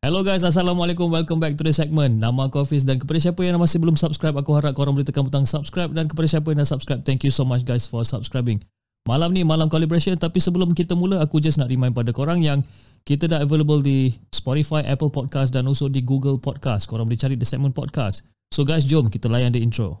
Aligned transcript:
Hello 0.00 0.24
guys, 0.24 0.40
Assalamualaikum. 0.40 1.12
Welcome 1.12 1.44
back 1.44 1.60
to 1.60 1.64
the 1.68 1.76
segment. 1.76 2.24
Nama 2.24 2.48
aku 2.48 2.64
Hafiz 2.64 2.88
dan 2.88 2.96
kepada 2.96 3.20
siapa 3.20 3.44
yang 3.44 3.60
masih 3.60 3.84
belum 3.84 4.00
subscribe, 4.00 4.32
aku 4.32 4.56
harap 4.56 4.72
korang 4.72 4.96
boleh 4.96 5.04
tekan 5.04 5.28
butang 5.28 5.44
subscribe 5.44 5.92
dan 5.92 6.08
kepada 6.08 6.24
siapa 6.24 6.48
yang 6.48 6.64
dah 6.64 6.72
subscribe, 6.72 7.04
thank 7.04 7.20
you 7.20 7.28
so 7.28 7.44
much 7.44 7.68
guys 7.68 7.84
for 7.84 8.00
subscribing. 8.00 8.64
Malam 9.04 9.36
ni 9.36 9.44
malam 9.44 9.68
collaboration 9.68 10.16
tapi 10.16 10.40
sebelum 10.40 10.72
kita 10.72 10.96
mula 10.96 11.20
aku 11.20 11.36
just 11.44 11.60
nak 11.60 11.68
remind 11.68 11.92
pada 11.92 12.16
korang 12.16 12.40
yang 12.40 12.64
kita 13.04 13.28
dah 13.28 13.44
available 13.44 13.84
di 13.84 14.16
Spotify, 14.32 14.80
Apple 14.88 15.12
Podcast 15.12 15.52
dan 15.52 15.68
also 15.68 15.92
di 15.92 16.00
Google 16.00 16.40
Podcast. 16.40 16.88
Korang 16.88 17.04
boleh 17.04 17.20
cari 17.20 17.36
the 17.36 17.44
segment 17.44 17.76
podcast. 17.76 18.24
So 18.56 18.64
guys, 18.64 18.88
jom 18.88 19.12
kita 19.12 19.28
layan 19.28 19.52
the 19.52 19.60
intro. 19.60 20.00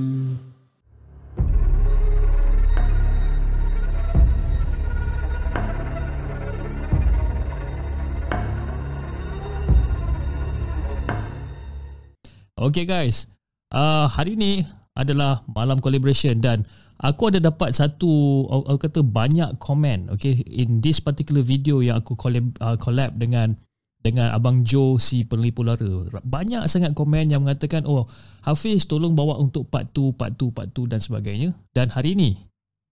Okay 12.61 12.85
guys, 12.85 13.25
uh, 13.73 14.05
hari 14.05 14.37
ni 14.37 14.61
adalah 14.93 15.41
malam 15.49 15.81
collaboration 15.81 16.37
dan 16.37 16.61
aku 17.01 17.33
ada 17.33 17.41
dapat 17.41 17.73
satu 17.73 18.45
aku 18.69 18.77
kata 18.85 19.01
banyak 19.01 19.57
komen 19.57 20.13
okay 20.13 20.45
in 20.45 20.77
this 20.77 21.01
particular 21.01 21.41
video 21.41 21.81
yang 21.81 21.97
aku 21.97 22.13
collab, 22.13 22.53
uh, 22.61 22.77
collab 22.77 23.17
dengan 23.17 23.57
dengan 24.05 24.29
abang 24.29 24.61
Joe 24.61 25.01
si 25.01 25.25
penelipu 25.25 25.65
lara. 25.65 26.05
Banyak 26.21 26.69
sangat 26.69 26.93
komen 26.93 27.33
yang 27.33 27.41
mengatakan 27.41 27.81
oh 27.89 28.05
Hafiz 28.45 28.85
tolong 28.85 29.17
bawa 29.17 29.41
untuk 29.41 29.65
part 29.65 29.89
2, 29.97 30.13
part 30.13 30.37
2, 30.37 30.53
part 30.53 30.69
2 30.69 30.85
dan 30.85 31.01
sebagainya. 31.01 31.57
Dan 31.73 31.89
hari 31.89 32.13
ni 32.13 32.37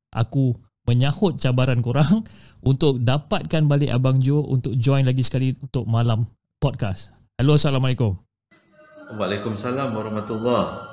aku 0.10 0.58
menyahut 0.90 1.38
cabaran 1.38 1.86
korang 1.86 2.26
untuk 2.70 3.06
dapatkan 3.06 3.70
balik 3.70 3.94
abang 3.94 4.18
Joe 4.18 4.42
untuk 4.50 4.74
join 4.82 5.06
lagi 5.06 5.22
sekali 5.22 5.54
untuk 5.62 5.86
malam 5.86 6.26
podcast. 6.58 7.14
Hello, 7.38 7.54
Assalamualaikum. 7.54 8.29
Waalaikumsalam 9.10 9.90
warahmatullahi 9.98 10.86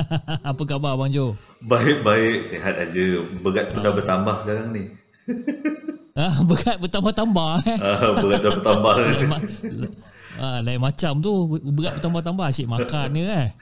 Apa 0.50 0.62
khabar 0.64 0.94
Abang 0.96 1.10
Jo? 1.10 1.34
Baik-baik, 1.60 2.48
sihat 2.48 2.78
aja. 2.78 3.04
Berat 3.42 3.74
pun 3.74 3.84
dah 3.84 3.92
bertambah 3.92 4.34
sekarang 4.40 4.72
ni. 4.72 4.84
Ah, 6.16 6.40
berat 6.48 6.80
bertambah-tambah 6.80 7.50
eh. 7.68 7.78
Ah, 7.82 8.16
berat 8.16 8.40
dah 8.40 8.52
bertambah. 8.54 8.92
lain, 9.02 9.28
ma- 9.28 9.44
ah, 10.40 10.58
lain 10.64 10.80
macam 10.80 11.12
tu 11.20 11.32
berat 11.74 12.00
bertambah-tambah 12.00 12.44
asyik 12.48 12.70
makan 12.70 13.06
ni 13.12 13.22
eh. 13.28 13.52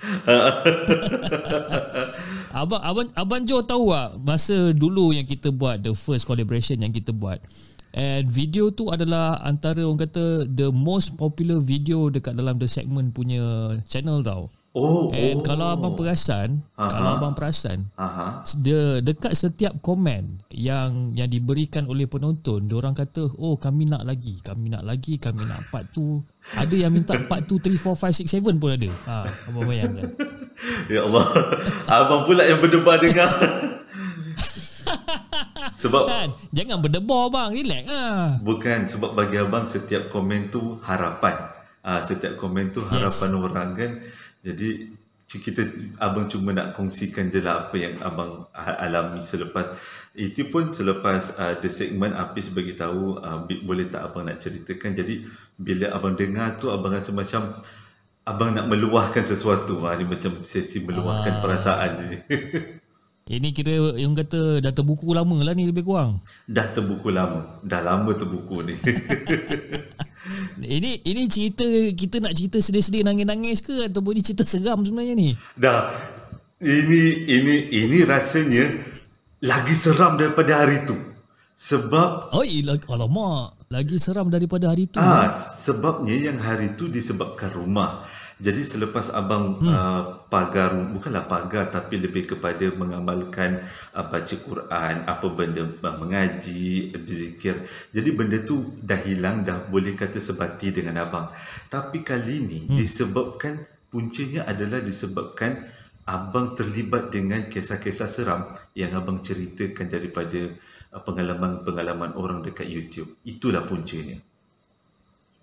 abang 2.55 2.83
abang 2.85 3.09
abang 3.19 3.43
Jo 3.43 3.65
tahu 3.65 3.91
tak 3.91 4.09
masa 4.23 4.71
dulu 4.71 5.11
yang 5.11 5.27
kita 5.27 5.51
buat 5.51 5.83
the 5.83 5.91
first 5.97 6.23
collaboration 6.29 6.79
yang 6.79 6.95
kita 6.95 7.11
buat 7.11 7.43
And 7.97 8.29
video 8.29 8.69
tu 8.69 8.93
adalah 8.93 9.41
antara 9.41 9.81
orang 9.81 10.05
kata 10.05 10.45
the 10.45 10.69
most 10.69 11.17
popular 11.17 11.59
video 11.59 12.13
dekat 12.13 12.37
dalam 12.37 12.61
the 12.61 12.69
segment 12.69 13.17
punya 13.17 13.75
channel 13.89 14.21
tau. 14.21 14.53
Oh, 14.79 15.11
And 15.11 15.41
oh. 15.41 15.43
kalau 15.43 15.75
abang 15.75 15.97
perasan, 15.97 16.63
Aha. 16.77 16.93
kalau 16.93 17.09
abang 17.19 17.35
perasan, 17.35 17.89
Aha. 17.97 18.45
de, 18.61 19.01
dekat 19.01 19.33
setiap 19.35 19.81
komen 19.81 20.45
yang 20.53 21.17
yang 21.17 21.27
diberikan 21.27 21.89
oleh 21.89 22.05
penonton, 22.05 22.69
orang 22.71 22.93
kata, 22.93 23.27
"Oh, 23.41 23.57
kami 23.57 23.89
nak 23.89 24.05
lagi, 24.05 24.39
kami 24.39 24.71
nak 24.71 24.85
lagi, 24.85 25.17
kami 25.19 25.49
nak 25.49 25.67
part 25.73 25.89
tu." 25.91 26.23
Ada 26.55 26.87
yang 26.87 26.93
minta 26.95 27.17
part 27.29 27.45
2 27.45 27.61
3 27.61 27.77
4 27.77 28.25
5 28.25 28.29
6 28.29 28.41
7 28.41 28.61
pun 28.61 28.71
ada. 28.73 28.91
Ha, 29.09 29.17
abang 29.51 29.67
bayangkan. 29.69 30.09
Ya 30.91 31.07
Allah. 31.07 31.23
Abang 31.87 32.27
pula 32.27 32.43
yang 32.43 32.59
berdebar 32.59 32.99
dengar. 32.99 33.31
sebab 35.73 36.03
Kan? 36.13 36.29
Jangan 36.51 36.79
berdebar 36.79 37.29
bang, 37.29 37.49
relax 37.53 37.85
ah. 37.89 38.37
bukan 38.41 38.87
sebab 38.87 39.11
bagi 39.13 39.37
abang 39.37 39.65
setiap 39.65 40.09
komen 40.09 40.49
tu 40.49 40.79
harapan. 40.83 41.37
Ah, 41.81 42.01
setiap 42.01 42.37
komen 42.37 42.71
tu 42.71 42.85
harapan 42.85 43.31
Yes. 43.31 43.41
orang 43.41 43.69
kan. 43.73 43.91
Jadi 44.43 44.69
kita 45.29 45.61
abang 46.01 46.25
cuma 46.25 46.57
nak 46.57 46.73
kongsikan 46.73 47.29
je 47.29 47.45
lah 47.45 47.69
apa 47.69 47.77
yang 47.77 48.01
abang 48.01 48.49
alami 48.57 49.21
selepas 49.21 49.77
itu 50.17 50.49
pun 50.49 50.73
selepas 50.73 51.37
uh, 51.37 51.53
the 51.61 51.69
segment 51.69 52.17
Apis 52.17 52.49
bagi 52.49 52.73
tahu 52.73 53.21
uh, 53.21 53.37
boleh 53.45 53.93
tak 53.93 54.09
abang 54.09 54.25
nak 54.25 54.41
ceritakan 54.41 54.97
jadi 54.97 55.29
bila 55.55 55.93
abang 55.93 56.17
dengar 56.17 56.57
tu 56.57 56.73
abang 56.73 56.97
rasa 56.97 57.13
macam 57.13 57.61
abang 58.25 58.57
nak 58.57 58.73
meluahkan 58.73 59.21
sesuatu 59.21 59.85
ha, 59.85 60.01
ni 60.01 60.09
macam 60.09 60.41
sesi 60.49 60.81
meluahkan 60.81 61.35
Ah. 61.37 61.41
perasaan 61.45 61.91
ni 62.09 62.17
Ini 63.29 63.53
kira 63.53 63.93
yang 64.01 64.17
kata 64.17 64.65
dah 64.65 64.73
terbuku 64.73 65.13
lama 65.13 65.37
lah 65.45 65.53
ni 65.53 65.69
lebih 65.69 65.85
kurang. 65.85 66.25
dah 66.49 66.65
terbuku 66.73 67.13
lama 67.13 67.61
dah 67.61 67.85
lama 67.85 68.09
terbuku 68.17 68.65
ni 68.65 68.75
Ini 70.77 71.05
ini 71.05 71.23
cerita 71.29 71.65
kita 71.93 72.25
nak 72.25 72.33
cerita 72.37 72.57
sedih-sedih 72.61 73.05
nangis-nangis 73.05 73.61
ke 73.61 73.89
ataupun 73.89 74.17
ini 74.17 74.23
cerita 74.25 74.45
seram 74.49 74.81
sebenarnya 74.81 75.15
ni? 75.17 75.31
dah 75.57 75.93
ini 76.61 77.29
ini 77.29 77.55
ini 77.69 77.99
rasanya 78.03 78.65
lagi 79.45 79.77
seram 79.77 80.17
daripada 80.17 80.65
hari 80.65 80.89
tu 80.89 80.97
sebab 81.59 82.31
lagi 82.33 82.87
alamak, 82.87 83.59
lagi 83.67 83.99
seram 83.99 84.31
daripada 84.31 84.71
hari 84.71 84.87
tu. 84.87 85.03
Ah, 85.03 85.27
sebabnya 85.35 86.15
yang 86.15 86.39
hari 86.39 86.79
tu 86.79 86.87
disebabkan 86.87 87.51
rumah. 87.51 88.07
Jadi 88.39 88.63
selepas 88.63 89.11
abang 89.11 89.59
hmm. 89.59 89.67
uh, 89.67 90.03
pagar, 90.31 90.71
bukanlah 90.95 91.27
pagar 91.27 91.75
tapi 91.75 91.99
lebih 91.99 92.31
kepada 92.31 92.71
mengamalkan 92.71 93.67
uh, 93.99 94.07
baca 94.07 94.35
Quran, 94.39 94.95
apa 95.11 95.27
benda 95.35 95.67
uh, 95.67 95.97
mengaji, 95.99 96.95
berzikir. 96.95 97.67
Jadi 97.91 98.09
benda 98.15 98.39
tu 98.47 98.79
dah 98.79 98.99
hilang, 99.03 99.43
dah 99.43 99.67
boleh 99.67 99.99
kata 99.99 100.23
sebati 100.23 100.71
dengan 100.71 101.03
abang. 101.03 101.35
Tapi 101.67 102.07
kali 102.07 102.37
ni 102.39 102.61
hmm. 102.71 102.79
disebabkan 102.79 103.67
puncanya 103.91 104.47
adalah 104.47 104.79
disebabkan 104.87 105.67
abang 106.07 106.55
terlibat 106.55 107.11
dengan 107.11 107.51
kisah-kisah 107.51 108.07
seram 108.07 108.55
yang 108.79 108.95
abang 108.95 109.19
ceritakan 109.19 109.91
daripada 109.91 110.55
uh, 110.95 111.03
pengalaman-pengalaman 111.03 112.15
orang 112.15 112.47
dekat 112.47 112.71
YouTube. 112.71 113.19
Itulah 113.27 113.67
puncanya. 113.67 114.23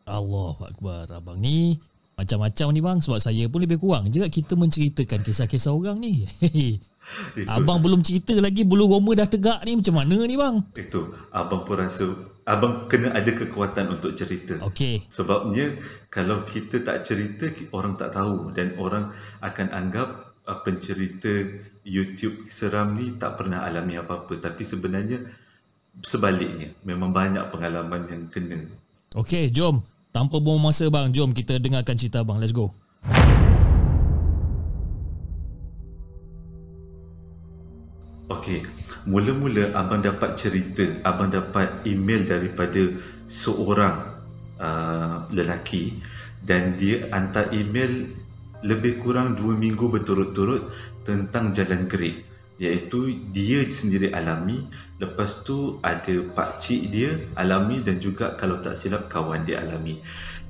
Allah 0.06 0.56
Akbar 0.64 1.10
Abang 1.10 1.42
ni 1.42 1.82
macam-macam 2.16 2.68
ni 2.72 2.80
bang 2.80 2.98
Sebab 3.04 3.20
saya 3.20 3.44
pun 3.52 3.60
lebih 3.60 3.78
kurang 3.80 4.08
juga 4.08 4.32
Kita 4.32 4.56
menceritakan 4.56 5.20
kisah-kisah 5.22 5.72
orang 5.76 6.00
ni 6.00 6.24
Itu. 7.36 7.46
Abang 7.52 7.84
belum 7.84 8.02
cerita 8.02 8.34
lagi 8.40 8.64
Bulu 8.64 8.88
roma 8.88 9.14
dah 9.14 9.28
tegak 9.28 9.62
ni 9.68 9.76
Macam 9.76 10.00
mana 10.00 10.24
ni 10.24 10.36
bang 10.40 10.64
Itu 10.74 11.12
abang 11.36 11.68
pun 11.68 11.76
rasa 11.78 12.08
abang 12.46 12.86
kena 12.86 13.10
ada 13.10 13.34
kekuatan 13.34 13.98
untuk 13.98 14.14
cerita. 14.14 14.62
Okey 14.62 15.10
Sebabnya 15.10 15.76
kalau 16.14 16.46
kita 16.46 16.86
tak 16.86 17.04
cerita 17.04 17.50
orang 17.74 17.98
tak 17.98 18.14
tahu 18.14 18.54
dan 18.54 18.78
orang 18.78 19.12
akan 19.42 19.68
anggap 19.74 20.08
uh, 20.46 20.62
pencerita 20.62 21.42
YouTube 21.82 22.48
seram 22.54 22.94
ni 22.94 23.18
tak 23.18 23.42
pernah 23.42 23.66
alami 23.66 23.98
apa-apa 23.98 24.38
tapi 24.38 24.62
sebenarnya 24.62 25.26
sebaliknya 26.06 26.74
memang 26.86 27.10
banyak 27.10 27.50
pengalaman 27.50 28.06
yang 28.10 28.24
kena. 28.30 28.62
Okey 29.18 29.50
jom 29.50 29.82
Tanpa 30.16 30.40
buang 30.40 30.64
masa 30.64 30.88
bang 30.88 31.12
Jom 31.12 31.36
kita 31.36 31.60
dengarkan 31.60 32.00
cerita 32.00 32.24
bang 32.24 32.40
Let's 32.40 32.56
go. 32.56 32.72
Okey, 38.32 38.64
mula-mula 39.04 39.76
abang 39.76 40.00
dapat 40.00 40.40
cerita, 40.40 40.88
abang 41.04 41.36
dapat 41.36 41.84
email 41.84 42.24
daripada 42.24 42.96
seorang 43.28 44.16
uh, 44.56 45.28
lelaki 45.36 46.00
dan 46.48 46.80
dia 46.80 47.12
hantar 47.12 47.52
email 47.52 48.08
lebih 48.64 49.04
kurang 49.04 49.36
dua 49.36 49.52
minggu 49.60 49.92
berturut-turut 49.92 50.72
tentang 51.04 51.52
Jalan 51.52 51.92
Gerik. 51.92 52.24
Iaitu 52.62 53.20
dia 53.36 53.64
sendiri 53.68 54.12
alami. 54.16 54.68
Lepas 55.02 55.44
tu 55.44 55.80
ada 55.84 56.16
pak 56.32 56.64
cik 56.64 56.82
dia 56.92 57.20
alami 57.36 57.84
dan 57.84 58.00
juga 58.00 58.36
kalau 58.40 58.64
tak 58.64 58.80
silap 58.80 59.12
kawan 59.12 59.44
dia 59.44 59.60
alami. 59.64 60.00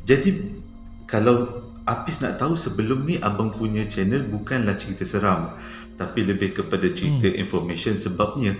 Jadi 0.05 0.61
kalau 1.09 1.65
Apis 1.85 2.17
nak 2.17 2.41
tahu 2.41 2.57
sebelum 2.57 3.05
ni 3.05 3.21
abang 3.21 3.53
punya 3.53 3.85
channel 3.85 4.25
bukanlah 4.25 4.73
cerita 4.73 5.05
seram. 5.05 5.53
Tapi 6.01 6.25
lebih 6.25 6.57
kepada 6.57 6.89
cerita 6.89 7.29
hmm. 7.29 7.37
information 7.37 7.93
sebabnya 7.93 8.57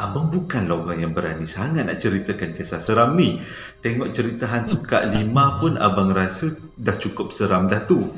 abang 0.00 0.32
bukanlah 0.32 0.80
orang 0.80 1.04
yang 1.04 1.12
berani 1.12 1.44
sangat 1.44 1.84
nak 1.84 2.00
ceritakan 2.00 2.56
kisah 2.56 2.80
seram 2.80 3.20
ni. 3.20 3.36
Tengok 3.84 4.16
cerita 4.16 4.48
hantu 4.48 4.80
Kak 4.80 5.12
Lima 5.12 5.60
pun 5.60 5.76
abang 5.76 6.08
rasa 6.16 6.56
dah 6.80 6.96
cukup 6.96 7.36
seram 7.36 7.68
dah 7.68 7.84
tu 7.84 8.16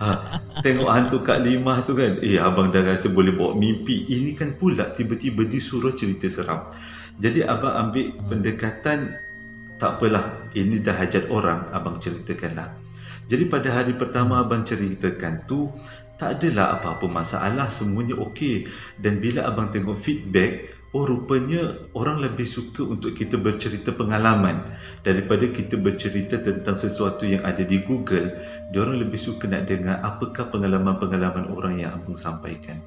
ha, 0.00 0.08
tengok 0.64 0.90
hantu 0.92 1.18
Kak 1.24 1.40
Lima 1.42 1.80
tu 1.82 1.96
kan. 1.96 2.20
Eh 2.20 2.36
abang 2.36 2.68
dah 2.68 2.84
rasa 2.84 3.08
boleh 3.08 3.32
bawa 3.32 3.56
mimpi. 3.56 4.04
Ini 4.06 4.36
kan 4.36 4.54
pula 4.56 4.92
tiba-tiba 4.92 5.48
disuruh 5.48 5.96
cerita 5.96 6.28
seram. 6.28 6.68
Jadi 7.16 7.42
abang 7.42 7.72
ambil 7.88 8.12
pendekatan 8.28 9.16
tak 9.80 10.00
apalah 10.00 10.52
ini 10.56 10.80
dah 10.80 10.96
hajat 10.96 11.28
orang 11.32 11.68
abang 11.72 11.96
ceritakanlah. 11.96 12.76
Jadi 13.26 13.44
pada 13.48 13.68
hari 13.72 13.96
pertama 13.96 14.44
abang 14.44 14.62
ceritakan 14.62 15.44
tu 15.48 15.72
tak 16.16 16.40
adalah 16.40 16.80
apa-apa 16.80 17.08
masalah 17.08 17.68
semuanya 17.68 18.16
okey. 18.20 18.68
Dan 19.00 19.20
bila 19.20 19.48
abang 19.48 19.72
tengok 19.72 19.96
feedback 19.96 20.75
oh 20.96 21.04
rupanya 21.04 21.76
orang 21.92 22.24
lebih 22.24 22.48
suka 22.48 22.80
untuk 22.80 23.12
kita 23.12 23.36
bercerita 23.36 23.92
pengalaman 23.92 24.64
daripada 25.04 25.44
kita 25.52 25.76
bercerita 25.76 26.40
tentang 26.40 26.72
sesuatu 26.72 27.28
yang 27.28 27.44
ada 27.44 27.60
di 27.60 27.84
Google. 27.84 28.32
Dia 28.72 28.80
orang 28.80 29.04
lebih 29.04 29.20
suka 29.20 29.44
nak 29.44 29.68
dengar 29.68 30.00
apakah 30.00 30.48
pengalaman-pengalaman 30.48 31.52
orang 31.52 31.84
yang 31.84 32.00
abang 32.00 32.16
sampaikan. 32.16 32.80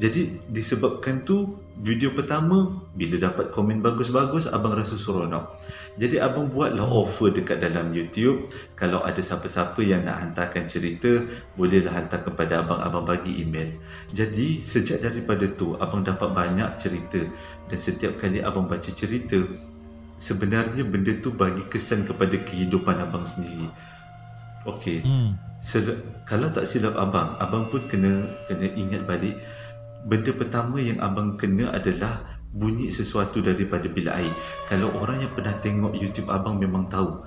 Jadi 0.00 0.40
disebabkan 0.48 1.28
tu 1.28 1.60
video 1.80 2.12
pertama 2.12 2.84
bila 2.92 3.16
dapat 3.16 3.50
komen 3.50 3.80
bagus-bagus 3.80 4.46
abang 4.52 4.76
rasa 4.76 5.00
seronok 5.00 5.60
jadi 5.98 6.22
abang 6.22 6.48
buatlah 6.48 6.86
offer 6.86 7.28
dekat 7.34 7.60
dalam 7.60 7.90
YouTube. 7.90 8.48
Kalau 8.72 9.02
ada 9.02 9.18
siapa-siapa 9.18 9.82
yang 9.82 10.08
nak 10.08 10.22
hantarkan 10.22 10.64
cerita 10.64 11.26
bolehlah 11.58 11.92
hantar 11.92 12.22
kepada 12.24 12.62
abang. 12.62 12.80
Abang 12.80 13.04
bagi 13.04 13.42
email. 13.42 13.76
Jadi 14.14 14.62
sejak 14.62 15.02
daripada 15.02 15.44
tu 15.50 15.74
abang 15.76 16.00
dapat 16.00 16.30
banyak 16.32 16.70
cerita. 16.80 17.20
Dan 17.68 17.78
setiap 17.78 18.16
kali 18.22 18.40
abang 18.40 18.70
baca 18.70 18.88
cerita 18.88 19.44
sebenarnya 20.16 20.84
benda 20.88 21.16
tu 21.20 21.32
bagi 21.36 21.64
kesan 21.68 22.08
kepada 22.08 22.38
kehidupan 22.38 22.96
abang 23.02 23.28
sendiri. 23.28 23.68
Okey. 24.68 25.04
Hmm. 25.04 25.36
kalau 26.24 26.48
tak 26.48 26.64
silap 26.64 26.96
abang 26.96 27.36
abang 27.36 27.68
pun 27.68 27.84
kena 27.84 28.24
kena 28.48 28.64
ingat 28.72 29.04
balik 29.04 29.36
benda 30.06 30.32
pertama 30.32 30.80
yang 30.80 31.00
abang 31.02 31.36
kena 31.36 31.72
adalah 31.74 32.40
bunyi 32.50 32.90
sesuatu 32.90 33.38
daripada 33.38 33.86
bilik 33.86 34.10
air. 34.10 34.34
Kalau 34.66 34.90
orang 34.98 35.22
yang 35.22 35.32
pernah 35.34 35.54
tengok 35.62 35.94
YouTube 35.94 36.28
abang 36.30 36.58
memang 36.58 36.90
tahu. 36.90 37.22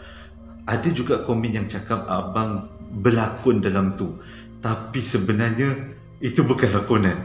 Ada 0.63 0.89
juga 0.95 1.23
komen 1.27 1.51
yang 1.51 1.67
cakap 1.67 2.07
abang 2.07 2.67
berlakon 3.03 3.59
dalam 3.63 3.95
tu. 3.99 4.19
Tapi 4.63 4.99
sebenarnya 5.03 5.75
itu 6.23 6.43
bukan 6.43 6.71
lakonan. 6.71 7.19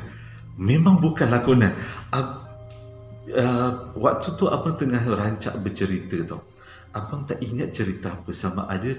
Memang 0.59 0.99
bukan 0.99 1.31
lakonan. 1.31 1.75
Ab- 2.11 2.51
uh, 3.31 3.95
waktu 3.95 4.35
tu 4.35 4.51
abang 4.51 4.75
tengah 4.75 5.03
rancak 5.07 5.55
bercerita 5.63 6.19
tau. 6.27 6.43
Abang 6.95 7.27
tak 7.27 7.39
ingat 7.43 7.75
cerita 7.75 8.15
apa 8.15 8.31
sama 8.35 8.67
ada 8.67 8.91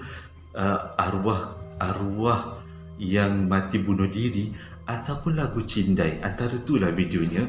uh, 0.55 0.79
arwah 0.95 1.57
arwah 1.79 2.59
yang 2.99 3.47
mati 3.47 3.79
bunuh 3.79 4.11
diri 4.11 4.51
ataupun 4.89 5.37
lagu 5.37 5.61
cindai 5.61 6.17
antara 6.25 6.57
itulah 6.57 6.89
videonya 6.89 7.45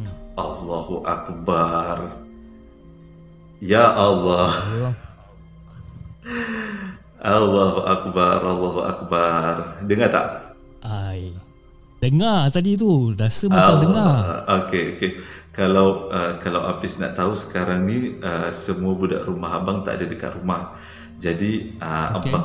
hmm. 0.00 0.34
Allahu 0.40 1.04
Akbar 1.04 2.16
Ya 3.60 3.84
Allah 3.92 4.56
Allahu 7.20 7.80
Akbar 7.84 8.38
Allahu 8.40 8.80
Akbar 8.80 9.76
Dengar 9.84 10.08
tak? 10.08 10.26
Ai 10.80 11.36
Dengar 12.00 12.48
tadi 12.48 12.80
tu, 12.80 13.12
rasa 13.12 13.44
macam 13.52 13.76
uh, 13.76 13.80
dengar. 13.84 14.12
Okey, 14.64 14.96
okey. 14.96 15.20
Kalau 15.52 16.08
uh, 16.08 16.40
kalau 16.40 16.64
Apis 16.64 16.96
nak 16.96 17.12
tahu 17.12 17.36
sekarang 17.36 17.84
ni 17.84 18.16
uh, 18.24 18.48
semua 18.56 18.96
budak 18.96 19.28
rumah 19.28 19.60
abang 19.60 19.84
tak 19.84 20.00
ada 20.00 20.08
dekat 20.08 20.32
rumah. 20.40 20.80
Jadi 21.20 21.76
uh, 21.76 22.16
okay. 22.16 22.32
abang 22.32 22.44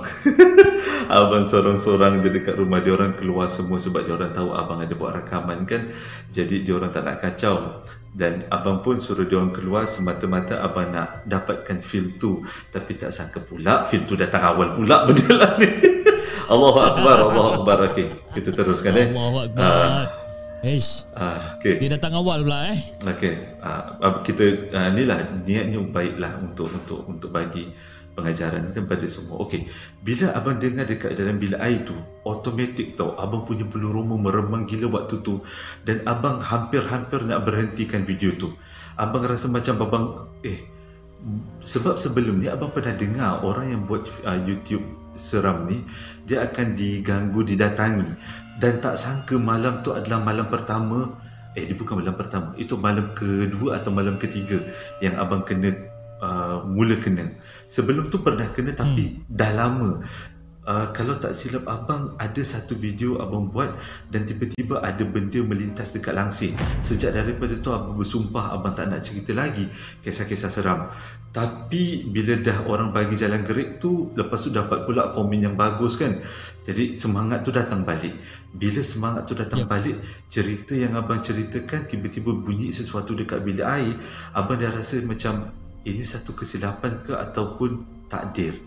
abang 1.23 1.43
seorang-seorang 1.47 2.19
dia 2.19 2.31
dekat 2.35 2.59
rumah 2.59 2.83
dia 2.83 2.91
orang 2.91 3.15
keluar 3.15 3.47
semua 3.47 3.79
sebab 3.79 4.03
dia 4.03 4.13
orang 4.19 4.35
tahu 4.35 4.51
abang 4.51 4.83
ada 4.83 4.91
buat 4.91 5.15
rakaman 5.15 5.63
kan. 5.63 5.95
Jadi 6.35 6.67
dia 6.67 6.75
orang 6.75 6.91
tak 6.91 7.07
nak 7.07 7.23
kacau 7.23 7.87
dan 8.11 8.43
abang 8.51 8.83
pun 8.83 8.99
suruh 8.99 9.23
dia 9.23 9.39
orang 9.39 9.55
keluar 9.55 9.87
semata-mata 9.87 10.59
abang 10.59 10.91
nak 10.91 11.23
dapatkan 11.23 11.79
feel 11.79 12.15
tu 12.15 12.43
tapi 12.71 12.95
tak 12.95 13.11
sangka 13.11 13.43
pula 13.43 13.87
feel 13.87 14.07
tu 14.07 14.15
datang 14.19 14.55
awal 14.55 14.75
pula 14.75 15.03
benda 15.07 15.31
lah 15.35 15.51
ni. 15.55 15.67
Allahu 16.45 16.77
Akbar, 16.77 17.17
Allahu 17.31 17.49
Akbar. 17.63 17.77
Okey, 17.91 18.11
kita 18.35 18.53
teruskan 18.53 18.93
eh. 18.99 19.07
Allahu 19.09 19.49
Akbar. 19.49 19.65
Uh, 19.65 20.05
Eish. 20.65 21.05
Uh, 21.13 21.57
okay. 21.57 21.77
Dia 21.77 21.95
datang 21.95 22.17
awal 22.17 22.43
pula 22.43 22.75
eh. 22.75 22.79
Okey. 23.07 23.33
Uh, 23.63 24.21
kita 24.21 24.73
uh, 24.73 24.87
inilah 24.93 25.41
niatnya 25.41 25.79
baiklah 25.89 26.37
untuk 26.43 26.69
untuk 26.71 27.05
untuk 27.05 27.29
bagi 27.33 27.71
pengajaran 28.15 28.71
kepada 28.71 29.05
semua. 29.05 29.43
Okey. 29.45 29.67
Bila 30.01 30.31
abang 30.33 30.57
dengar 30.57 30.87
dekat 30.87 31.19
dalam 31.19 31.37
bilik 31.37 31.59
air 31.59 31.83
tu, 31.83 31.95
automatik 32.23 32.95
tau 32.95 33.13
abang 33.19 33.43
punya 33.43 33.67
bulu 33.67 33.91
roma 33.91 34.15
meremang 34.15 34.63
gila 34.65 34.89
waktu 34.89 35.19
tu 35.21 35.43
dan 35.83 36.01
abang 36.07 36.39
hampir-hampir 36.39 37.21
nak 37.27 37.43
berhentikan 37.43 38.07
video 38.07 38.31
tu. 38.39 38.55
Abang 38.95 39.27
rasa 39.27 39.51
macam 39.51 39.75
abang 39.83 40.05
eh 40.41 40.75
sebab 41.65 41.97
sebelum 41.97 42.43
ni 42.43 42.47
abang 42.47 42.69
pernah 42.69 42.93
dengar 42.93 43.41
orang 43.41 43.73
yang 43.73 43.81
buat 43.89 44.05
uh, 44.23 44.37
YouTube 44.45 44.85
seram 45.17 45.65
ni 45.65 45.81
dia 46.27 46.45
akan 46.45 46.75
diganggu 46.77 47.41
didatangi 47.41 48.05
dan 48.61 48.77
tak 48.83 48.99
sangka 48.99 49.39
malam 49.39 49.81
tu 49.81 49.95
adalah 49.95 50.21
malam 50.21 50.45
pertama 50.51 51.17
eh 51.55 51.65
dia 51.65 51.73
bukan 51.73 52.03
malam 52.03 52.13
pertama 52.13 52.51
itu 52.59 52.75
malam 52.77 53.09
kedua 53.15 53.79
atau 53.79 53.89
malam 53.89 54.19
ketiga 54.19 54.59
yang 54.99 55.15
abang 55.17 55.41
kena 55.41 55.73
uh, 56.25 56.65
mula 56.65 56.97
kena. 56.97 57.29
Sebelum 57.69 58.09
tu 58.09 58.25
pernah 58.25 58.49
kena 58.49 58.73
tapi 58.73 59.21
hmm. 59.21 59.29
dah 59.29 59.51
lama. 59.53 60.01
Uh, 60.65 60.89
kalau 60.97 61.21
tak 61.21 61.37
silap 61.37 61.69
abang 61.69 62.17
ada 62.17 62.41
satu 62.41 62.73
video 62.73 63.21
abang 63.21 63.53
buat 63.53 63.77
dan 64.09 64.25
tiba-tiba 64.25 64.81
ada 64.81 65.05
benda 65.05 65.37
melintas 65.45 65.93
dekat 65.93 66.17
langsir. 66.17 66.57
Sejak 66.81 67.13
daripada 67.13 67.53
tu 67.61 67.69
abang 67.69 67.93
bersumpah 67.93 68.49
abang 68.49 68.73
tak 68.73 68.89
nak 68.89 69.05
cerita 69.05 69.37
lagi 69.37 69.69
kisah-kisah 70.01 70.49
seram. 70.49 70.89
Tapi 71.29 72.09
bila 72.09 72.41
dah 72.41 72.65
orang 72.65 72.89
bagi 72.89 73.13
jalan 73.13 73.45
gerik 73.45 73.77
tu 73.77 74.09
lepas 74.17 74.41
tu 74.41 74.49
dapat 74.49 74.89
pula 74.89 75.13
komen 75.13 75.45
yang 75.45 75.53
bagus 75.53 76.01
kan. 76.01 76.17
Jadi 76.65 76.97
semangat 76.97 77.45
tu 77.45 77.53
datang 77.53 77.85
balik. 77.85 78.17
Bila 78.49 78.81
semangat 78.81 79.29
tu 79.29 79.37
datang 79.37 79.67
yep. 79.67 79.69
balik 79.69 80.01
cerita 80.33 80.73
yang 80.73 80.97
abang 80.97 81.21
ceritakan 81.21 81.85
tiba-tiba 81.85 82.33
bunyi 82.33 82.73
sesuatu 82.73 83.13
dekat 83.13 83.45
bilik 83.45 83.61
air. 83.61 84.01
Abang 84.33 84.57
dah 84.57 84.73
rasa 84.73 84.97
macam 85.05 85.53
ini 85.85 86.01
satu 86.01 86.33
kesilapan 86.33 87.05
ke 87.05 87.13
ataupun 87.13 87.85
takdir? 88.09 88.57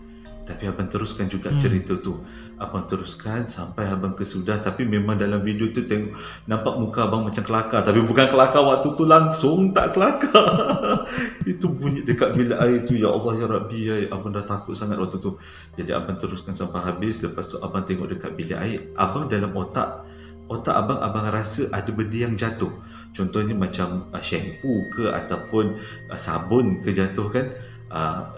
Tapi 0.49 0.65
abang 0.65 0.89
teruskan 0.89 1.29
juga 1.29 1.53
hmm. 1.53 1.59
cerita 1.61 1.93
tu. 2.01 2.17
Abang 2.57 2.89
teruskan 2.89 3.45
sampai 3.45 3.85
abang 3.85 4.17
kesudah 4.17 4.57
tapi 4.59 4.83
memang 4.83 5.15
dalam 5.15 5.45
video 5.45 5.69
tu 5.69 5.85
tengok 5.85 6.17
nampak 6.49 6.73
muka 6.81 7.05
abang 7.05 7.21
macam 7.21 7.45
kelakar. 7.45 7.85
Tapi 7.85 8.01
bukan 8.01 8.33
kelakar 8.33 8.65
waktu 8.65 8.87
tu 8.97 9.05
langsung 9.05 9.69
tak 9.77 9.93
kelakar. 9.93 11.05
Itu 11.51 11.69
bunyi 11.69 12.01
dekat 12.01 12.33
bilik 12.33 12.57
air 12.57 12.81
tu 12.89 12.97
ya 12.97 13.13
Allah 13.13 13.33
ya 13.37 13.45
Rabbi 13.45 13.79
ya. 13.85 13.95
Abang 14.09 14.33
dah 14.33 14.41
takut 14.41 14.73
sangat 14.73 14.97
waktu 14.97 15.21
tu. 15.21 15.37
Jadi 15.77 15.93
abang 15.93 16.17
teruskan 16.17 16.57
sampai 16.57 16.81
habis. 16.81 17.21
Lepas 17.21 17.45
tu 17.45 17.61
abang 17.61 17.85
tengok 17.85 18.09
dekat 18.17 18.33
bilik 18.33 18.57
air. 18.57 18.89
Abang 18.97 19.29
dalam 19.29 19.53
otak 19.53 20.09
otak 20.49 20.73
abang 20.73 20.97
abang 20.97 21.29
rasa 21.29 21.69
ada 21.69 21.93
benda 21.93 22.25
yang 22.25 22.33
jatuh 22.33 22.73
contohnya 23.13 23.55
macam 23.57 24.09
uh, 24.13 24.23
shampoo 24.23 24.87
ke 24.91 25.09
ataupun 25.09 25.79
uh, 26.09 26.19
sabun 26.19 26.81
ke 26.81 26.93
jatuh 26.93 27.27
kan 27.29 27.45
uh, 27.91 28.33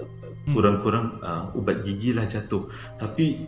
kurang-kurang 0.49 1.21
uh, 1.21 1.53
ubat 1.53 1.85
gigi 1.85 2.15
lah 2.15 2.25
jatuh. 2.25 2.65
Tapi 2.97 3.45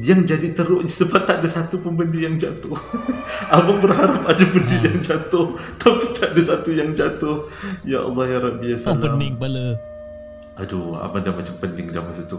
yang 0.00 0.24
jadi 0.24 0.56
teruk 0.56 0.88
sebab 1.00 1.28
tak 1.28 1.44
ada 1.44 1.48
satu 1.48 1.80
pun 1.80 1.96
benda 1.96 2.16
yang 2.16 2.40
jatuh. 2.40 2.72
Abang 3.54 3.84
berharap 3.84 4.24
ada 4.24 4.44
benda 4.48 4.76
hmm. 4.78 4.86
yang 4.88 4.98
jatuh 5.04 5.56
tapi 5.82 6.04
tak 6.16 6.32
ada 6.32 6.42
satu 6.42 6.70
yang 6.72 6.96
jatuh. 6.96 7.48
Ya 7.84 8.00
Allah 8.04 8.24
ya 8.28 8.38
Rabbi 8.40 8.66
ya 8.72 8.78
Salam. 8.80 8.96
oh, 8.96 9.02
pening 9.02 9.36
kepala 9.36 9.91
aduh 10.62 11.02
abang 11.02 11.26
dah 11.26 11.34
macam 11.34 11.58
pening 11.58 11.90
dah 11.90 12.06
masa 12.06 12.22
tu. 12.22 12.38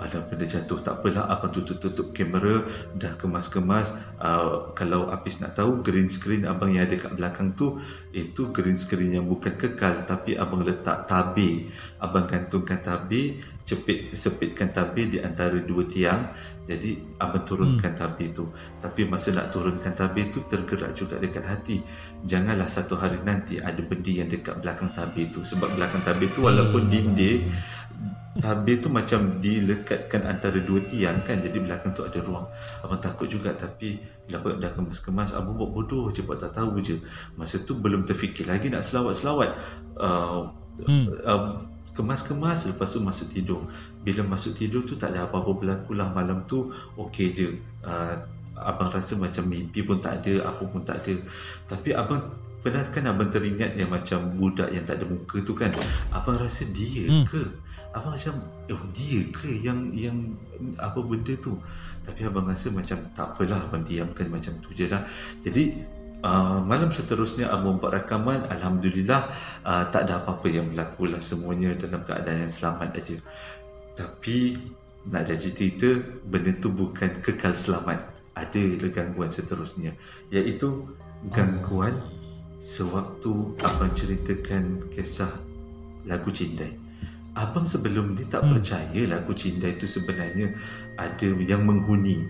Ada 0.00 0.24
benda 0.24 0.48
jatuh. 0.48 0.80
Tak 0.80 1.04
apalah 1.04 1.28
abang 1.28 1.52
tutup-tutup 1.52 2.16
kamera 2.16 2.64
dah 2.96 3.12
kemas-kemas. 3.20 3.92
Uh, 4.16 4.72
kalau 4.72 5.12
Apis 5.12 5.44
nak 5.44 5.58
tahu 5.58 5.84
green 5.84 6.08
screen 6.08 6.48
abang 6.48 6.72
yang 6.72 6.88
ada 6.88 6.96
kat 6.96 7.12
belakang 7.12 7.52
tu 7.52 7.76
itu 8.16 8.48
green 8.54 8.80
screen 8.80 9.20
yang 9.20 9.26
bukan 9.28 9.52
kekal 9.60 10.08
tapi 10.08 10.40
abang 10.40 10.64
letak 10.64 11.04
tabir. 11.04 11.68
Abang 12.00 12.24
gantungkan 12.24 12.80
tabir 12.80 13.44
cepit 13.68 14.16
sepitkan 14.16 14.72
tabir 14.72 15.12
di 15.12 15.20
antara 15.20 15.60
dua 15.60 15.84
tiang. 15.84 16.32
Jadi 16.64 17.20
abang 17.20 17.44
turunkan 17.44 17.92
hmm. 17.92 18.00
tabir 18.00 18.28
tu. 18.32 18.48
Tapi 18.80 19.04
masa 19.04 19.36
nak 19.36 19.52
turunkan 19.52 19.92
tabir 19.92 20.32
tu 20.32 20.40
tergerak 20.48 20.96
juga 20.96 21.20
dekat 21.20 21.44
hati. 21.44 21.84
Janganlah 22.24 22.68
satu 22.68 22.96
hari 22.96 23.20
nanti 23.20 23.60
ada 23.60 23.80
benda 23.84 24.08
yang 24.08 24.32
dekat 24.32 24.64
belakang 24.64 24.88
tabir 24.96 25.28
tu. 25.28 25.44
Sebab 25.44 25.76
belakang 25.76 26.00
tabir 26.00 26.32
tu 26.32 26.48
walaupun 26.48 26.88
dinding 26.88 27.44
tabir 28.38 28.78
tu 28.78 28.88
macam 28.88 29.42
dilekatkan 29.42 30.24
antara 30.24 30.60
dua 30.64 30.80
tiang 30.88 31.20
kan. 31.24 31.40
Jadi 31.40 31.60
belakang 31.60 31.92
tu 31.92 32.08
ada 32.08 32.20
ruang. 32.24 32.48
Abang 32.80 33.00
takut 33.04 33.28
juga 33.28 33.52
tapi 33.52 34.00
bila 34.24 34.40
abang 34.40 34.60
dah 34.60 34.72
kemas-kemas 34.72 35.36
abang 35.36 35.56
buat 35.56 35.72
bodoh 35.72 36.08
je 36.08 36.24
buat 36.24 36.40
tak 36.40 36.56
tahu 36.56 36.80
je. 36.80 37.00
Masa 37.36 37.60
tu 37.60 37.76
belum 37.76 38.08
terfikir 38.08 38.48
lagi 38.48 38.72
nak 38.72 38.84
selawat-selawat. 38.84 39.50
Uh, 39.96 40.52
hmm. 40.84 41.06
uh, 41.24 41.67
kemas-kemas 41.98 42.70
lepas 42.70 42.94
tu 42.94 43.02
masuk 43.02 43.26
tidur. 43.34 43.66
Bila 44.06 44.22
masuk 44.22 44.54
tidur 44.54 44.86
tu 44.86 44.94
tak 44.94 45.10
ada 45.10 45.26
apa-apa 45.26 45.50
berlaku 45.50 45.98
lah. 45.98 46.14
Malam 46.14 46.46
tu 46.46 46.70
okey 46.94 47.34
je. 47.34 47.48
Uh, 47.82 48.14
abang 48.54 48.90
rasa 48.94 49.18
macam 49.18 49.50
mimpi 49.50 49.82
pun 49.82 49.98
tak 49.98 50.22
ada 50.22 50.54
apa 50.54 50.62
pun 50.62 50.86
tak 50.86 51.02
ada. 51.02 51.18
Tapi 51.66 51.90
abang 51.98 52.30
pernah 52.62 52.86
kan 52.86 53.10
abang 53.10 53.34
teringat 53.34 53.74
yang 53.74 53.90
macam 53.90 54.30
budak 54.38 54.70
yang 54.70 54.86
tak 54.86 55.02
ada 55.02 55.10
muka 55.10 55.42
tu 55.42 55.58
kan? 55.58 55.74
Abang 56.14 56.38
rasa 56.38 56.62
dia 56.70 57.10
hmm. 57.10 57.26
ke? 57.26 57.42
Abang 57.90 58.14
macam 58.14 58.46
oh 58.70 58.84
dia 58.94 59.26
ke 59.34 59.50
yang 59.58 59.90
yang 59.90 60.38
apa 60.78 61.02
benda 61.02 61.34
tu? 61.34 61.58
Tapi 62.06 62.30
abang 62.30 62.46
rasa 62.46 62.70
macam 62.70 63.02
tak 63.10 63.34
apalah 63.34 63.58
abang 63.58 63.82
diamkan 63.82 64.30
macam 64.30 64.54
tu 64.62 64.70
je 64.70 64.86
lah. 64.86 65.02
Jadi 65.42 65.97
Uh, 66.18 66.58
malam 66.66 66.90
seterusnya 66.90 67.46
Abang 67.46 67.78
buat 67.78 67.94
rakaman 67.94 68.42
Alhamdulillah 68.50 69.30
uh, 69.62 69.86
tak 69.94 70.10
ada 70.10 70.18
apa-apa 70.18 70.50
yang 70.50 70.74
berlaku 70.74 71.06
lah 71.06 71.22
semuanya 71.22 71.78
dalam 71.78 72.02
keadaan 72.02 72.42
yang 72.42 72.50
selamat 72.50 72.90
aja. 72.98 73.16
Tapi 73.94 74.58
nak 75.06 75.30
jadi 75.30 75.48
cerita 75.54 76.02
benda 76.26 76.58
tu 76.58 76.74
bukan 76.74 77.22
kekal 77.22 77.54
selamat. 77.54 78.02
Ada 78.34 78.90
gangguan 78.90 79.30
seterusnya 79.30 79.94
iaitu 80.34 80.90
gangguan 81.30 81.94
sewaktu 82.58 83.54
abang 83.62 83.94
ceritakan 83.94 84.90
kisah 84.90 85.30
lagu 86.02 86.34
Cindai. 86.34 86.74
Abang 87.38 87.62
sebelum 87.62 88.18
ni 88.18 88.26
tak 88.26 88.42
hmm. 88.42 88.58
percaya 88.58 89.00
lagu 89.06 89.30
Cindai 89.34 89.78
itu 89.78 89.86
sebenarnya 89.86 90.50
ada 90.98 91.28
yang 91.46 91.62
menghuni 91.62 92.26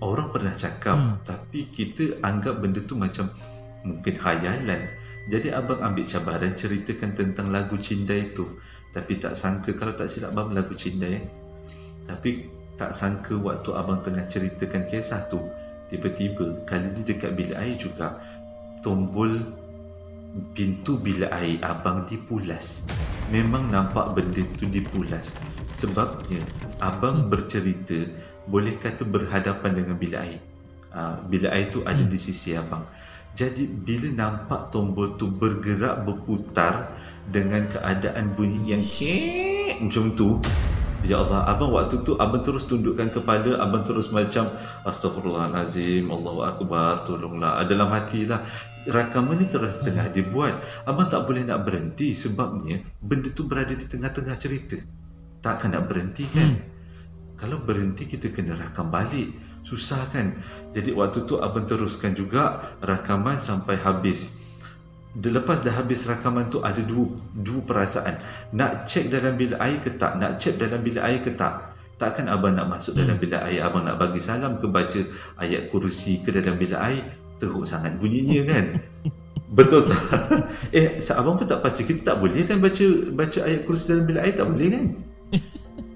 orang 0.00 0.32
pernah 0.32 0.54
cakap 0.56 0.96
hmm. 0.96 1.14
tapi 1.24 1.68
kita 1.68 2.20
anggap 2.24 2.60
benda 2.60 2.80
tu 2.84 2.96
macam 2.96 3.28
mungkin 3.84 4.16
khayalan 4.16 4.88
jadi 5.28 5.56
abang 5.56 5.80
ambil 5.84 6.04
cabaran 6.08 6.56
ceritakan 6.56 7.12
tentang 7.12 7.52
lagu 7.52 7.76
cinta 7.76 8.16
itu 8.16 8.48
tapi 8.90 9.20
tak 9.20 9.38
sangka 9.38 9.76
kalau 9.76 9.94
tak 9.94 10.10
silap 10.10 10.34
abang 10.34 10.56
lagu 10.56 10.74
cinta 10.74 11.06
eh? 11.06 11.22
tapi 12.08 12.50
tak 12.74 12.96
sangka 12.96 13.36
waktu 13.36 13.70
abang 13.76 14.00
tengah 14.00 14.24
ceritakan 14.26 14.88
kisah 14.88 15.28
tu 15.28 15.38
tiba-tiba 15.92 16.64
kali 16.64 16.88
ni 16.96 17.00
dekat 17.04 17.36
bilik 17.36 17.56
air 17.60 17.76
juga 17.76 18.16
tombol 18.80 19.44
pintu 20.56 20.96
bilik 20.96 21.28
air 21.28 21.60
abang 21.60 22.08
dipulas 22.08 22.88
memang 23.28 23.68
nampak 23.68 24.16
benda 24.16 24.42
tu 24.56 24.64
dipulas 24.70 25.34
sebabnya 25.76 26.40
abang 26.80 27.26
hmm. 27.26 27.30
bercerita 27.30 27.98
boleh 28.50 28.74
kata 28.82 29.06
berhadapan 29.06 29.70
dengan 29.78 29.94
bilik 29.94 30.18
air. 30.18 30.42
Uh, 30.90 31.22
bilik 31.30 31.50
air 31.54 31.70
tu 31.70 31.86
ada 31.86 32.02
hmm. 32.02 32.10
di 32.10 32.18
sisi 32.18 32.58
abang. 32.58 32.82
Jadi 33.30 33.62
bila 33.62 34.10
nampak 34.10 34.74
tombol 34.74 35.14
tu 35.14 35.30
bergerak 35.30 36.02
berputar 36.02 36.90
dengan 37.30 37.62
keadaan 37.70 38.34
bunyi 38.34 38.74
yang 38.74 38.82
cek 38.82 39.78
macam 39.86 40.18
tu, 40.18 40.42
ya 41.06 41.22
Allah, 41.22 41.46
abang 41.46 41.70
waktu 41.70 42.02
tu 42.02 42.18
abang 42.18 42.42
terus 42.42 42.66
tundukkan 42.66 43.06
kepala, 43.14 43.62
abang 43.62 43.86
terus 43.86 44.10
macam 44.10 44.50
astagfirullahalazim, 44.82 46.10
Allahu 46.10 46.42
akbar, 46.42 47.06
tolonglah. 47.06 47.62
Dalam 47.70 47.86
hatilah 47.94 48.42
rakaman 48.90 49.38
ni 49.38 49.46
terus 49.46 49.78
tengah 49.78 50.10
dibuat. 50.10 50.58
Abang 50.90 51.06
tak 51.06 51.22
boleh 51.30 51.46
nak 51.46 51.62
berhenti 51.62 52.18
sebabnya 52.18 52.82
benda 52.98 53.30
tu 53.30 53.46
berada 53.46 53.78
di 53.78 53.86
tengah-tengah 53.86 54.36
cerita. 54.42 54.74
Takkan 55.38 55.78
nak 55.78 55.86
berhenti 55.86 56.26
kan? 56.34 56.50
Hmm 56.50 56.69
kalau 57.40 57.56
berhenti 57.56 58.04
kita 58.04 58.28
kena 58.28 58.52
rakam 58.52 58.92
balik. 58.92 59.32
Susah 59.64 60.04
kan? 60.12 60.36
Jadi 60.76 60.92
waktu 60.92 61.24
tu 61.24 61.40
abang 61.40 61.64
teruskan 61.64 62.12
juga 62.12 62.76
rakaman 62.84 63.40
sampai 63.40 63.80
habis. 63.80 64.28
Lepas 65.16 65.64
dah 65.64 65.74
habis 65.74 66.04
rakaman 66.04 66.52
tu 66.52 66.60
ada 66.60 66.78
dua 66.84 67.08
dua 67.32 67.64
perasaan. 67.64 68.20
Nak 68.52 68.86
cek 68.86 69.08
dalam 69.08 69.40
bilik 69.40 69.56
air 69.56 69.80
ke 69.80 69.90
tak? 69.96 70.20
Nak 70.20 70.36
cek 70.36 70.60
dalam 70.60 70.84
bilik 70.84 71.00
air 71.00 71.24
ke 71.24 71.32
tak? 71.32 71.72
Takkan 71.96 72.28
abang 72.28 72.56
nak 72.56 72.68
masuk 72.68 72.96
dalam 72.96 73.16
hmm. 73.16 73.24
bilik 73.24 73.40
air? 73.40 73.60
Abang 73.64 73.88
nak 73.88 73.96
bagi 73.96 74.20
salam 74.20 74.60
ke 74.60 74.68
baca 74.68 75.00
ayat 75.40 75.72
kursi 75.72 76.20
ke 76.20 76.30
dalam 76.32 76.60
bilik 76.60 76.76
air? 76.76 77.04
Teruk 77.40 77.64
sangat 77.64 77.96
bunyinya 77.96 78.44
kan? 78.48 78.64
Betul 79.56 79.88
tak? 79.88 79.98
Eh 80.76 81.02
abang 81.16 81.40
pun 81.40 81.48
tak 81.48 81.64
pasti. 81.64 81.88
Kita 81.88 82.14
tak 82.14 82.16
boleh 82.20 82.44
kan 82.44 82.60
baca 82.60 82.86
baca 83.16 83.38
ayat 83.48 83.64
kursi 83.64 83.96
dalam 83.96 84.04
bilik 84.04 84.22
air? 84.22 84.34
Tak 84.36 84.48
boleh 84.48 84.68
kan 84.72 84.86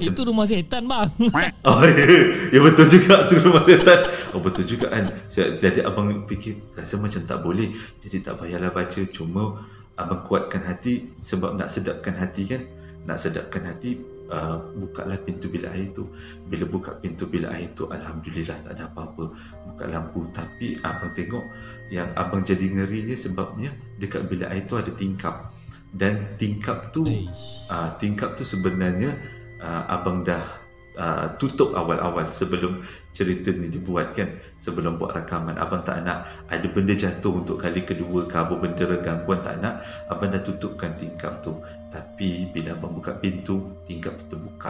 Itu 0.00 0.20
rumah 0.26 0.46
setan 0.48 0.88
bang. 0.88 1.08
Oh 1.68 1.84
ya, 1.84 2.06
ya 2.50 2.60
betul 2.64 2.86
juga 2.88 3.28
tu 3.28 3.38
rumah 3.44 3.62
setan. 3.62 4.08
Oh 4.34 4.40
betul 4.40 4.64
juga 4.66 4.90
kan. 4.90 5.06
Jadi 5.30 5.84
abang 5.84 6.24
fikir 6.26 6.58
Rasa 6.74 6.98
macam 6.98 7.22
tak 7.24 7.38
boleh. 7.44 7.74
Jadi 8.02 8.24
tak 8.24 8.40
payahlah 8.42 8.72
baca. 8.74 9.00
Cuma 9.12 9.62
Abang 9.98 10.22
kuatkan 10.30 10.62
hati 10.62 11.10
Sebab 11.18 11.58
nak 11.58 11.68
sedapkan 11.70 12.14
hati 12.16 12.42
kan. 12.48 12.62
Nak 13.06 13.18
sedapkan 13.18 13.66
hati 13.66 14.00
uh, 14.30 14.62
Bukalah 14.78 15.20
pintu 15.22 15.52
bilik 15.52 15.70
air 15.70 15.88
tu. 15.94 16.08
Bila 16.48 16.64
buka 16.66 16.96
pintu 16.98 17.28
bilik 17.28 17.50
air 17.50 17.68
tu 17.76 17.86
Alhamdulillah 17.90 18.58
tak 18.64 18.72
ada 18.78 18.88
apa-apa. 18.90 19.24
Buka 19.68 19.84
lampu. 19.86 20.26
Tapi 20.32 20.80
abang 20.82 21.12
tengok 21.12 21.44
Yang 21.92 22.08
abang 22.16 22.42
jadi 22.42 22.66
ngerinya 22.66 23.16
Sebabnya 23.18 23.70
Dekat 24.00 24.26
bilik 24.26 24.48
air 24.48 24.64
tu 24.64 24.74
ada 24.80 24.90
tingkap. 24.94 25.52
Dan 25.88 26.36
tingkap 26.36 26.92
tu 26.92 27.08
uh, 27.08 27.90
tingkap 27.96 28.36
tu 28.36 28.44
sebenarnya 28.44 29.16
uh, 29.62 29.82
abang 29.90 30.26
dah 30.26 30.68
uh, 30.98 31.26
tutup 31.38 31.72
awal-awal 31.78 32.28
sebelum 32.34 32.82
cerita 33.14 33.54
ni 33.54 33.70
dibuat 33.70 34.12
kan 34.12 34.38
sebelum 34.58 34.98
buat 34.98 35.14
rakaman. 35.14 35.56
Abang 35.56 35.86
tak 35.86 36.02
nak 36.02 36.26
ada 36.50 36.66
benda 36.66 36.92
jatuh 36.92 37.42
untuk 37.42 37.62
kali 37.62 37.86
kedua 37.86 38.26
ke 38.26 38.36
apa 38.36 38.54
benda 38.58 38.84
gangguan 38.98 39.40
tak 39.40 39.62
nak. 39.62 39.80
Abang 40.10 40.34
dah 40.34 40.42
tutupkan 40.42 40.98
tingkap 40.98 41.40
tu. 41.40 41.54
Tapi 41.88 42.52
bila 42.52 42.76
abang 42.76 42.92
buka 42.92 43.16
pintu 43.16 43.78
tingkap 43.88 44.18
tu 44.20 44.36
terbuka. 44.36 44.68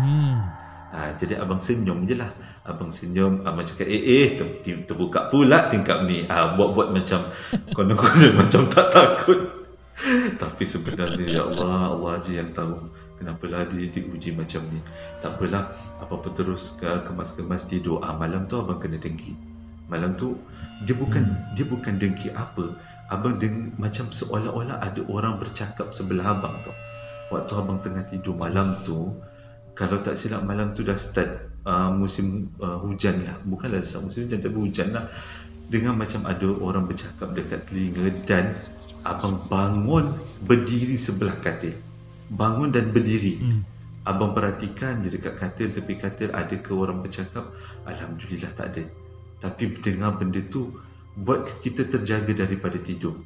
Hmm. 0.00 0.40
Ha, 0.90 1.14
jadi 1.14 1.38
abang 1.38 1.62
senyum 1.62 2.02
je 2.02 2.18
lah. 2.18 2.34
Abang 2.66 2.90
senyum 2.90 3.46
Abang 3.46 3.62
cakap 3.62 3.86
Eh 3.86 4.02
eh 4.02 4.34
ter, 4.34 4.58
ter, 4.58 4.74
terbuka 4.82 5.30
pula 5.30 5.70
tingkap 5.70 6.02
ni. 6.02 6.26
Ha, 6.26 6.58
Buat-buat 6.58 6.90
macam 6.90 7.30
Konon-konon 7.76 8.34
macam 8.34 8.66
tak 8.66 8.90
takut. 8.90 9.38
Tapi 10.34 10.64
sebenarnya 10.66 11.28
Ya 11.30 11.42
Allah 11.46 11.94
Allah 11.94 12.14
je 12.24 12.40
yang 12.40 12.50
tahu 12.50 12.90
Kenapalah 13.20 13.68
dia 13.68 13.84
diuji 13.92 14.32
macam 14.32 14.64
ni? 14.72 14.80
Tak 15.20 15.36
apalah. 15.36 15.76
Apa-apa 16.00 16.32
terus 16.32 16.72
kemas-kemas 16.80 17.68
tidur 17.68 18.00
ah, 18.00 18.16
Malam 18.16 18.48
tu 18.48 18.56
abang 18.56 18.80
kena 18.80 18.96
dengki. 18.96 19.36
Malam 19.92 20.16
tu 20.16 20.40
Dia 20.88 20.96
bukan 20.96 21.28
dia 21.52 21.68
bukan 21.68 22.00
dengki 22.00 22.32
apa. 22.32 22.72
Abang 23.12 23.36
deng 23.36 23.76
macam 23.76 24.08
seolah-olah 24.08 24.80
ada 24.80 25.04
orang 25.12 25.36
bercakap 25.36 25.92
sebelah 25.92 26.32
abang 26.32 26.64
tu. 26.64 26.72
Waktu 27.28 27.52
abang 27.60 27.84
tengah 27.84 28.08
tidur 28.08 28.32
malam 28.40 28.72
tu 28.88 29.12
Kalau 29.76 30.00
tak 30.00 30.16
silap 30.16 30.40
malam 30.48 30.72
tu 30.72 30.80
dah 30.80 30.96
start 30.96 31.52
uh, 31.68 31.92
Musim 31.92 32.48
uh, 32.56 32.80
hujan 32.80 33.20
lah. 33.20 33.36
Bukanlah 33.44 33.84
musim 33.84 34.24
hujan 34.24 34.40
tapi 34.40 34.56
hujan 34.56 34.96
lah. 34.96 35.04
Dengan 35.68 35.92
macam 35.92 36.24
ada 36.24 36.48
orang 36.56 36.88
bercakap 36.88 37.36
dekat 37.36 37.68
telinga 37.68 38.08
Dan 38.24 38.56
abang 39.04 39.36
bangun 39.52 40.08
berdiri 40.48 40.96
sebelah 40.96 41.36
katil 41.44 41.76
bangun 42.30 42.70
dan 42.70 42.94
berdiri. 42.94 43.42
Hmm. 43.42 43.62
Abang 44.06 44.32
perhatikan 44.32 45.04
di 45.04 45.12
dekat 45.12 45.36
katil, 45.36 45.76
tepi 45.76 45.94
katil 46.00 46.32
ada 46.32 46.56
ke 46.56 46.72
orang 46.72 47.04
bercakap? 47.04 47.52
Alhamdulillah 47.84 48.48
tak 48.56 48.72
ada. 48.72 48.84
Tapi 49.44 49.76
dengar 49.84 50.16
benda 50.16 50.40
tu 50.48 50.72
buat 51.20 51.44
kita 51.60 51.84
terjaga 51.90 52.32
daripada 52.32 52.80
tidur. 52.80 53.20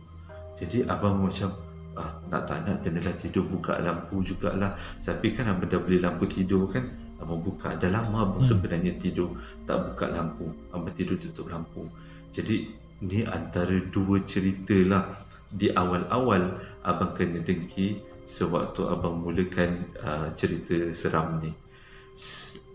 Jadi 0.59 0.83
abang 0.87 1.23
macam 1.23 1.55
ah, 1.95 2.19
nak 2.27 2.43
tak 2.51 2.67
nak 2.67 2.83
kenalah 2.83 3.15
tidur 3.15 3.47
buka 3.47 3.79
lampu 3.79 4.27
jugalah. 4.27 4.75
Tapi 4.99 5.35
kan 5.35 5.47
abang 5.53 5.71
dah 5.71 5.79
beli 5.79 6.03
lampu 6.03 6.27
tidur 6.27 6.67
kan? 6.71 6.91
Abang 7.23 7.39
buka. 7.39 7.79
Dah 7.79 7.91
lama 7.95 8.27
abang 8.27 8.43
hmm. 8.43 8.51
sebenarnya 8.51 8.93
tidur 8.99 9.31
tak 9.63 9.79
buka 9.79 10.11
lampu. 10.11 10.51
Abang 10.75 10.91
tidur 10.95 11.19
tutup 11.23 11.55
lampu. 11.55 11.87
Jadi 12.35 12.75
ni 13.07 13.23
antara 13.23 13.79
dua 13.95 14.23
cerita 14.27 14.75
lah. 14.87 15.23
Di 15.55 15.71
awal-awal 15.71 16.59
abang 16.83 17.15
kena 17.15 17.39
dengki 17.39 18.03
sewaktu 18.25 18.89
abang 18.89 19.21
mulakan 19.21 19.85
uh, 20.01 20.33
cerita 20.33 20.93
seram 20.97 21.41
ni 21.45 21.53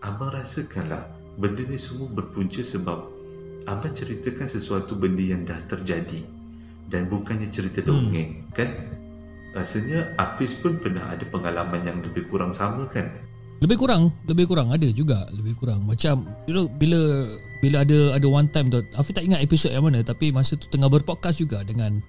abang 0.00 0.32
rasakanlah 0.32 1.10
benda 1.36 1.66
ni 1.66 1.76
semua 1.76 2.08
berpunca 2.08 2.62
sebab 2.62 3.06
abang 3.68 3.92
ceritakan 3.92 4.46
sesuatu 4.48 4.96
benda 4.96 5.22
yang 5.22 5.42
dah 5.44 5.58
terjadi 5.68 6.22
dan 6.90 7.06
bukannya 7.06 7.50
cerita 7.50 7.82
hmm. 7.82 7.88
dongeng 7.88 8.30
hmm. 8.46 8.52
kan 8.54 8.70
rasanya 9.50 10.14
Apis 10.14 10.54
pun 10.54 10.78
pernah 10.78 11.02
ada 11.10 11.26
pengalaman 11.26 11.82
yang 11.82 11.98
lebih 12.02 12.30
kurang 12.30 12.54
sama 12.54 12.86
kan 12.86 13.10
Lebih 13.60 13.76
kurang, 13.76 14.08
lebih 14.24 14.48
kurang 14.48 14.72
ada 14.72 14.88
juga, 14.88 15.28
lebih 15.36 15.52
kurang. 15.52 15.84
Macam 15.84 16.24
you 16.48 16.56
know 16.56 16.64
bila 16.64 17.28
bila 17.60 17.84
ada 17.84 18.16
ada 18.16 18.24
one 18.24 18.48
time 18.48 18.72
tu, 18.72 18.80
Afiq 18.96 19.12
tak 19.12 19.28
ingat 19.28 19.44
episod 19.44 19.68
yang 19.68 19.84
mana 19.84 20.00
tapi 20.00 20.32
masa 20.32 20.56
tu 20.56 20.64
tengah 20.72 20.88
berpodcast 20.88 21.44
juga 21.44 21.60
dengan 21.60 22.00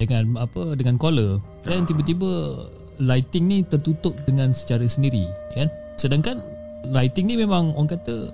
dengan 0.00 0.40
apa 0.40 0.72
dengan 0.72 0.96
caller. 0.96 1.44
Dan 1.68 1.84
tiba-tiba 1.84 2.56
lighting 3.00 3.44
ni 3.48 3.58
tertutup 3.66 4.14
dengan 4.24 4.54
secara 4.54 4.84
sendiri, 4.86 5.26
kan? 5.54 5.68
Sedangkan 5.98 6.42
lighting 6.90 7.30
ni 7.30 7.34
memang 7.38 7.74
orang 7.74 7.98
kata 7.98 8.30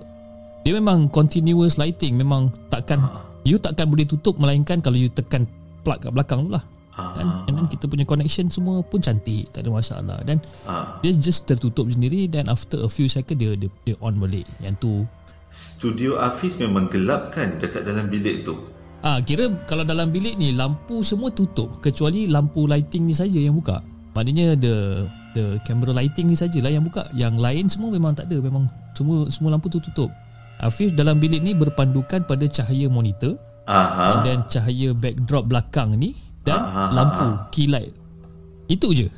dia 0.61 0.73
memang 0.77 1.09
continuous 1.09 1.81
lighting, 1.81 2.17
memang 2.17 2.53
takkan 2.69 3.01
you 3.47 3.57
takkan 3.57 3.89
boleh 3.89 4.05
tutup 4.05 4.37
melainkan 4.37 4.81
kalau 4.81 4.97
you 4.97 5.09
tekan 5.09 5.49
plug 5.81 6.01
kat 6.01 6.13
belakang 6.13 6.45
tu 6.45 6.53
lah. 6.53 6.65
Dan, 7.01 7.49
and 7.49 7.55
then 7.57 7.65
kita 7.65 7.89
punya 7.89 8.05
connection 8.05 8.45
semua 8.53 8.85
pun 8.85 9.01
cantik, 9.01 9.49
tak 9.49 9.65
ada 9.65 9.73
masalah. 9.73 10.21
Dan 10.21 10.37
ah. 10.69 11.01
dia 11.01 11.09
just 11.17 11.49
tertutup 11.49 11.89
sendiri 11.89 12.29
dan 12.29 12.45
after 12.45 12.77
a 12.85 12.89
few 12.91 13.09
second 13.09 13.41
dia 13.41 13.57
dia, 13.57 13.73
dia 13.87 13.97
on 14.05 14.21
balik 14.21 14.45
yang 14.61 14.77
tu 14.77 15.07
studio 15.51 16.15
Hafiz 16.17 16.55
memang 16.55 16.87
gelap 16.87 17.35
kan 17.35 17.59
dekat 17.59 17.83
dalam 17.83 18.07
bilik 18.07 18.47
tu 18.47 18.55
ah 19.03 19.19
kira 19.19 19.51
kalau 19.67 19.83
dalam 19.83 20.09
bilik 20.09 20.39
ni 20.39 20.55
lampu 20.55 21.03
semua 21.03 21.29
tutup 21.29 21.83
kecuali 21.83 22.25
lampu 22.25 22.65
lighting 22.65 23.03
ni 23.05 23.13
saja 23.13 23.37
yang 23.37 23.59
buka 23.59 23.83
maknanya 24.11 24.55
the 24.59 25.05
the 25.31 25.57
camera 25.63 25.95
lighting 25.95 26.27
ni 26.27 26.35
sajalah 26.35 26.71
yang 26.71 26.83
buka. 26.83 27.07
Yang 27.15 27.35
lain 27.39 27.65
semua 27.71 27.89
memang 27.91 28.15
tak 28.15 28.27
ada. 28.31 28.37
Memang 28.39 28.67
semua 28.95 29.27
semua 29.31 29.55
lampu 29.55 29.71
tu 29.71 29.79
tutup. 29.79 30.11
Hafiz 30.61 30.93
dalam 30.93 31.17
bilik 31.17 31.41
ni 31.41 31.57
berpandukan 31.57 32.27
pada 32.27 32.45
cahaya 32.45 32.85
monitor. 32.91 33.39
Aha. 33.65 34.19
And 34.19 34.19
then 34.25 34.39
cahaya 34.45 34.93
backdrop 34.93 35.49
belakang 35.49 35.95
ni 35.97 36.17
dan 36.45 36.61
Ah, 36.61 36.89
ah, 36.89 36.89
lampu 36.93 37.25
key 37.53 37.69
light. 37.69 37.93
Itu 38.69 38.93
je. 38.93 39.09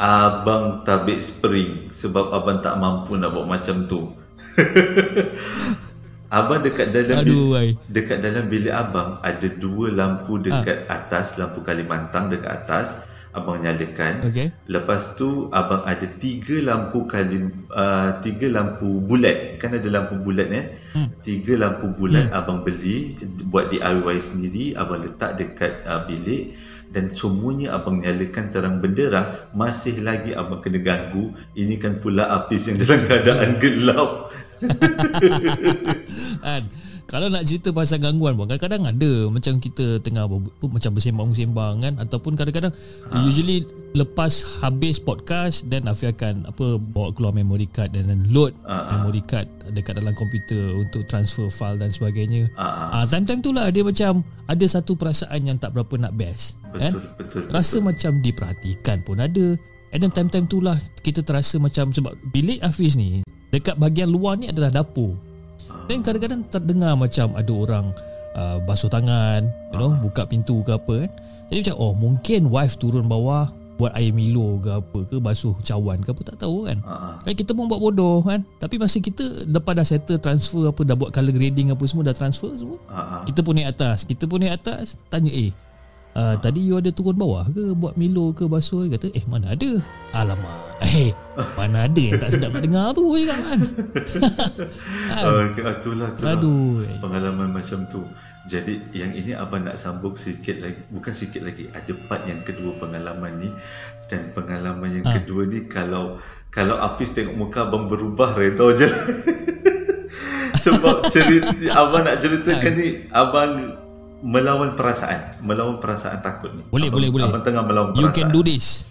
Abang 0.00 0.80
tabik 0.80 1.20
spring 1.20 1.92
sebab 1.92 2.32
abang 2.32 2.64
tak 2.64 2.80
mampu 2.80 3.20
nak 3.20 3.36
buat 3.36 3.44
macam 3.44 3.84
tu. 3.84 4.08
Abang 6.30 6.62
dekat 6.62 6.94
dalam 6.94 7.26
Aduh, 7.26 7.58
ai. 7.58 7.74
dekat 7.90 8.22
dalam 8.22 8.46
bilik 8.46 8.70
abang 8.70 9.18
ada 9.18 9.50
dua 9.50 9.90
lampu 9.90 10.38
dekat 10.38 10.86
atas 10.86 11.34
lampu 11.42 11.58
Kalimantan 11.66 12.30
dekat 12.30 12.54
atas 12.64 13.02
abang 13.30 13.62
nyalakan. 13.62 14.26
Okay. 14.30 14.50
lepas 14.66 15.14
tu 15.14 15.46
abang 15.54 15.86
ada 15.86 16.06
tiga 16.18 16.58
lampu 16.66 17.06
kali 17.06 17.46
uh, 17.70 18.18
tiga 18.22 18.50
lampu 18.50 18.86
bulat. 19.02 19.58
Kan 19.62 19.78
ada 19.78 19.86
lampu 19.86 20.18
bulat 20.18 20.48
eh? 20.50 20.64
Hmm. 20.94 21.08
tiga 21.22 21.54
lampu 21.54 21.90
bulat 21.94 22.30
abang 22.34 22.66
beli 22.66 23.14
buat 23.46 23.70
DIY 23.70 24.16
sendiri. 24.18 24.64
Abang 24.74 25.06
letak 25.06 25.38
dekat 25.38 25.86
uh, 25.86 26.02
bilik. 26.06 26.58
Dan 26.90 27.14
semuanya 27.14 27.78
abang 27.78 28.02
nyalakan 28.02 28.50
terang 28.50 28.76
benderang. 28.82 29.54
Masih 29.54 30.02
lagi 30.02 30.34
abang 30.34 30.58
kena 30.58 30.82
ganggu. 30.82 31.30
Ini 31.54 31.78
kan 31.78 32.02
pula 32.02 32.26
apis 32.34 32.66
yang 32.66 32.82
dalam 32.82 33.06
keadaan 33.06 33.62
gelap. 33.62 34.34
Kan 36.44 36.68
kalau 37.10 37.26
nak 37.26 37.42
cerita 37.42 37.74
pasal 37.74 37.98
gangguan 37.98 38.38
pun 38.38 38.46
kadang-kadang 38.46 38.86
ada 38.86 39.26
macam 39.26 39.58
kita 39.58 39.98
tengah 39.98 40.30
macam 40.62 40.90
bersembang-sembang 40.94 41.74
kan 41.82 41.94
ataupun 41.98 42.38
kadang-kadang 42.38 42.70
ha. 43.10 43.26
usually 43.26 43.66
lepas 43.92 44.30
habis 44.62 44.96
podcast 44.96 45.66
dan 45.66 45.90
Afi 45.90 46.06
akan 46.06 46.46
apa 46.46 46.78
bawa 46.78 47.10
keluar 47.10 47.34
memory 47.34 47.66
card 47.66 47.90
dan 47.90 48.06
then 48.06 48.30
load 48.30 48.54
Ha, 48.62 48.70
ha. 48.70 48.90
memory 48.94 49.20
card 49.20 49.50
dekat 49.74 49.98
dalam 49.98 50.14
komputer 50.14 50.78
untuk 50.78 51.02
transfer 51.06 51.50
file 51.50 51.78
dan 51.78 51.90
sebagainya. 51.90 52.46
Ah, 52.54 53.02
Ah 53.02 53.04
time-time 53.04 53.42
tu 53.42 53.50
lah 53.50 53.66
dia 53.70 53.82
macam 53.82 54.22
ada 54.46 54.64
satu 54.64 54.94
perasaan 54.94 55.50
yang 55.50 55.58
tak 55.58 55.74
berapa 55.74 55.94
nak 55.98 56.14
best 56.14 56.58
kan. 56.70 56.94
betul 56.94 57.10
betul 57.18 57.42
Rasa 57.50 57.76
macam 57.82 58.22
diperhatikan 58.22 59.02
pun 59.02 59.18
ada 59.18 59.58
And 59.90 59.98
then 59.98 60.14
time-time 60.14 60.46
tu 60.46 60.62
lah 60.62 60.78
Kita 61.02 61.18
terasa 61.26 61.58
macam 61.58 61.90
Sebab 61.90 62.14
bilik 62.30 62.62
Hafiz 62.62 62.94
ni 62.94 63.26
Dekat 63.50 63.74
bahagian 63.74 64.06
luar 64.06 64.38
ni 64.38 64.46
adalah 64.46 64.70
dapur 64.70 65.18
Dan 65.90 66.06
kadang-kadang 66.06 66.46
terdengar 66.46 66.94
macam 66.94 67.34
Ada 67.34 67.50
orang 67.50 67.86
uh, 68.38 68.62
Basuh 68.62 68.86
tangan 68.86 69.50
You 69.74 69.78
know 69.82 69.90
Buka 69.98 70.22
pintu 70.22 70.62
ke 70.62 70.78
apa 70.78 71.06
kan. 71.06 71.10
Jadi 71.50 71.58
macam 71.66 71.76
Oh 71.82 71.92
mungkin 71.98 72.46
wife 72.46 72.78
turun 72.78 73.10
bawah 73.10 73.50
Buat 73.74 73.98
air 73.98 74.14
Milo 74.14 74.62
ke 74.62 74.70
apa 74.70 74.98
ke 75.10 75.16
Basuh 75.18 75.58
cawan 75.66 75.98
ke 75.98 76.14
apa 76.14 76.22
Tak 76.22 76.46
tahu 76.46 76.70
kan. 76.70 76.78
Ah, 76.86 76.94
ah. 76.94 77.14
Kan 77.26 77.34
kita 77.34 77.50
pun 77.58 77.66
buat 77.66 77.82
bodoh 77.82 78.22
kan. 78.22 78.46
Tapi 78.62 78.78
masa 78.78 79.02
kita 79.02 79.50
Lepas 79.50 79.72
dah 79.74 79.86
settle 79.88 80.22
transfer 80.22 80.70
apa 80.70 80.80
Dah 80.86 80.94
buat 80.94 81.10
colour 81.10 81.34
grading 81.34 81.74
apa 81.74 81.82
semua 81.90 82.06
Dah 82.06 82.14
transfer 82.14 82.54
semua 82.54 82.78
Ah, 82.86 83.18
ah. 83.18 83.22
kita 83.26 83.42
pun 83.42 83.58
naik 83.58 83.74
atas. 83.74 84.06
Kita 84.06 84.30
pun 84.30 84.46
naik 84.46 84.62
atas 84.62 84.94
Tanya 85.10 85.34
eh 85.34 85.50
uh, 86.14 86.34
Tadi 86.38 86.60
you 86.62 86.78
ada 86.78 86.90
turun 86.90 87.14
bawah 87.14 87.46
ke 87.50 87.74
Buat 87.74 87.94
Milo 87.94 88.32
ke 88.32 88.46
basuh 88.46 88.86
Dia 88.86 88.96
kata 88.98 89.10
eh 89.12 89.24
mana 89.26 89.52
ada 89.54 89.70
Alamak 90.12 90.78
Eh 90.96 91.12
Mana 91.54 91.86
ada 91.86 92.00
yang 92.00 92.18
tak 92.18 92.34
sedap 92.34 92.56
nak 92.56 92.62
dengar 92.66 92.86
tu 92.92 93.04
je 93.14 93.24
kan 93.28 93.38
Kan? 93.50 93.60
Oh, 95.24 95.40
itulah, 95.46 96.08
itulah. 96.12 96.34
Aduh 96.36 96.84
eh. 96.84 96.96
pengalaman 97.00 97.50
macam 97.50 97.84
tu. 97.88 98.02
Jadi 98.48 98.80
yang 98.96 99.12
ini 99.12 99.36
abang 99.36 99.62
nak 99.62 99.76
sambung 99.76 100.16
sikit 100.16 100.58
lagi, 100.58 100.80
bukan 100.88 101.12
sikit 101.12 101.44
lagi, 101.44 101.68
ada 101.70 101.92
part 102.08 102.24
yang 102.24 102.40
kedua 102.40 102.72
pengalaman 102.80 103.36
ni 103.36 103.48
dan 104.08 104.32
pengalaman 104.32 104.90
yang 104.90 105.04
Ah. 105.06 105.14
kedua 105.20 105.44
ni 105.44 105.68
kalau 105.68 106.16
kalau 106.48 106.80
Apis 106.80 107.12
tengok 107.12 107.36
muka 107.36 107.68
abang 107.68 107.86
berubah 107.86 108.32
redha 108.34 108.66
je. 108.74 108.88
Sebab 110.64 111.08
cerita 111.08 111.52
abang 111.72 112.04
nak 112.04 112.20
ceritakan 112.20 112.72
ni 112.74 112.88
abang 113.12 113.52
melawan 114.20 114.76
perasaan, 114.76 115.40
melawan 115.40 115.80
perasaan 115.80 116.20
takut 116.20 116.52
ni. 116.52 116.62
Boleh, 116.68 116.88
abang, 116.92 117.00
boleh, 117.00 117.08
boleh. 117.10 117.26
Abang 117.28 117.44
tengah 117.44 117.64
melawan 117.64 117.90
You 117.96 118.08
perasaan. 118.08 118.16
can 118.16 118.28
do 118.32 118.40
this 118.44 118.84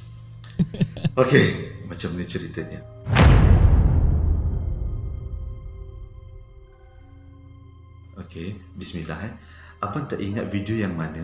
Okey, 1.22 1.46
macam 1.88 2.10
ni 2.20 2.26
ceritanya. 2.28 2.84
Okey, 8.20 8.60
bismillah 8.76 9.20
eh. 9.24 9.34
Abang 9.80 10.04
tak 10.12 10.20
ingat 10.20 10.52
video 10.52 10.76
yang 10.76 10.92
mana 11.00 11.24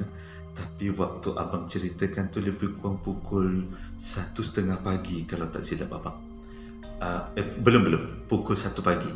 tapi 0.55 0.87
waktu 0.95 1.35
abang 1.35 1.67
ceritakan 1.67 2.31
tu 2.31 2.39
lebih 2.39 2.79
kurang 2.79 3.03
pukul 3.03 3.67
satu 3.99 4.39
setengah 4.39 4.79
pagi 4.79 5.27
kalau 5.27 5.51
tak 5.51 5.67
silap 5.67 5.91
abang. 5.99 6.15
Uh, 6.95 7.27
eh, 7.35 7.43
belum 7.43 7.81
belum 7.83 8.03
pukul 8.31 8.55
satu 8.55 8.79
pagi. 8.79 9.11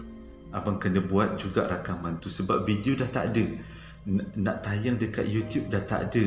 Abang 0.52 0.76
kena 0.76 1.00
buat 1.00 1.40
juga 1.40 1.64
rakaman 1.72 2.20
tu 2.20 2.28
sebab 2.28 2.68
video 2.68 3.00
dah 3.00 3.08
tak 3.08 3.32
ada. 3.32 3.46
Nak 4.40 4.64
tayang 4.64 4.96
dekat 4.96 5.28
YouTube 5.28 5.68
dah 5.68 5.84
tak 5.84 6.12
ada. 6.14 6.26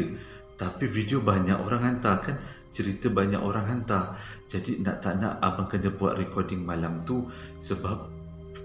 Tapi 0.60 0.84
video 0.86 1.18
banyak 1.18 1.56
orang 1.56 1.82
hantar 1.82 2.20
kan 2.22 2.36
cerita 2.72 3.12
banyak 3.12 3.40
orang 3.40 3.68
hantar. 3.68 4.16
Jadi 4.48 4.80
nak 4.80 5.04
tak 5.04 5.20
nak 5.20 5.40
abang 5.40 5.68
kena 5.68 5.92
buat 5.92 6.16
recording 6.16 6.64
malam 6.64 7.04
tu 7.04 7.28
sebab 7.60 8.08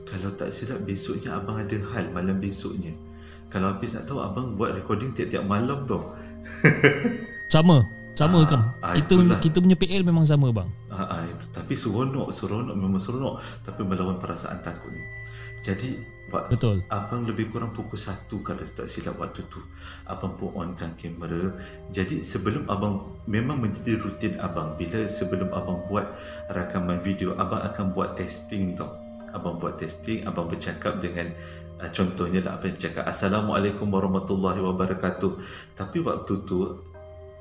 kalau 0.08 0.32
tak 0.40 0.56
silap 0.56 0.84
besoknya 0.88 1.36
abang 1.36 1.60
ada 1.60 1.76
hal 1.96 2.08
malam 2.12 2.40
besoknya. 2.40 2.96
Kalau 3.48 3.72
habis 3.72 3.96
nak 3.96 4.08
tahu 4.08 4.20
abang 4.20 4.56
buat 4.56 4.76
recording 4.76 5.16
tiap-tiap 5.16 5.44
malam 5.44 5.88
tu. 5.88 6.00
Sama 7.54 7.84
Sama 8.18 8.44
Ah, 8.44 8.48
kan 8.48 8.62
ah, 8.84 8.92
Kita 8.96 9.14
itulah. 9.16 9.40
kita 9.40 9.58
punya 9.64 9.78
PL 9.80 10.04
memang 10.04 10.26
sama 10.26 10.50
bang 10.52 10.68
Ah, 10.92 11.06
ah, 11.06 11.22
itu. 11.24 11.46
Tapi 11.54 11.74
seronok, 11.78 12.34
seronok 12.34 12.76
memang 12.76 13.00
seronok. 13.00 13.40
Tapi 13.64 13.82
melawan 13.88 14.18
perasaan 14.20 14.60
takut 14.66 14.90
ni. 14.92 15.04
Jadi, 15.62 15.96
Pak, 16.28 16.52
Betul. 16.52 16.84
abang 16.92 17.24
lebih 17.24 17.56
kurang 17.56 17.72
pukul 17.72 17.96
1 17.96 18.28
kalau 18.44 18.60
tak 18.76 18.92
silap 18.92 19.16
waktu 19.16 19.48
tu. 19.48 19.64
Abang 20.04 20.36
pun 20.36 20.52
onkan 20.52 20.92
kamera. 21.00 21.56
Jadi, 21.96 22.20
sebelum 22.20 22.68
abang, 22.68 23.16
memang 23.32 23.64
menjadi 23.64 23.96
rutin 23.96 24.36
abang. 24.44 24.76
Bila 24.76 25.08
sebelum 25.08 25.56
abang 25.56 25.88
buat 25.88 26.04
rakaman 26.52 27.00
video, 27.00 27.32
abang 27.40 27.64
akan 27.64 27.96
buat 27.96 28.20
testing 28.20 28.76
tau. 28.76 28.92
Abang 29.32 29.56
buat 29.56 29.80
testing, 29.80 30.28
abang 30.28 30.52
bercakap 30.52 31.00
dengan 31.00 31.32
uh, 31.80 31.90
contohnya 31.96 32.44
lah 32.44 32.60
abang 32.60 32.76
cakap 32.76 33.08
Assalamualaikum 33.08 33.88
warahmatullahi 33.88 34.60
wabarakatuh. 34.60 35.32
Tapi 35.80 36.04
waktu 36.04 36.44
tu 36.44 36.76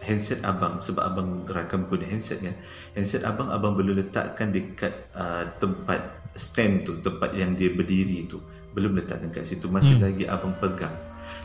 handset 0.03 0.45
abang 0.45 0.77
sebab 0.77 1.03
abang 1.09 1.29
rakam 1.49 1.89
guna 1.89 2.05
handset 2.05 2.45
kan 2.45 2.53
handset 2.93 3.25
abang 3.25 3.49
abang 3.49 3.73
belum 3.73 3.97
letakkan 3.97 4.53
dekat 4.53 4.93
uh, 5.17 5.49
tempat 5.57 6.21
stand 6.37 6.85
tu 6.85 7.01
tempat 7.01 7.33
yang 7.33 7.57
dia 7.57 7.73
berdiri 7.73 8.29
tu 8.29 8.45
belum 8.77 8.93
letakkan 9.01 9.33
kat 9.33 9.49
situ 9.49 9.73
masih 9.73 9.97
hmm. 9.97 10.05
lagi 10.05 10.25
abang 10.29 10.53
pegang. 10.61 10.93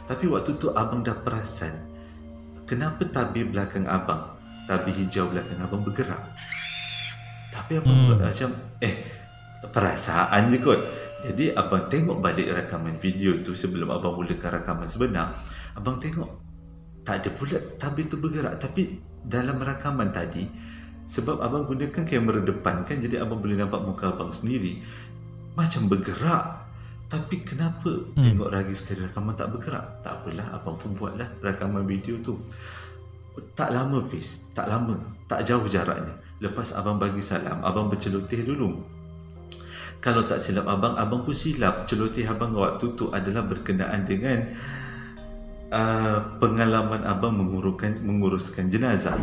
Tapi 0.04 0.28
waktu 0.28 0.60
tu 0.60 0.68
abang 0.76 1.00
dah 1.00 1.16
perasan 1.16 1.72
kenapa 2.68 3.08
tabir 3.08 3.48
belakang 3.48 3.88
abang 3.88 4.36
tabir 4.68 4.92
hijau 4.92 5.32
belakang 5.32 5.64
abang 5.64 5.80
bergerak? 5.80 6.20
Tapi 7.56 7.80
abang 7.80 7.96
Hmm. 7.96 8.20
macam 8.20 8.52
eh 8.84 9.08
perasaan 9.64 10.52
je 10.52 10.60
kot. 10.60 10.80
Jadi 11.24 11.56
abang 11.56 11.88
tengok 11.88 12.20
balik 12.20 12.52
rakaman 12.52 13.00
video 13.00 13.40
tu 13.40 13.56
sebelum 13.56 13.88
abang 13.96 14.20
mulakan 14.20 14.60
rakaman 14.60 14.90
sebenar 14.90 15.40
abang 15.80 16.04
tengok 16.04 16.28
tak 17.08 17.24
ada 17.24 17.30
pula 17.32 17.58
tabir 17.80 18.12
tu 18.12 18.20
bergerak. 18.20 18.60
Tapi 18.60 19.00
dalam 19.24 19.56
rakaman 19.64 20.12
tadi 20.12 20.44
sebab 21.08 21.40
abang 21.40 21.64
gunakan 21.68 22.04
kamera 22.08 22.44
depan 22.44 22.84
kan 22.84 23.00
jadi 23.00 23.24
abang 23.24 23.40
boleh 23.40 23.60
nampak 23.60 23.84
muka 23.84 24.12
abang 24.16 24.32
sendiri 24.32 24.80
macam 25.60 25.92
bergerak 25.92 26.61
tapi 27.12 27.44
kenapa 27.44 27.92
hmm. 27.92 28.24
tengok 28.24 28.50
lagi 28.56 28.72
sekali 28.72 29.04
rakaman 29.04 29.36
tak 29.36 29.52
bergerak 29.52 30.00
tak 30.00 30.24
apalah 30.24 30.48
abang 30.56 30.80
pun 30.80 30.96
buatlah 30.96 31.28
rakaman 31.44 31.84
video 31.84 32.16
tu 32.24 32.40
Tak 33.56 33.72
lama 33.72 34.04
Fiz, 34.12 34.44
tak 34.52 34.68
lama, 34.68 35.00
tak 35.32 35.48
jauh 35.48 35.64
jaraknya. 35.64 36.12
Lepas 36.44 36.76
abang 36.76 37.00
bagi 37.00 37.24
salam, 37.24 37.64
abang 37.64 37.88
berceloteh 37.88 38.44
dulu. 38.44 38.84
Kalau 40.02 40.26
tak 40.26 40.42
silap 40.42 40.68
abang, 40.68 40.98
abang 40.98 41.24
pun 41.24 41.32
silap. 41.32 41.86
Celoteh 41.88 42.28
abang 42.28 42.52
waktu 42.58 42.92
tu 42.98 43.14
adalah 43.14 43.46
berkenaan 43.46 44.04
dengan 44.04 44.52
uh, 45.72 46.18
pengalaman 46.42 47.06
abang 47.06 47.38
menguruskan 47.38 48.02
menguruskan 48.04 48.68
jenazah. 48.68 49.16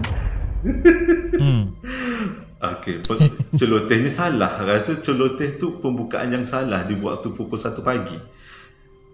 Hmm. 1.37 1.75
Okey, 2.59 3.07
pe- 3.07 3.23
celotehnya 3.55 4.11
salah. 4.11 4.59
Rasa 4.61 4.99
celoteh 4.99 5.55
tu 5.57 5.79
pembukaan 5.79 6.35
yang 6.35 6.43
salah 6.43 6.83
di 6.83 6.99
waktu 6.99 7.31
pukul 7.31 7.55
1 7.55 7.79
pagi. 7.81 8.19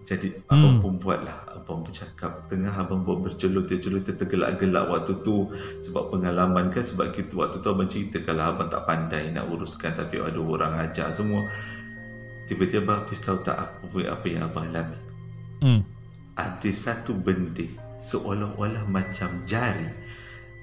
Jadi 0.05 0.29
abang 0.53 0.77
Hmm. 0.77 0.81
pun 0.85 0.93
buatlah 1.01 1.57
Abang 1.57 1.81
bercakap 1.81 2.45
Tengah 2.45 2.77
abang 2.77 3.01
buat 3.01 3.25
berceloteh-celoteh 3.25 4.13
Tergelak-gelak 4.13 4.85
waktu 4.85 5.17
tu 5.25 5.49
Sebab 5.81 6.13
pengalaman 6.13 6.69
kan 6.69 6.85
Sebab 6.85 7.09
kita 7.09 7.33
waktu 7.33 7.57
tu 7.57 7.73
abang 7.73 7.89
cerita 7.89 8.21
Kalau 8.21 8.53
abang 8.53 8.69
tak 8.69 8.85
pandai 8.85 9.33
nak 9.33 9.49
uruskan 9.49 9.97
Tapi 9.97 10.21
ada 10.21 10.37
orang 10.37 10.77
ajar 10.77 11.09
semua 11.09 11.49
Tiba-tiba 12.45 13.01
Hafiz 13.01 13.17
tahu 13.17 13.41
tak 13.41 13.57
apa, 13.57 13.97
apa 14.05 14.25
yang 14.29 14.45
abang 14.45 14.69
alami 14.69 14.93
Hmm. 15.65 15.81
Ada 16.37 16.69
satu 16.69 17.17
benda 17.17 17.65
Seolah-olah 17.97 18.85
macam 18.85 19.41
jari 19.41 19.89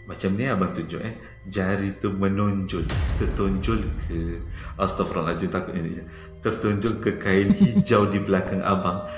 Macam 0.06 0.38
ni 0.38 0.46
abang 0.46 0.70
tunjuk 0.70 1.02
eh 1.02 1.18
Jari 1.50 1.98
tu 1.98 2.14
menonjol. 2.14 2.86
Tertonjol 3.18 3.82
ke? 4.06 4.38
Astaghfirullahaladzim 4.78 5.50
takut 5.50 5.74
ni 5.74 5.98
Tertonjol 6.38 7.02
ke 7.02 7.18
kain 7.18 7.50
hijau 7.50 8.06
di 8.06 8.22
belakang 8.22 8.62
abang? 8.62 9.10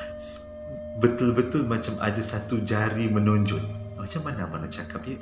Betul-betul 1.05 1.69
macam 1.69 2.01
ada 2.01 2.23
satu 2.25 2.65
jari 2.65 3.13
menonjol. 3.13 3.61
Macam 4.01 4.21
mana 4.25 4.49
abang 4.49 4.65
nak 4.65 4.73
cakap 4.73 5.05
ya? 5.05 5.21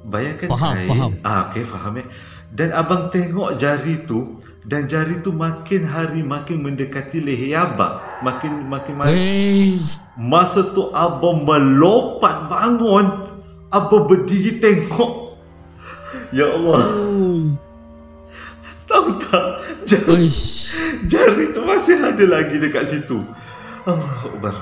Bayangkan 0.00 0.48
Faham, 0.54 0.74
kain 0.78 0.88
faham. 0.88 1.10
ah, 1.22 1.40
Okay 1.52 1.64
faham 1.68 1.92
eh 2.00 2.06
Dan 2.48 2.72
abang 2.72 3.12
tengok 3.12 3.60
jari 3.60 4.00
tu 4.08 4.40
Dan 4.64 4.88
jari 4.88 5.20
tu 5.20 5.28
makin 5.28 5.84
hari 5.84 6.24
makin 6.24 6.64
mendekati 6.64 7.20
leher 7.20 7.60
abang. 7.60 8.00
Makin 8.24 8.64
makin 8.64 8.94
makin 8.96 9.12
Hey. 9.12 9.76
Masa 10.16 10.72
tu 10.72 10.88
abang 10.96 11.44
melompat 11.44 12.48
bangun 12.48 13.06
Abang 13.68 14.08
berdiri 14.08 14.56
tengok 14.56 15.29
Ya 16.30 16.46
Allah 16.48 16.80
Oh. 16.80 17.42
Tahu 18.84 19.08
tak 19.22 19.46
Jari, 19.86 20.26
Uish. 20.26 20.66
jari 21.06 21.54
tu 21.54 21.62
masih 21.62 21.94
ada 21.96 22.24
lagi 22.26 22.58
dekat 22.58 22.84
situ 22.84 23.22
Allah 23.84 24.10
Akbar 24.20 24.54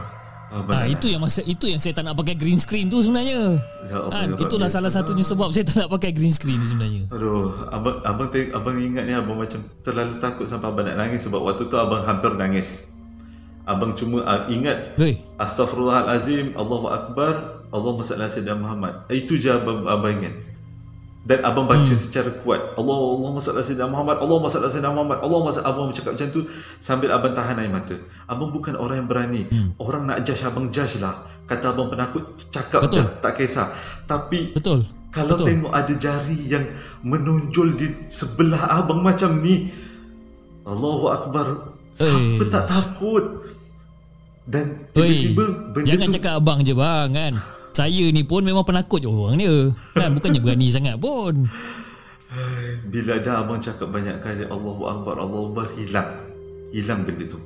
Abang 0.48 0.72
Ah, 0.74 0.84
itu 0.84 1.04
yang 1.06 1.20
masa 1.20 1.44
itu 1.44 1.68
yang 1.68 1.76
saya 1.76 1.92
tak 1.92 2.08
nak 2.08 2.16
pakai 2.16 2.32
green 2.32 2.56
screen 2.56 2.88
tu 2.88 3.04
sebenarnya. 3.04 3.60
Ya 3.84 4.00
Allah, 4.00 4.08
Kan, 4.08 4.28
ya 4.32 4.40
itulah 4.40 4.64
Rabbi. 4.64 4.76
salah 4.80 4.88
satunya 4.88 5.20
sebab 5.20 5.52
saya 5.52 5.60
tak 5.60 5.76
nak 5.76 5.92
pakai 5.92 6.08
green 6.08 6.32
screen 6.32 6.56
ni 6.56 6.64
sebenarnya. 6.64 7.04
Aduh, 7.12 7.68
abang 7.68 8.00
abang 8.00 8.32
teng- 8.32 8.56
abang 8.56 8.80
ingat 8.80 9.04
ni 9.04 9.12
abang 9.12 9.36
macam 9.36 9.60
terlalu 9.84 10.16
takut 10.16 10.48
sampai 10.48 10.72
abang 10.72 10.88
nak 10.88 10.96
nangis 10.96 11.20
sebab 11.20 11.44
waktu 11.44 11.68
tu 11.68 11.76
abang 11.76 12.00
hampir 12.00 12.32
nangis. 12.32 12.88
Abang 13.68 13.92
cuma 13.92 14.24
uh, 14.24 14.48
ingat 14.48 14.96
Hei. 14.96 15.20
Astaghfirullahalazim, 15.36 16.56
Allahu 16.56 16.88
Akbar, 16.88 17.34
Allahumma 17.68 18.00
salli 18.00 18.24
ala 18.24 18.56
Muhammad. 18.56 19.04
Itu 19.12 19.36
je 19.36 19.52
abang, 19.52 19.84
abang 19.84 20.16
ingat. 20.16 20.32
Dan 21.28 21.44
abang 21.44 21.68
baca 21.68 21.84
hmm. 21.84 22.00
secara 22.08 22.32
kuat. 22.40 22.72
Allah 22.80 22.96
Allahumma 22.96 23.36
salli 23.36 23.60
ala 23.60 23.64
sayyidina 23.68 23.92
Muhammad, 23.92 24.16
Allahumma 24.24 24.48
salli 24.48 24.64
ala 24.64 24.72
sayyidina 24.72 24.96
Muhammad, 24.96 25.18
Allahumma 25.20 25.50
salli 25.52 25.68
abang 25.68 25.86
bercakap 25.92 26.12
macam 26.16 26.28
tu 26.32 26.40
sambil 26.80 27.08
abang 27.12 27.34
tahan 27.36 27.60
air 27.60 27.68
mata. 27.68 27.96
Abang 28.24 28.48
bukan 28.48 28.74
orang 28.80 29.04
yang 29.04 29.08
berani. 29.12 29.42
Hmm. 29.52 29.76
Orang 29.76 30.08
nak 30.08 30.24
judge 30.24 30.40
abang 30.40 30.72
judge 30.72 30.96
lah. 31.04 31.28
Kata 31.44 31.76
abang 31.76 31.92
penakut 31.92 32.32
cakap 32.48 32.88
Betul. 32.88 33.04
je, 33.04 33.20
tak 33.20 33.32
kisah. 33.36 33.68
Tapi 34.08 34.56
Betul. 34.56 34.88
kalau 35.12 35.36
Betul. 35.36 35.46
tengok 35.52 35.72
ada 35.76 35.92
jari 36.00 36.38
yang 36.48 36.64
menonjol 37.04 37.76
di 37.76 37.86
sebelah 38.08 38.80
abang 38.80 39.04
macam 39.04 39.36
ni, 39.44 39.68
Allahu 40.64 41.12
Akbar. 41.12 41.76
Siapa 41.92 42.40
Eh. 42.40 42.48
tak 42.48 42.64
takut? 42.72 43.24
Dan 44.48 44.88
tiba-tiba 44.96 45.44
benda 45.76 45.84
Jangan 45.92 46.06
tu 46.08 46.14
cakap 46.16 46.32
abang 46.40 46.58
je 46.64 46.72
bang 46.72 47.10
kan. 47.12 47.34
Saya 47.78 48.10
ni 48.10 48.26
pun 48.26 48.42
memang 48.42 48.66
penakut 48.66 48.98
je 48.98 49.06
orang 49.06 49.38
dia. 49.38 49.70
Kan 49.94 50.18
bukannya 50.18 50.42
berani 50.42 50.66
sangat 50.66 50.98
pun. 50.98 51.46
bila 52.90 53.22
dah 53.22 53.46
abang 53.46 53.62
cakap 53.62 53.88
banyak 53.88 54.18
kali 54.18 54.44
Allahu 54.44 54.82
Akbar, 54.84 55.16
Allahu 55.16 55.54
Akbar 55.54 55.66
hilang. 55.78 56.10
Hilang 56.74 57.06
benda 57.06 57.24
tu. 57.24 57.38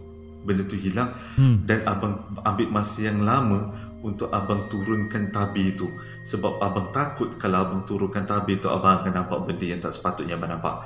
Benda 0.42 0.66
tu 0.66 0.75
hilang 0.75 1.12
Hmm. 1.38 1.62
dan 1.68 1.87
abang 1.87 2.18
ambil 2.42 2.66
masa 2.73 3.07
yang 3.07 3.23
lama 3.23 3.71
untuk 4.03 4.27
abang 4.35 4.66
turunkan 4.66 5.31
tabir 5.31 5.79
tu 5.79 5.87
sebab 6.27 6.59
abang 6.59 6.90
takut 6.90 7.31
kalau 7.38 7.62
abang 7.62 7.87
turunkan 7.87 8.27
tabir 8.27 8.59
tu 8.59 8.66
abang 8.66 8.99
akan 8.99 9.23
nampak 9.23 9.38
benda 9.47 9.62
yang 9.62 9.79
tak 9.79 9.95
sepatutnya 9.95 10.35
abang 10.35 10.51
nampak. 10.51 10.83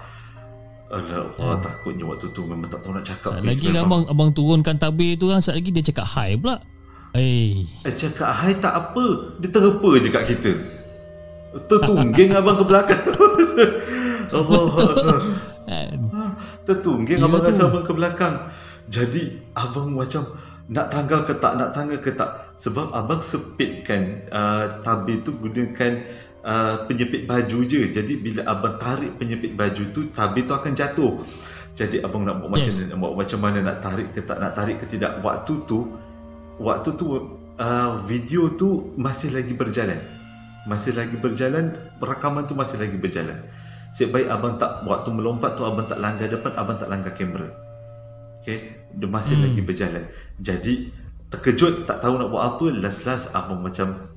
Allah, 0.93 1.33
Allah 1.41 1.59
takutnya 1.65 2.05
waktu 2.05 2.31
tu 2.31 2.45
memang 2.45 2.69
tak 2.69 2.85
tahu 2.85 2.93
nak 2.95 3.07
cakap. 3.09 3.41
Lagi 3.41 3.73
abang 3.75 4.05
abang 4.07 4.31
turunkan 4.31 4.77
tabir 4.77 5.17
tu 5.17 5.33
kan 5.33 5.41
saat 5.41 5.57
lagi 5.57 5.73
dia 5.73 5.83
cakap 5.83 6.05
hi 6.05 6.37
pula. 6.37 6.61
Eh, 7.17 7.65
Eh, 7.83 7.95
cakap 7.97 8.29
hai 8.29 8.53
tak 8.61 8.75
apa. 8.77 9.37
Dia 9.41 9.49
terpa 9.49 9.91
je 9.97 10.09
kat 10.13 10.25
kita. 10.29 10.53
Tertungging 11.67 12.31
abang 12.39 12.61
ke 12.61 12.65
belakang. 12.69 13.05
Allah. 14.37 14.65
Tertungging 16.67 17.19
Ya 17.19 17.27
abang 17.27 17.41
tu. 17.41 17.49
rasa 17.49 17.63
abang 17.67 17.85
ke 17.87 17.93
belakang. 17.95 18.35
Jadi 18.87 19.43
abang 19.57 19.91
macam 19.91 20.23
Nak 20.67 20.91
tanggal 20.91 21.23
ke 21.23 21.35
tak? 21.39 21.53
Nak 21.55 21.71
tanggal 21.79 21.99
ke 22.03 22.11
tak? 22.11 22.59
Sebab 22.59 22.91
abang 22.91 23.23
sepitkan 23.23 24.27
uh, 24.35 24.83
Tabir 24.83 25.23
tu 25.23 25.39
gunakan 25.39 26.03
uh, 26.43 26.83
Penyepit 26.91 27.23
baju 27.25 27.59
je. 27.63 27.87
Jadi 27.87 28.19
bila 28.19 28.43
abang 28.51 28.75
tarik 28.75 29.15
penyepit 29.15 29.55
baju 29.55 29.83
tu 29.95 30.11
Tabir 30.11 30.43
tu 30.43 30.55
akan 30.59 30.75
jatuh. 30.75 31.23
Jadi 31.79 32.03
abang 32.03 32.27
nak 32.27 32.43
buat 32.43 32.51
macam 32.59 32.73
nak 32.73 32.99
buat 32.99 33.13
macam 33.15 33.39
mana? 33.39 33.59
Nak 33.63 33.79
tarik 33.79 34.09
ke 34.11 34.21
tak? 34.27 34.43
Nak 34.43 34.53
tarik 34.59 34.77
ke 34.83 34.87
tidak? 34.91 35.23
Waktu 35.23 35.55
tu 35.71 35.79
Waktu 36.57 36.89
tu 36.97 37.07
uh, 37.61 37.91
Video 38.09 38.49
tu 38.57 38.93
masih 38.97 39.33
lagi 39.33 39.53
berjalan. 39.53 40.01
Masih 40.65 40.97
lagi 40.97 41.15
berjalan 41.15 41.77
Rakaman 42.01 42.49
tu 42.49 42.57
masih 42.57 42.81
lagi 42.81 42.97
berjalan. 42.97 43.45
Sebaik 43.93 44.29
abang 44.29 44.57
tak 44.57 44.85
Waktu 44.89 45.09
melompat 45.13 45.57
tu 45.57 45.69
abang 45.69 45.85
tak 45.85 46.01
langgar 46.01 46.29
depan 46.33 46.53
Abang 46.57 46.81
tak 46.81 46.89
langgar 46.89 47.13
kamera. 47.13 47.49
Okay? 48.41 48.89
Dia 48.97 49.09
masih 49.11 49.37
Hmm. 49.37 49.45
lagi 49.53 49.61
berjalan. 49.61 50.05
Jadi 50.41 50.75
Terkejut 51.29 51.85
Tak 51.85 52.01
tahu 52.01 52.17
nak 52.17 52.29
buat 52.33 52.45
apa 52.57 52.67
Last-last 52.73 53.35
abang 53.37 53.61
macam 53.61 54.09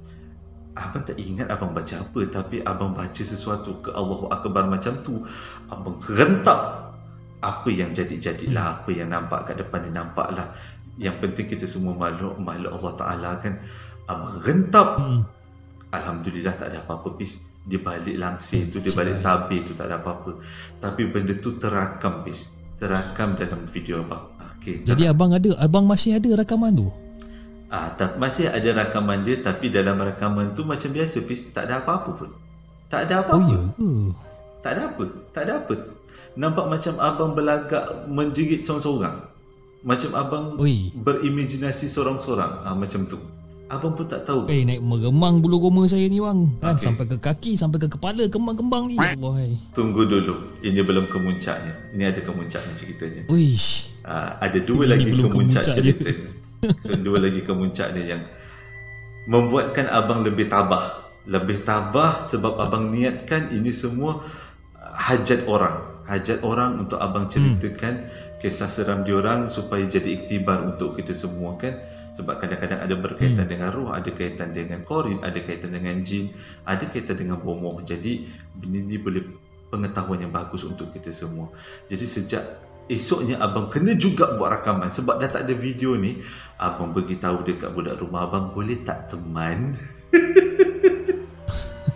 Abang 0.79 1.03
tak 1.03 1.19
ingat 1.19 1.51
abang 1.51 1.75
baca 1.75 1.99
apa 1.99 2.21
Tapi 2.29 2.63
abang 2.63 2.95
baca 2.95 3.19
sesuatu 3.19 3.83
ke 3.83 3.91
Allahu 3.91 4.31
Akbar 4.31 4.63
macam 4.63 4.95
tu. 5.03 5.25
Abang 5.67 5.99
rentap 6.07 6.93
Apa 7.43 7.67
yang 7.67 7.91
jadi-jadilah 7.91 8.79
Apa 8.79 8.89
yang 8.95 9.11
nampak 9.11 9.51
kat 9.51 9.59
depan 9.59 9.83
ni 9.83 9.91
nampak 9.91 10.31
lah 10.31 10.47
Yang 10.99 11.15
penting 11.23 11.47
kita 11.47 11.65
semua 11.65 11.95
makhluk 11.95 12.35
Makhluk 12.37 12.75
Allah 12.75 12.93
Ta'ala 12.93 13.31
kan 13.39 13.53
Abang 14.05 14.37
rentap 14.43 14.99
Hmm. 14.99 15.23
Alhamdulillah 15.89 16.53
tak 16.53 16.75
ada 16.75 16.83
apa-apa 16.83 17.15
Pis 17.15 17.39
Dia 17.65 17.79
balik 17.79 18.19
langsir 18.19 18.67
tu 18.69 18.77
Dia 18.77 18.91
balik 18.93 19.23
tabir 19.23 19.63
tu 19.65 19.73
Tak 19.73 19.89
ada 19.89 19.97
apa-apa 19.97 20.37
Tapi 20.77 21.07
benda 21.09 21.33
tu 21.39 21.57
terakam 21.57 22.21
Pis 22.21 22.51
Terakam 22.77 23.33
dalam 23.33 23.65
video 23.71 24.03
abang 24.03 24.27
Okay 24.59 24.83
Jadi 24.83 25.07
abang 25.07 25.31
ada 25.31 25.55
abang 25.55 25.87
masih 25.87 26.19
ada 26.19 26.29
rakaman 26.35 26.75
tu. 26.75 26.91
Ah, 27.69 27.93
tak, 27.93 28.17
masih 28.17 28.49
ada 28.49 28.65
rakaman 28.75 29.21
dia 29.23 29.39
tapi 29.39 29.69
dalam 29.69 29.95
rakaman 30.01 30.51
tu 30.51 30.65
macam 30.65 30.89
biasa 30.89 31.21
Pis 31.23 31.47
tak 31.53 31.69
ada 31.69 31.79
apa-apa 31.79 32.11
pun. 32.17 32.29
Tak 32.89 33.07
ada 33.07 33.21
Oh 33.29 33.39
apa-apa. 33.39 33.53
ya 33.53 33.61
ke? 33.77 33.89
Tak 34.59 34.71
ada 34.75 34.81
apa. 34.89 35.05
Tak 35.31 35.41
ada 35.47 35.53
apa. 35.63 35.75
Nampak 36.35 36.65
macam 36.65 36.93
abang 36.97 37.31
berlagak 37.37 38.09
menjerit 38.09 38.65
seorang-seorang. 38.65 39.28
Macam 39.79 40.11
abang 40.11 40.45
Oi. 40.59 40.91
berimajinasi 40.91 41.87
seorang-seorang. 41.87 42.67
Ah, 42.67 42.75
macam 42.75 43.07
tu. 43.07 43.15
Abang 43.69 43.93
pun 43.93 44.09
tak 44.09 44.25
tahu. 44.25 44.49
Eh 44.49 44.65
naik 44.65 44.81
meremang 44.81 45.45
bulu 45.45 45.61
roma 45.61 45.85
saya 45.85 46.09
ni 46.09 46.17
bang. 46.17 46.49
Kan 46.57 46.73
Okey. 46.75 46.83
sampai 46.89 47.05
ke 47.05 47.17
kaki 47.21 47.51
sampai 47.53 47.77
ke 47.77 47.87
kepala 47.87 48.25
kembang-kembang 48.27 48.89
ni. 48.89 48.97
Allah. 48.97 49.33
hai. 49.39 49.53
Tunggu 49.77 50.09
dulu. 50.09 50.59
Ini 50.65 50.81
belum 50.81 51.05
kemuncaknya. 51.07 51.93
Ini 51.93 52.03
ada 52.09 52.19
kemuncaknya 52.25 52.73
ceritanya. 52.75 53.21
Uish. 53.29 53.93
Ah, 54.03 54.41
ada 54.41 54.57
dua 54.57 54.89
Ini 54.89 54.91
lagi 54.91 55.05
kemuncak 55.13 55.31
kemuncak 55.31 55.63
cerita. 55.77 56.09
dua 57.05 57.17
lagi 57.21 57.41
kemuncak 57.45 57.87
dia 57.93 58.05
yang 58.17 58.21
membuatkan 59.29 59.85
abang 59.87 60.25
lebih 60.25 60.49
tabah. 60.49 61.13
Lebih 61.29 61.61
tabah 61.61 62.25
sebab 62.25 62.57
abang 62.57 62.89
niatkan 62.89 63.53
ini 63.53 63.69
semua 63.69 64.25
hajat 64.97 65.45
orang. 65.45 66.03
Hajat 66.09 66.41
orang 66.41 66.89
untuk 66.89 66.97
abang 66.97 67.29
ceritakan 67.29 68.09
kisah 68.39 68.71
seram 68.71 69.03
diorang 69.03 69.51
supaya 69.51 69.83
jadi 69.83 70.23
iktibar 70.23 70.63
untuk 70.63 70.95
kita 70.95 71.11
semua 71.11 71.59
kan. 71.59 71.75
Sebab 72.09 72.41
kadang-kadang 72.41 72.81
ada 72.81 72.95
berkaitan 72.97 73.45
dengan 73.45 73.69
roh, 73.69 73.93
ada 73.93 74.09
kaitan 74.09 74.49
dengan 74.49 74.81
korin, 74.81 75.21
ada 75.21 75.37
kaitan 75.45 75.77
dengan 75.77 76.01
jin, 76.01 76.33
ada 76.65 76.81
kaitan 76.89 77.15
dengan 77.21 77.37
bomoh. 77.37 77.77
Jadi 77.85 78.25
benda 78.57 78.81
ni 78.81 78.97
boleh 78.97 79.23
pengetahuan 79.69 80.25
yang 80.25 80.33
bagus 80.33 80.65
untuk 80.65 80.89
kita 80.89 81.13
semua. 81.13 81.53
Jadi 81.85 82.05
sejak 82.09 82.43
esoknya 82.89 83.37
abang 83.37 83.69
kena 83.69 83.93
juga 83.93 84.33
buat 84.33 84.49
rakaman 84.49 84.89
sebab 84.89 85.21
dah 85.21 85.29
tak 85.29 85.45
ada 85.45 85.53
video 85.53 85.93
ni, 85.93 86.17
abang 86.57 86.89
beritahu 86.89 87.45
dekat 87.45 87.69
budak 87.69 88.01
rumah 88.01 88.25
abang 88.25 88.49
boleh 88.49 88.81
tak 88.81 89.13
teman 89.13 89.77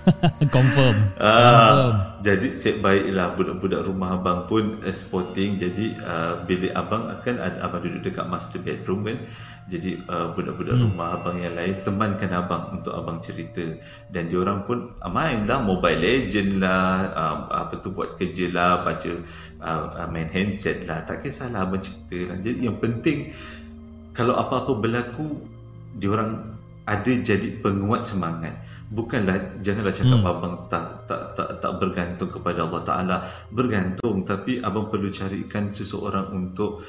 Confirm. 0.56 1.16
Ah, 1.20 2.20
jadi 2.20 2.56
set 2.60 2.84
baiklah 2.84 3.36
budak-budak 3.40 3.88
rumah 3.88 4.20
abang 4.20 4.46
pun 4.48 4.84
uh, 4.84 4.96
sporting. 4.96 5.60
Jadi 5.60 5.96
uh, 6.04 6.44
bilik 6.44 6.76
abang 6.76 7.08
akan 7.08 7.36
ada 7.40 7.58
abang 7.64 7.84
duduk 7.84 8.12
dekat 8.12 8.28
master 8.28 8.60
bedroom 8.60 9.08
kan. 9.08 9.24
Jadi 9.72 10.04
uh, 10.12 10.36
budak-budak 10.36 10.76
hmm. 10.76 10.84
rumah 10.92 11.16
abang 11.16 11.40
yang 11.40 11.56
lain 11.56 11.80
temankan 11.88 12.32
abang 12.36 12.80
untuk 12.80 12.92
abang 12.96 13.24
cerita. 13.24 13.64
Dan 14.12 14.28
diorang 14.28 14.68
pun 14.68 14.92
uh, 15.00 15.12
main 15.12 15.48
lah 15.48 15.64
mobile 15.64 16.00
legend 16.00 16.60
lah 16.60 17.12
uh, 17.16 17.38
apa 17.68 17.80
tu 17.80 17.96
buat 17.96 18.20
kerja 18.20 18.52
lah 18.52 18.84
baca 18.84 19.12
uh, 19.64 20.08
main 20.12 20.28
handset 20.28 20.84
lah. 20.84 21.08
Tak 21.08 21.24
kisahlah 21.24 21.64
abang 21.64 21.80
cerita 21.80 22.34
lah. 22.34 22.38
Jadi 22.44 22.60
yang 22.68 22.78
penting 22.80 23.32
kalau 24.12 24.36
apa-apa 24.38 24.78
berlaku 24.78 25.42
diorang 25.98 26.53
ada 26.84 27.12
jadi 27.12 27.64
penguat 27.64 28.04
semangat. 28.04 28.60
Bukanlah 28.92 29.58
janganlah 29.64 29.96
cakap 29.96 30.20
hmm. 30.20 30.30
abang 30.30 30.56
tak, 30.68 31.08
tak 31.08 31.34
tak 31.34 31.50
tak 31.64 31.72
bergantung 31.80 32.30
kepada 32.30 32.68
Allah 32.68 32.82
Taala. 32.84 33.18
Bergantung 33.50 34.28
tapi 34.28 34.60
abang 34.60 34.92
perlu 34.92 35.10
carikan 35.10 35.72
seseorang 35.72 36.30
untuk 36.36 36.84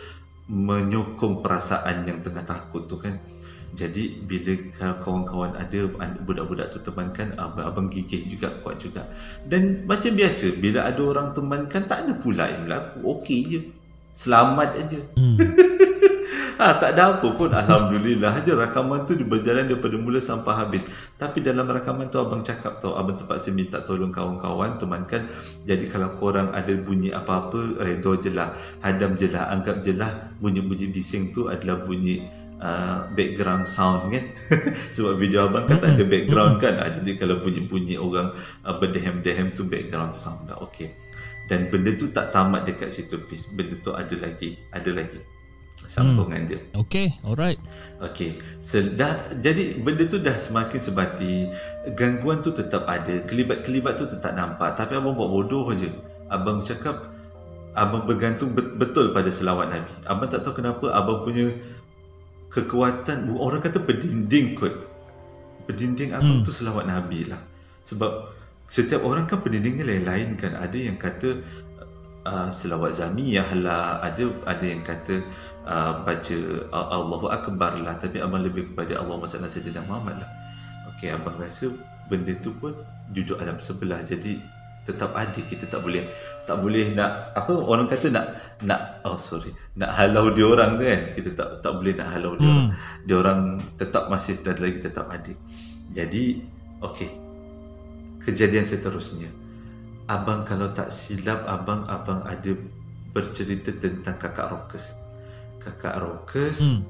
menyokong 0.50 1.40
perasaan 1.40 2.04
yang 2.04 2.20
tengah 2.20 2.44
takut 2.44 2.84
tu 2.84 2.98
kan. 3.00 3.16
Jadi 3.74 4.22
bila 4.22 4.54
kawan-kawan 5.02 5.58
ada 5.58 5.90
budak-budak 6.22 6.70
tu 6.70 6.78
temankan 6.78 7.34
abang, 7.34 7.66
abang 7.66 7.86
gigih 7.90 8.22
juga 8.30 8.54
kuat 8.62 8.78
juga. 8.78 9.02
Dan 9.42 9.82
macam 9.82 10.14
biasa 10.14 10.62
bila 10.62 10.86
ada 10.86 11.02
orang 11.02 11.34
temankan 11.34 11.82
tak 11.90 12.06
ada 12.06 12.14
pula 12.14 12.46
yang 12.46 12.70
berlaku 12.70 12.98
okey 13.18 13.40
je. 13.50 13.60
Selamat 14.14 14.78
aja. 14.78 15.00
Hmm. 15.18 15.38
ha, 16.58 16.78
tak 16.78 16.94
ada 16.96 17.18
apa 17.18 17.28
pun. 17.34 17.50
Alhamdulillah 17.50 18.42
aja 18.42 18.52
rakaman 18.54 19.06
tu 19.06 19.18
berjalan 19.22 19.66
daripada 19.66 19.96
mula 19.98 20.18
sampai 20.18 20.52
habis. 20.54 20.82
Tapi 21.18 21.42
dalam 21.42 21.66
rakaman 21.66 22.10
tu 22.10 22.18
abang 22.18 22.42
cakap 22.42 22.78
tau 22.78 22.94
abang 22.94 23.18
terpaksa 23.18 23.50
minta 23.50 23.82
tolong 23.82 24.14
kawan-kawan 24.14 24.78
temankan. 24.78 25.26
Jadi 25.66 25.90
kalau 25.90 26.14
korang 26.18 26.50
ada 26.54 26.72
bunyi 26.74 27.10
apa-apa 27.10 27.82
redha 27.82 28.12
je 28.20 28.30
lah 28.32 28.54
hadam 28.82 29.18
je 29.18 29.28
lah 29.30 29.50
anggap 29.50 29.82
je 29.82 29.92
lah 29.94 30.32
bunyi-bunyi 30.38 30.90
bising 30.90 31.34
tu 31.34 31.50
adalah 31.50 31.82
bunyi 31.82 32.44
Uh, 32.64 33.10
background 33.12 33.68
sound 33.68 34.08
kan. 34.08 34.24
Sebab 34.96 35.20
video 35.20 35.50
abang 35.50 35.68
kan 35.68 35.84
tak 35.84 36.00
ada 36.00 36.04
background 36.06 36.62
kan. 36.62 36.80
Uh, 36.80 36.96
jadi 37.02 37.20
kalau 37.20 37.44
bunyi-bunyi 37.44 38.00
orang 38.00 38.32
uh, 38.64 38.80
berdehem-dehem 38.80 39.52
tu 39.52 39.68
background 39.68 40.16
sound 40.16 40.48
dah 40.48 40.56
okay 40.62 40.96
dan 41.44 41.68
benda 41.68 41.92
tu 41.96 42.08
tak 42.08 42.32
tamat 42.32 42.64
dekat 42.64 42.88
situ 42.88 43.20
pis 43.28 43.44
benda 43.52 43.76
tu 43.84 43.92
ada 43.92 44.14
lagi 44.16 44.56
ada 44.72 44.90
lagi 44.96 45.20
sambungan 45.88 46.44
hmm. 46.44 46.50
dia. 46.50 46.60
Okay, 46.76 47.06
alright. 47.24 47.60
Okay, 48.02 48.36
so, 48.60 48.82
dah, 48.82 49.16
jadi 49.40 49.80
benda 49.80 50.04
tu 50.08 50.20
dah 50.20 50.36
semakin 50.36 50.80
sebati, 50.80 51.48
gangguan 51.96 52.44
tu 52.44 52.52
tetap 52.52 52.84
ada, 52.90 53.22
kelibat-kelibat 53.24 53.96
tu 53.96 54.04
tetap 54.08 54.34
nampak, 54.36 54.76
tapi 54.76 54.98
abang 54.98 55.16
buat 55.16 55.30
bodoh 55.30 55.72
aja. 55.72 55.88
Abang 56.28 56.64
cakap, 56.66 57.14
abang 57.76 58.04
bergantung 58.04 58.52
betul 58.54 59.14
pada 59.14 59.30
selawat 59.30 59.70
Nabi. 59.70 59.92
Abang 60.08 60.28
tak 60.28 60.42
tahu 60.44 60.60
kenapa 60.60 60.90
abang 60.92 61.24
punya 61.24 61.52
kekuatan, 62.50 63.34
orang 63.34 63.60
kata 63.62 63.82
berdinding 63.82 64.54
kot. 64.58 64.86
Berdinding 65.64 66.12
abang 66.12 66.42
hmm. 66.42 66.46
tu 66.46 66.52
selawat 66.52 66.86
Nabi 66.86 67.28
lah. 67.28 67.40
Sebab 67.84 68.32
setiap 68.68 69.04
orang 69.04 69.28
kan 69.28 69.44
berdindingnya 69.44 69.84
lain-lain 69.84 70.36
kan. 70.40 70.56
Ada 70.56 70.76
yang 70.76 70.96
kata, 70.96 71.40
uh, 72.24 72.48
selawat 72.50 72.96
zamiyah 72.96 73.48
lah 73.60 74.00
ada 74.00 74.32
ada 74.48 74.64
yang 74.64 74.82
kata 74.82 75.24
uh, 75.68 76.02
baca 76.02 76.38
uh, 76.72 76.86
Allahu 76.90 77.28
Akbar 77.30 77.78
lah. 77.78 77.96
Tapi 78.00 78.20
abang 78.20 78.42
lebih 78.42 78.72
kepada 78.72 78.98
Allah 78.98 79.16
Masallah 79.20 79.48
Sayyidina 79.48 79.84
Muhammad 79.84 80.24
lah. 80.24 80.30
Ok 80.90 81.08
abang 81.12 81.36
rasa 81.36 81.70
benda 82.08 82.32
tu 82.40 82.52
pun 82.56 82.74
duduk 83.12 83.38
alam 83.40 83.60
sebelah. 83.60 84.00
Jadi 84.02 84.40
tetap 84.84 85.16
ada. 85.16 85.40
Kita 85.40 85.64
tak 85.68 85.80
boleh 85.80 86.08
tak 86.44 86.60
boleh 86.60 86.92
nak 86.92 87.32
apa 87.36 87.52
orang 87.56 87.88
kata 87.88 88.12
nak 88.12 88.26
nak 88.60 89.00
oh 89.08 89.16
sorry 89.16 89.52
nak 89.76 89.92
halau 89.96 90.32
dia 90.32 90.44
orang 90.48 90.80
kan. 90.80 91.00
Kita 91.16 91.30
tak 91.36 91.48
tak 91.60 91.72
boleh 91.76 91.92
nak 91.96 92.08
halau 92.12 92.36
dia 92.36 92.48
hmm. 92.48 92.68
dia 93.04 93.14
orang 93.20 93.60
tetap 93.76 94.08
masih 94.08 94.40
dan 94.40 94.56
lagi 94.60 94.80
tetap 94.80 95.08
ada. 95.08 95.32
Jadi 95.92 96.40
okey. 96.80 97.10
Kejadian 98.24 98.64
seterusnya 98.64 99.43
abang 100.08 100.44
kalau 100.44 100.72
tak 100.76 100.92
silap 100.92 101.48
abang 101.48 101.88
abang 101.88 102.20
ada 102.28 102.52
bercerita 103.14 103.72
tentang 103.78 104.18
kakak 104.18 104.50
Rockers. 104.50 104.98
Kakak 105.62 105.96
Rockers 106.02 106.60
hmm. 106.60 106.80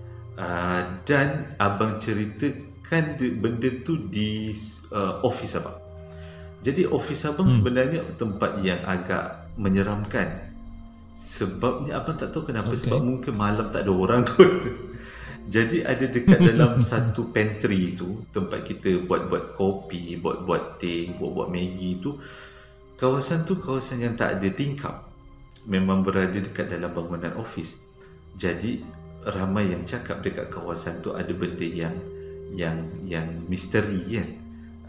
uh, 0.40 0.82
dan 1.06 1.54
abang 1.60 2.00
ceritakan 2.00 3.20
benda 3.38 3.70
tu 3.86 4.08
di 4.10 4.56
uh, 4.90 5.22
office 5.22 5.54
abang. 5.60 5.78
Jadi 6.64 6.88
office 6.88 7.28
abang 7.28 7.46
hmm. 7.46 7.56
sebenarnya 7.60 8.00
tempat 8.16 8.58
yang 8.64 8.80
agak 8.88 9.46
menyeramkan. 9.60 10.50
Sebabnya 11.14 12.02
abang 12.02 12.18
tak 12.18 12.34
tahu 12.34 12.50
kenapa 12.50 12.74
okay. 12.74 12.82
sebab 12.88 13.00
mungkin 13.04 13.36
malam 13.36 13.70
tak 13.70 13.86
ada 13.86 13.92
orang 13.92 14.26
kot. 14.26 14.50
Jadi 15.44 15.84
ada 15.84 16.08
dekat 16.08 16.40
dalam 16.40 16.80
satu 16.88 17.28
pantry 17.28 17.92
tu 17.92 18.24
tempat 18.32 18.64
kita 18.64 19.04
buat-buat 19.04 19.60
kopi, 19.60 20.16
buat-buat 20.16 20.80
teh, 20.80 21.12
buat-buat 21.20 21.52
Maggi 21.52 22.00
tu 22.00 22.16
Kawasan 23.04 23.44
tu 23.44 23.60
kawasan 23.60 24.00
yang 24.00 24.16
tak 24.16 24.40
ada 24.40 24.48
tingkap. 24.48 25.12
Memang 25.68 26.00
berada 26.00 26.40
dekat 26.40 26.72
dalam 26.72 26.88
bangunan 26.88 27.36
ofis. 27.36 27.76
Jadi 28.32 28.80
ramai 29.28 29.76
yang 29.76 29.84
cakap 29.84 30.24
dekat 30.24 30.48
kawasan 30.48 31.04
tu 31.04 31.12
ada 31.12 31.28
benda 31.36 31.68
yang 31.68 31.92
yang 32.48 32.80
yang 33.04 33.28
misteri 33.44 34.00
kan 34.08 34.28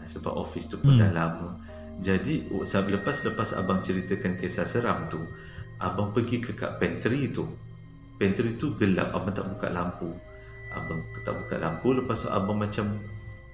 sebab 0.08 0.32
ofis 0.32 0.64
tu 0.64 0.80
pun 0.80 0.96
hmm. 0.96 1.00
dah 1.04 1.12
lama. 1.12 1.60
Jadi 2.00 2.48
lepas 2.72 3.20
lepas 3.20 3.52
abang 3.52 3.84
ceritakan 3.84 4.40
kisah 4.40 4.64
seram 4.64 5.12
tu 5.12 5.20
abang 5.76 6.16
pergi 6.16 6.40
ke 6.40 6.56
kat 6.56 6.80
pantry 6.80 7.28
tu. 7.28 7.44
Pantry 8.16 8.56
tu 8.56 8.80
gelap 8.80 9.12
abang 9.12 9.36
tak 9.36 9.44
buka 9.44 9.68
lampu. 9.68 10.08
Abang 10.72 11.04
tak 11.20 11.36
buka 11.36 11.60
lampu 11.60 11.92
lepas 11.92 12.24
tu 12.24 12.32
abang 12.32 12.56
macam 12.64 12.96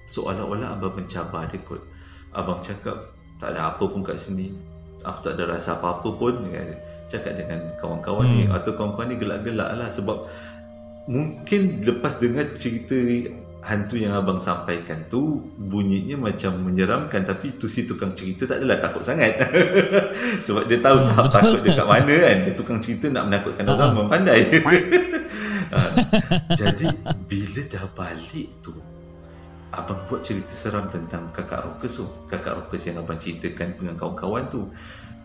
seolah-olah 0.07 0.79
abang 0.79 0.95
mencabar 0.95 1.51
dia 1.51 1.59
kot. 1.67 1.83
Abang 2.31 2.63
cakap 2.63 3.11
tak 3.43 3.59
ada 3.59 3.75
apa 3.75 3.83
pun 3.83 3.99
kat 3.99 4.15
sini. 4.15 4.55
Aku 5.03 5.19
tak 5.19 5.35
ada 5.35 5.59
rasa 5.59 5.75
apa-apa 5.75 6.15
pun 6.15 6.47
cakap 7.11 7.35
dengan 7.35 7.59
kawan-kawan 7.75 8.23
hmm. 8.23 8.35
ni 8.39 8.43
atau 8.47 8.71
kawan-kawan 8.71 9.11
ni 9.11 9.17
gelak-gelak 9.19 9.69
lah 9.75 9.91
sebab 9.91 10.31
mungkin 11.11 11.83
lepas 11.83 12.15
dengar 12.23 12.55
cerita 12.55 12.95
hantu 13.63 13.95
yang 13.95 14.15
abang 14.15 14.43
sampaikan 14.43 15.07
tu 15.07 15.39
bunyinya 15.55 16.19
macam 16.19 16.63
menyeramkan 16.67 17.23
tapi 17.23 17.55
tu 17.55 17.67
si 17.71 17.87
tukang 17.87 18.11
cerita 18.11 18.47
tak 18.47 18.63
adalah 18.63 18.79
takut 18.79 19.03
sangat. 19.03 19.39
Sebab 20.47 20.67
dia 20.67 20.83
tahu 20.83 20.99
hmm, 20.99 21.07
tahap 21.11 21.27
takut 21.31 21.59
dia 21.63 21.71
kat 21.79 21.87
mana 21.87 22.11
kan. 22.11 22.37
Dia 22.43 22.53
tukang 22.59 22.79
cerita 22.83 23.07
nak 23.07 23.31
menakutkan 23.31 23.63
orang 23.71 23.89
memang 23.95 24.09
pandai 24.11 24.41
ah, 25.75 25.91
jadi 26.59 26.85
bila 27.23 27.61
dah 27.71 27.85
balik 27.95 28.51
tu 28.59 28.75
abang 29.73 29.99
buat 30.05 30.21
cerita 30.21 30.53
seram 30.53 30.85
tentang 30.89 31.33
kakak 31.33 31.65
Rokas 31.65 31.97
tu. 31.97 32.05
Kakak 32.29 32.61
Rokas 32.61 32.85
yang 32.85 33.01
abang 33.01 33.17
ceritakan 33.17 33.73
dengan 33.73 33.95
kawan-kawan 33.97 34.45
tu. 34.49 34.69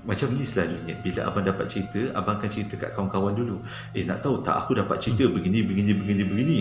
Macam 0.09 0.33
ni 0.33 0.45
selalunya. 0.49 0.97
Bila 1.05 1.29
abang 1.29 1.45
dapat 1.45 1.69
cerita 1.69 2.17
abang 2.17 2.41
akan 2.41 2.49
cerita 2.49 2.75
kat 2.81 2.97
kawan-kawan 2.97 3.37
dulu. 3.37 3.61
Eh 3.93 4.09
nak 4.09 4.25
tahu 4.25 4.41
tak 4.41 4.65
aku 4.65 4.79
dapat 4.81 4.97
cerita 5.03 5.29
begini 5.29 5.61
begini 5.67 5.93
begini 5.93 6.23
begini? 6.25 6.59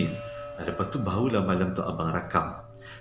Nah, 0.58 0.64
lepas 0.66 0.90
tu 0.90 0.98
barulah 1.00 1.40
malam 1.46 1.72
tu 1.72 1.80
abang 1.80 2.12
rakam. 2.12 2.50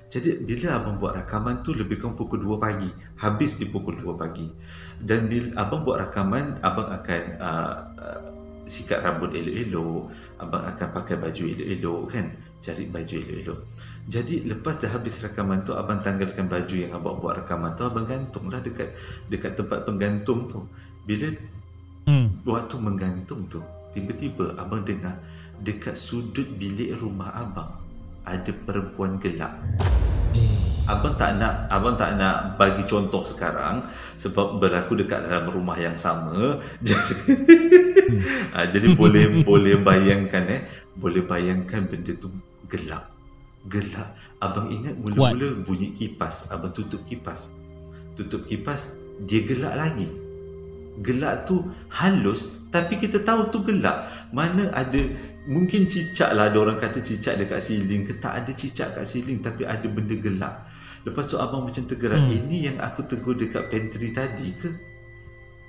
Jadi 0.08 0.40
bila 0.40 0.80
abang 0.80 0.96
buat 0.96 1.20
rakaman 1.20 1.68
tu 1.68 1.76
lebih 1.76 2.00
kurang 2.00 2.16
pukul 2.16 2.40
2 2.40 2.56
pagi. 2.64 2.88
Habis 3.20 3.60
di 3.60 3.68
pukul 3.68 4.00
2 4.00 4.16
pagi. 4.16 4.48
Dan 5.04 5.28
bila 5.28 5.52
abang 5.60 5.84
buat 5.84 6.00
rakaman 6.00 6.64
abang 6.64 6.88
akan 6.96 7.22
uh, 7.44 7.76
uh, 8.00 8.20
sikat 8.72 9.04
rambut 9.04 9.36
elok-elok. 9.36 10.08
Abang 10.40 10.64
akan 10.64 10.88
pakai 10.96 11.16
baju 11.20 11.44
elok-elok 11.44 12.02
kan 12.08 12.26
cari 12.64 12.84
baju 12.90 13.16
elok-elok 13.16 13.60
jadi 14.08 14.48
lepas 14.48 14.80
dah 14.80 14.88
habis 14.88 15.20
rakaman 15.20 15.68
tu 15.68 15.76
abang 15.76 16.00
tanggalkan 16.00 16.48
baju 16.48 16.76
yang 16.80 16.96
abang 16.96 17.20
buat 17.20 17.44
rakaman 17.44 17.76
tu 17.76 17.84
abang 17.84 18.08
gantunglah 18.08 18.64
dekat 18.64 18.96
dekat 19.28 19.60
tempat 19.60 19.84
penggantung 19.84 20.48
tu. 20.48 20.64
Bila 21.04 21.28
hmm. 22.08 22.48
waktu 22.48 22.76
menggantung 22.80 23.44
tu 23.52 23.60
tiba-tiba 23.92 24.56
abang 24.56 24.88
dengar 24.88 25.20
dekat 25.60 26.00
sudut 26.00 26.48
bilik 26.56 26.96
rumah 27.04 27.36
abang 27.36 27.68
ada 28.24 28.48
perempuan 28.64 29.20
gelap. 29.20 29.60
Abang 30.88 31.20
tak 31.20 31.36
nak 31.36 31.68
abang 31.68 32.00
tak 32.00 32.16
nak 32.16 32.56
bagi 32.56 32.88
contoh 32.88 33.28
sekarang 33.28 33.84
sebab 34.16 34.56
berlaku 34.64 35.04
dekat 35.04 35.28
dalam 35.28 35.52
rumah 35.52 35.76
yang 35.76 36.00
sama. 36.00 36.64
Jadi 36.88 37.12
hmm. 37.12 37.88
Ah, 38.56 38.64
jadi 38.64 38.96
boleh 38.96 39.44
boleh 39.44 39.76
bayangkan 39.84 40.44
eh 40.48 40.62
boleh 40.98 41.24
bayangkan 41.24 41.86
benda 41.86 42.14
tu 42.18 42.34
gelap 42.68 43.14
gelap. 43.68 44.16
Abang 44.40 44.72
ingat 44.72 44.96
mula-mula 44.96 45.60
bunyi 45.60 45.92
kipas. 45.92 46.48
Abang 46.56 46.72
tutup 46.72 47.04
kipas. 47.04 47.52
Tutup 48.16 48.48
kipas, 48.48 48.88
dia 49.28 49.44
gelap 49.44 49.76
lagi. 49.76 50.08
gelak 50.98 51.46
tu 51.46 51.62
halus 51.94 52.50
tapi 52.74 52.98
kita 52.98 53.22
tahu 53.22 53.54
tu 53.54 53.62
gelak 53.62 54.10
mana 54.34 54.66
ada 54.74 54.98
mungkin 55.46 55.86
cicak 55.86 56.34
lah 56.34 56.50
ada 56.50 56.58
orang 56.58 56.82
kata 56.82 57.06
cicak 57.06 57.38
dekat 57.38 57.62
siling 57.62 58.02
ke 58.02 58.18
tak 58.18 58.34
ada 58.42 58.52
cicak 58.58 58.98
kat 58.98 59.06
siling 59.06 59.38
tapi 59.38 59.62
ada 59.70 59.86
benda 59.86 60.18
gelak 60.18 60.66
lepas 61.06 61.30
tu 61.30 61.38
abang 61.38 61.70
macam 61.70 61.86
tergerak 61.86 62.18
Hmm. 62.18 62.34
ini 62.34 62.66
yang 62.66 62.82
aku 62.82 63.06
tegur 63.06 63.38
dekat 63.38 63.70
pantry 63.70 64.10
tadi 64.10 64.58
ke 64.58 64.74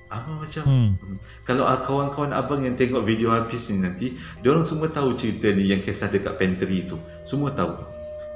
abang 0.08 0.40
macam 0.40 0.64
Hmm. 0.64 0.90
Hmm. 0.96 1.16
Kalau 1.44 1.64
ah, 1.68 1.80
kawan-kawan 1.84 2.32
abang 2.32 2.64
yang 2.64 2.76
tengok 2.76 3.04
video 3.04 3.32
habis 3.32 3.68
ni 3.68 3.84
nanti, 3.84 4.16
diorang 4.40 4.64
semua 4.64 4.88
tahu 4.88 5.14
cerita 5.14 5.52
ni 5.52 5.68
yang 5.68 5.84
kisah 5.84 6.08
dekat 6.08 6.36
pantry 6.40 6.88
tu. 6.88 6.96
Semua 7.28 7.52
tahu. 7.52 7.76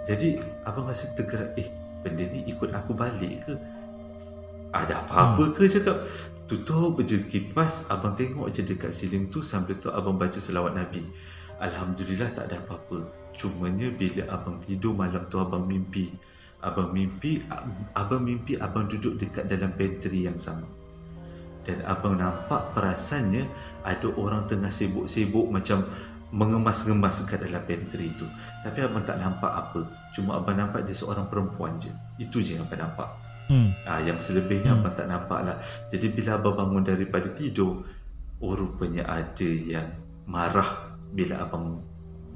Jadi 0.05 0.41
abang 0.69 0.89
rasa 0.89 1.09
tergerak, 1.17 1.57
eh 1.57 1.69
benda 2.05 2.29
ni 2.29 2.45
ikut 2.51 2.71
aku 2.77 2.93
balik 2.93 3.49
ke? 3.49 3.55
Ada 4.73 5.05
apa-apa 5.05 5.53
ke 5.53 5.69
cakap? 5.69 6.09
Tutup 6.49 7.01
je 7.05 7.23
kipas, 7.25 7.89
abang 7.89 8.13
tengok 8.13 8.53
je 8.53 8.61
dekat 8.65 8.93
siling 8.93 9.33
tu 9.33 9.41
sambil 9.41 9.77
tu 9.81 9.89
abang 9.89 10.17
baca 10.21 10.37
selawat 10.37 10.77
Nabi. 10.77 11.05
Alhamdulillah 11.63 12.35
tak 12.37 12.53
ada 12.53 12.61
apa-apa. 12.61 13.09
Cumanya 13.33 13.89
bila 13.95 14.29
abang 14.29 14.61
tidur 14.61 14.93
malam 14.93 15.25
tu 15.33 15.41
abang 15.41 15.65
mimpi. 15.65 16.13
Abang 16.61 16.93
mimpi, 16.93 17.41
abang 17.97 18.23
mimpi 18.23 18.55
abang 18.61 18.87
duduk 18.91 19.19
dekat 19.19 19.49
dalam 19.49 19.73
pantry 19.75 20.29
yang 20.29 20.37
sama 20.37 20.82
dan 21.62 21.79
abang 21.87 22.18
nampak 22.18 22.75
perasannya 22.75 23.46
ada 23.87 24.09
orang 24.18 24.46
tengah 24.51 24.70
sibuk-sibuk 24.70 25.46
macam 25.51 25.87
mengemas-ngemas 26.33 27.22
dekat 27.22 27.44
dalam 27.44 27.62
pantry 27.68 28.09
tu. 28.16 28.25
Tapi 28.64 28.79
abang 28.81 29.05
tak 29.05 29.20
nampak 29.20 29.53
apa. 29.53 29.85
Cuma 30.16 30.40
abang 30.40 30.57
nampak 30.57 30.88
dia 30.88 30.96
seorang 30.96 31.29
perempuan 31.29 31.77
je. 31.77 31.92
Itu 32.16 32.40
je 32.40 32.57
yang 32.57 32.64
abang 32.64 32.88
nampak. 32.88 33.09
Hmm. 33.53 33.68
Ah, 33.85 34.01
yang 34.01 34.16
selebihnya 34.16 34.72
Hmm. 34.72 34.81
abang 34.81 34.94
tak 34.96 35.12
nampak 35.12 35.40
lah. 35.44 35.57
Jadi 35.92 36.07
bila 36.09 36.40
abang 36.40 36.57
bangun 36.57 36.83
daripada 36.88 37.29
tidur, 37.37 37.85
oh 38.40 38.53
rupanya 38.57 39.05
ada 39.07 39.44
yang 39.44 39.92
marah 40.25 40.96
bila 41.12 41.44
abang 41.44 41.85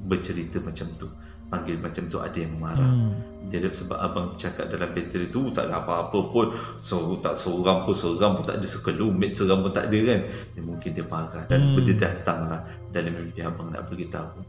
bercerita 0.04 0.60
macam 0.60 0.86
tu. 1.00 1.08
Panggil 1.46 1.78
macam 1.78 2.10
tu 2.10 2.18
ada 2.18 2.38
yang 2.38 2.54
marah. 2.58 2.90
Hmm. 2.90 3.14
Jadi 3.46 3.70
sebab 3.70 3.94
abang 4.02 4.34
cakap 4.34 4.66
dalam 4.74 4.90
bateri 4.90 5.30
tu 5.30 5.54
tak 5.54 5.70
ada 5.70 5.78
apa-apa 5.78 6.18
pun 6.34 6.50
so, 6.82 7.14
tak 7.22 7.38
seorang 7.38 7.86
pun 7.86 7.94
seorang 7.94 8.34
pun 8.34 8.42
tak 8.42 8.58
ada 8.58 8.66
sekelumit 8.66 9.30
seorang 9.38 9.62
pun 9.62 9.70
tak 9.70 9.86
ada 9.86 9.98
kan 10.02 10.20
dia 10.26 10.62
mungkin 10.66 10.90
dia 10.90 11.06
marah 11.06 11.46
dan 11.46 11.62
Hmm. 11.62 11.78
dia 11.78 11.94
datang 11.94 12.50
lah 12.50 12.66
dalam 12.90 13.14
mimpi 13.14 13.46
abang 13.46 13.70
nak 13.70 13.86
beritahu 13.86 14.42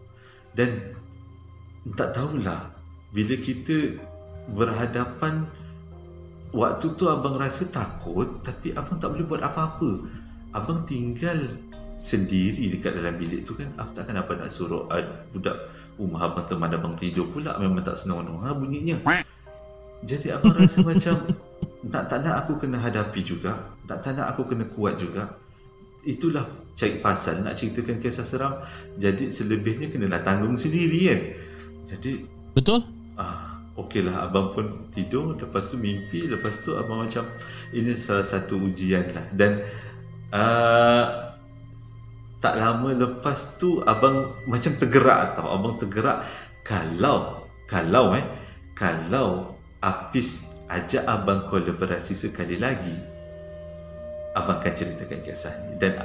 dan 0.58 0.98
tak 1.94 2.18
tahulah 2.18 2.74
bila 3.14 3.38
kita 3.38 4.02
berhadapan 4.58 5.46
waktu 6.56 6.88
tu 6.98 7.06
abang 7.06 7.38
rasa 7.38 7.70
takut 7.70 8.42
tapi 8.42 8.74
abang 8.74 8.98
tak 8.98 9.14
boleh 9.14 9.28
buat 9.28 9.46
apa-apa 9.46 10.08
abang 10.56 10.88
tinggal 10.90 11.54
sendiri 11.98 12.74
dekat 12.78 12.98
dalam 12.98 13.18
bilik 13.18 13.46
tu 13.46 13.58
kan 13.58 13.70
aku 13.78 13.92
takkan 13.98 14.18
apa 14.18 14.32
nak 14.38 14.50
suruh 14.54 14.86
uh, 14.90 15.06
budak 15.34 15.58
rumah 15.98 16.30
abang 16.30 16.46
teman 16.46 16.72
abang 16.72 16.94
tidur 16.94 17.28
pula 17.34 17.58
memang 17.58 17.82
tak 17.82 17.98
senang 17.98 18.26
ha, 18.42 18.54
bunyinya. 18.54 19.02
Jadi 20.06 20.30
abang 20.30 20.54
rasa 20.54 20.86
macam 20.86 21.26
tak 21.90 22.04
tak 22.06 22.20
nak 22.22 22.46
aku 22.46 22.62
kena 22.62 22.78
hadapi 22.78 23.22
juga. 23.26 23.58
Tak 23.90 24.06
tak 24.06 24.14
nak 24.18 24.38
aku 24.38 24.54
kena 24.54 24.66
kuat 24.70 25.02
juga. 25.02 25.34
Itulah 26.06 26.46
cari 26.78 27.02
pasal 27.02 27.42
nak 27.42 27.58
ceritakan 27.58 27.98
kisah 27.98 28.24
seram. 28.24 28.62
Jadi 29.02 29.34
selebihnya 29.34 29.90
kenalah 29.90 30.22
tanggung 30.22 30.54
sendiri 30.54 31.02
kan? 31.10 31.22
Jadi 31.90 32.12
Betul? 32.54 32.86
ah 33.18 33.58
okey 33.74 34.06
lah 34.06 34.30
abang 34.30 34.54
pun 34.54 34.86
tidur. 34.94 35.34
Lepas 35.34 35.74
tu 35.74 35.82
mimpi 35.82 36.30
lepas 36.30 36.54
tu 36.62 36.78
abang 36.78 37.02
macam 37.10 37.26
ini 37.74 37.98
salah 37.98 38.26
satu 38.26 38.62
ujian 38.70 39.18
lah 39.18 39.26
dan 39.34 39.66
uh, 40.30 41.27
tak 42.38 42.54
lama 42.56 42.94
lepas 42.94 43.58
tu 43.58 43.82
abang 43.84 44.34
macam 44.46 44.74
tergerak 44.78 45.34
tau. 45.34 45.50
Abang 45.50 45.78
tergerak 45.78 46.22
kalau 46.62 47.44
kalau 47.66 48.14
eh 48.14 48.26
kalau 48.74 49.58
Apis 49.78 50.46
ajak 50.68 51.06
abang 51.06 51.46
kolaborasi 51.48 52.14
sekali 52.14 52.58
lagi 52.58 52.98
abang 54.34 54.58
akan 54.62 54.74
ceritakan 54.74 55.22
kisah 55.22 55.54
ni 55.66 55.82
dan 55.82 55.98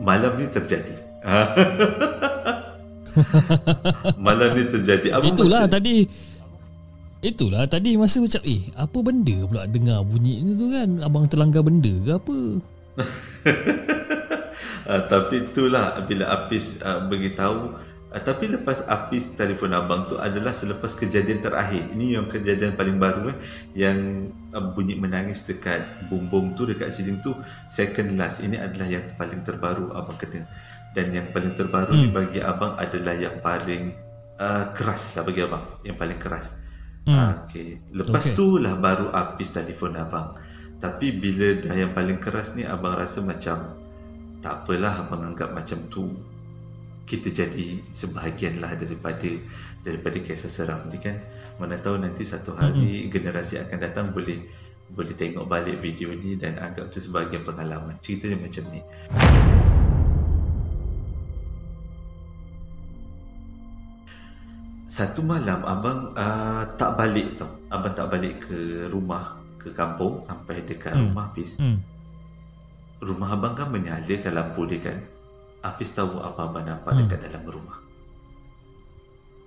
malam 0.00 0.36
ni 0.36 0.48
terjadi. 0.48 0.96
Malam 4.20 4.52
ni 4.52 4.64
terjadi. 4.68 5.08
Abang 5.16 5.32
Itulah 5.32 5.64
macam- 5.64 5.74
tadi. 5.80 5.96
Itulah 7.24 7.64
tadi 7.64 7.96
masa 7.96 8.20
macam 8.20 8.44
Eh 8.44 8.68
apa 8.76 8.98
benda 9.00 9.36
pula 9.48 9.64
dengar 9.64 10.04
bunyi 10.04 10.44
tu 10.54 10.68
kan? 10.68 11.00
Abang 11.00 11.24
terlanggar 11.24 11.64
benda 11.64 11.90
ke 11.90 12.12
apa 12.12 12.38
uh, 14.86 15.02
tapi 15.10 15.50
itulah 15.50 15.98
bila 16.06 16.30
Apis 16.32 16.78
uh, 16.80 17.04
beritahu 17.04 17.74
uh, 18.14 18.22
tapi 18.22 18.48
lepas 18.48 18.86
Apis 18.86 19.34
telefon 19.34 19.74
abang 19.74 20.06
tu 20.06 20.16
adalah 20.16 20.54
selepas 20.54 20.94
kejadian 20.94 21.42
terakhir 21.42 21.84
ini 21.92 22.16
yang 22.16 22.30
kejadian 22.30 22.78
paling 22.78 22.96
baru 22.96 23.34
eh 23.34 23.38
yang 23.74 24.30
uh, 24.54 24.62
bunyi 24.72 24.96
menangis 24.96 25.44
dekat 25.44 25.84
bom-bom 26.08 26.54
tu 26.54 26.64
dekat 26.64 26.94
siling 26.94 27.18
tu 27.20 27.34
second 27.66 28.14
last 28.16 28.40
ini 28.40 28.56
adalah 28.56 28.86
yang 28.86 29.04
paling 29.18 29.42
terbaru 29.42 29.92
abang 29.92 30.16
kena 30.16 30.46
dan 30.96 31.12
yang 31.12 31.28
paling 31.34 31.52
terbaru 31.58 31.92
hmm. 31.92 32.10
bagi 32.14 32.40
abang 32.40 32.72
adalah 32.80 33.12
yang 33.12 33.36
paling 33.44 33.92
uh, 34.40 34.72
keras 34.72 35.12
lah 35.18 35.26
bagi 35.26 35.44
abang 35.44 35.64
yang 35.82 35.98
paling 35.98 36.16
keras 36.16 36.54
Hmm. 37.06 37.14
hmm. 37.14 37.32
okay. 37.46 37.68
lepas 37.94 38.24
okay. 38.26 38.34
tu 38.34 38.58
lah 38.58 38.74
baru 38.74 39.14
Apis 39.14 39.54
telefon 39.54 39.94
abang 39.94 40.34
tapi 40.82 41.14
bila 41.14 41.54
dah 41.62 41.72
yang 41.78 41.94
paling 41.94 42.18
keras 42.18 42.58
ni 42.58 42.66
abang 42.66 42.98
rasa 42.98 43.22
macam 43.22 43.78
tak 44.46 44.62
apalah 44.62 45.02
abang 45.02 45.26
anggap 45.26 45.50
macam 45.50 45.90
tu 45.90 46.06
kita 47.02 47.34
jadi 47.34 47.82
sebahagian 47.90 48.62
lah 48.62 48.78
daripada 48.78 49.26
daripada 49.82 50.22
kisah 50.22 50.46
seram 50.46 50.86
ni 50.86 51.02
kan 51.02 51.18
mana 51.58 51.74
tahu 51.82 51.98
nanti 51.98 52.22
satu 52.22 52.54
hari 52.54 53.10
mm-hmm. 53.10 53.10
generasi 53.10 53.58
akan 53.58 53.78
datang 53.82 54.14
boleh 54.14 54.46
boleh 54.94 55.18
tengok 55.18 55.50
balik 55.50 55.82
video 55.82 56.14
ni 56.14 56.38
dan 56.38 56.62
anggap 56.62 56.94
tu 56.94 57.02
sebahagian 57.02 57.42
pengalaman 57.42 57.98
ceritanya 57.98 58.38
macam 58.38 58.70
ni 58.70 58.86
satu 64.86 65.26
malam 65.26 65.66
abang 65.66 66.14
uh, 66.14 66.62
tak 66.78 66.94
balik 66.94 67.34
tau 67.34 67.50
abang 67.74 67.98
tak 67.98 68.14
balik 68.14 68.46
ke 68.46 68.86
rumah 68.94 69.42
ke 69.58 69.74
kampung 69.74 70.22
sampai 70.30 70.62
dekat 70.62 70.94
hmm. 70.94 71.10
rumah 71.10 71.34
habis 71.34 71.58
hmm. 71.58 71.95
Rumah 73.02 73.36
abang 73.36 73.52
kan 73.52 73.68
menyalakan 73.68 74.32
lampu 74.32 74.64
dia 74.68 74.80
kan 74.80 74.98
Hafiz 75.64 75.92
tahu 75.92 76.20
apa 76.22 76.46
abang 76.48 76.64
nampak 76.64 76.94
Hmm. 76.94 77.00
dekat 77.04 77.18
dalam 77.28 77.44
rumah 77.48 77.78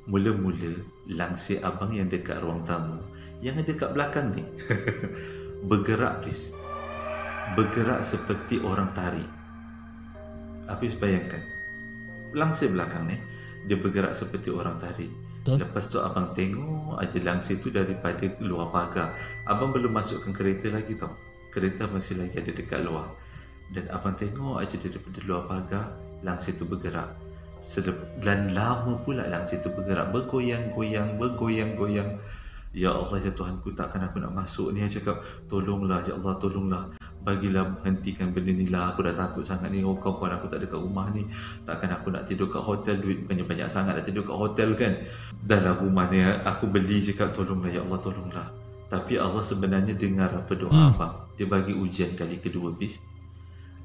mula-mula 0.09 0.73
langsir 1.09 1.61
abang 1.61 1.93
yang 1.93 2.09
dekat 2.09 2.41
ruang 2.41 2.65
tamu 2.65 2.97
yang 3.39 3.55
ada 3.57 3.69
dekat 3.69 3.93
belakang 3.93 4.33
ni 4.33 4.43
bergerak 5.69 6.21
Hafiz 6.21 6.51
bergerak 7.53 8.01
seperti 8.01 8.61
orang 8.61 8.89
tari 8.93 9.25
Hafiz 10.65 10.93
bayangkan 10.97 11.41
langsir 12.33 12.69
belakang 12.69 13.09
ni 13.09 13.17
dia 13.65 13.77
bergerak 13.77 14.13
seperti 14.13 14.49
orang 14.53 14.77
tari 14.81 15.09
Betul. 15.39 15.63
Lepas 15.63 15.87
tu 15.87 15.97
abang 16.03 16.35
tengok 16.35 16.99
aja 16.99 17.15
langsir 17.23 17.63
tu 17.63 17.71
daripada 17.71 18.27
luar 18.43 18.69
pagar. 18.75 19.15
Abang 19.47 19.71
belum 19.71 19.95
masukkan 19.95 20.35
kereta 20.35 20.67
lagi 20.67 20.99
tau. 20.99 21.15
Kereta 21.47 21.87
masih 21.87 22.19
lagi 22.19 22.43
ada 22.43 22.51
dekat 22.51 22.83
luar. 22.83 23.07
Dan 23.69 23.85
abang 23.93 24.17
tengok 24.17 24.57
aja 24.57 24.75
daripada 24.81 25.17
luar 25.21 25.43
pagar, 25.45 25.85
langsir 26.25 26.57
tu 26.57 26.65
bergerak. 26.65 27.13
Sedep, 27.61 27.95
dan 28.23 28.55
lama 28.55 28.97
pula 29.03 29.27
langsir 29.29 29.61
tu 29.61 29.69
bergerak. 29.69 30.09
Bergoyang-goyang, 30.09 31.21
bergoyang-goyang. 31.21 32.17
Ya 32.69 32.93
Allah 32.93 33.17
ya 33.17 33.33
Tuhanku 33.33 33.73
takkan 33.73 34.05
aku 34.05 34.21
nak 34.21 34.29
masuk 34.29 34.69
ni. 34.77 34.85
Cakap 34.85 35.25
tolonglah 35.49 36.05
ya 36.05 36.13
Allah 36.21 36.37
tolonglah. 36.37 36.83
Bagilah 37.25 37.81
hentikan 37.81 38.29
benda 38.29 38.53
ni 38.53 38.69
lah. 38.69 38.93
Aku 38.93 39.01
dah 39.01 39.13
takut 39.17 39.41
sangat 39.41 39.73
ni. 39.73 39.81
Oh 39.81 39.97
kawan 39.97 40.37
aku 40.37 40.45
tak 40.45 40.61
ada 40.61 40.69
kat 40.69 40.77
rumah 40.77 41.09
ni. 41.09 41.25
Takkan 41.65 41.97
aku 41.97 42.13
nak 42.13 42.29
tidur 42.29 42.45
kat 42.53 42.61
hotel. 42.61 43.01
Duit 43.01 43.25
bukannya 43.25 43.45
banyak 43.49 43.69
sangat 43.73 43.97
nak 43.97 44.05
tidur 44.05 44.21
kat 44.21 44.37
hotel 44.37 44.69
kan? 44.77 44.93
Dah 45.49 45.59
lah 45.65 45.81
rumah 45.81 46.05
ni 46.13 46.21
aku 46.21 46.69
beli 46.69 47.01
cakap 47.09 47.33
tolonglah 47.33 47.73
ya 47.73 47.81
Allah 47.81 47.99
tolonglah. 48.05 48.47
Tapi 48.85 49.17
Allah 49.17 49.41
sebenarnya 49.41 49.93
dengar 49.97 50.29
apa 50.29 50.53
doa 50.53 50.69
Hmm. 50.69 50.93
abang. 50.93 51.13
Dia 51.41 51.49
bagi 51.49 51.73
ujian 51.73 52.13
kali 52.13 52.37
kedua 52.37 52.69
bis 52.69 53.01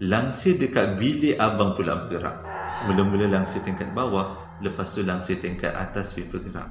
Langsir 0.03 0.59
dekat 0.59 0.99
bilik 0.99 1.39
abang 1.39 1.79
pula 1.79 2.03
bergerak 2.03 2.43
Mula-mula 2.91 3.31
langsir 3.31 3.63
tingkat 3.63 3.95
bawah 3.95 4.35
Lepas 4.59 4.95
tu 4.95 5.07
langsir 5.07 5.39
tingkat 5.39 5.71
atas 5.71 6.15
pun 6.19 6.27
bergerak 6.31 6.71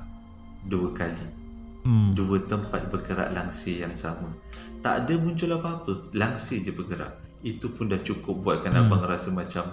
Dua 0.67 0.91
kali 0.91 1.43
Hmm. 1.83 2.15
Dua 2.15 2.39
tempat 2.47 2.87
bergerak 2.87 3.35
langsir 3.35 3.83
yang 3.83 3.91
sama 3.91 4.31
Tak 4.79 5.03
ada 5.03 5.19
muncul 5.19 5.51
apa-apa 5.51 6.15
Langsir 6.15 6.63
je 6.63 6.71
bergerak 6.71 7.11
Itu 7.43 7.75
pun 7.75 7.91
dah 7.91 7.99
cukup 7.99 8.39
buatkan 8.39 8.71
Hmm. 8.71 8.87
hmm. 8.87 8.91
abang 8.91 9.03
rasa 9.03 9.35
macam 9.35 9.67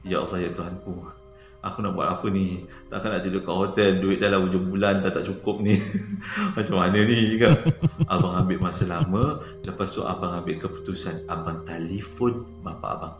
Ya 0.00 0.24
Allah 0.24 0.48
ya 0.48 0.50
Tuhanku 0.56 1.21
aku 1.62 1.78
nak 1.78 1.94
buat 1.94 2.08
apa 2.10 2.26
ni 2.28 2.66
takkan 2.90 3.14
nak 3.14 3.22
tidur 3.22 3.40
kat 3.46 3.54
hotel 3.54 3.90
duit 4.02 4.18
dalam 4.18 4.50
hujung 4.50 4.66
bulan 4.66 4.98
dah 4.98 5.14
tak 5.14 5.30
cukup 5.30 5.62
ni 5.62 5.78
macam 6.58 6.82
mana 6.82 6.98
ni 7.06 7.38
kan 7.38 7.54
abang 8.12 8.34
ambil 8.34 8.58
masa 8.58 8.82
lama 8.90 9.38
lepas 9.62 9.94
tu 9.94 10.02
abang 10.02 10.42
ambil 10.42 10.58
keputusan 10.58 11.22
abang 11.30 11.62
telefon 11.62 12.42
bapa 12.66 12.86
abang 12.98 13.14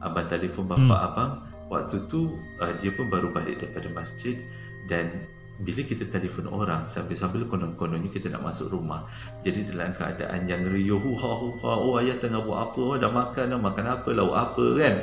abang 0.00 0.26
telefon 0.26 0.64
bapa 0.64 0.80
Hmm. 0.80 0.88
hmm. 0.88 1.06
abang 1.12 1.32
waktu 1.70 1.96
tu 2.08 2.34
uh, 2.58 2.72
dia 2.80 2.90
pun 2.96 3.06
baru 3.12 3.30
balik 3.30 3.60
daripada 3.62 3.92
masjid 3.92 4.40
dan 4.88 5.28
bila 5.60 5.80
kita 5.84 6.08
telefon 6.08 6.48
orang 6.48 6.88
sambil-sambil 6.88 7.44
konon-kononnya 7.44 8.08
kita 8.08 8.32
nak 8.32 8.48
masuk 8.48 8.72
rumah 8.72 9.04
jadi 9.44 9.68
dalam 9.68 9.92
keadaan 9.92 10.48
yang 10.48 10.64
riuh 10.64 11.00
ha, 11.20 11.30
ha, 11.60 11.70
oh 11.76 12.00
ayah 12.00 12.16
tengah 12.16 12.40
buat 12.40 12.72
apa? 12.72 12.80
Oh, 12.80 12.96
dah 12.96 13.12
makan 13.12 13.52
dah 13.52 13.60
makan 13.60 13.84
apa 13.86 14.08
lauk 14.16 14.32
apa? 14.32 14.64
kan? 14.80 14.96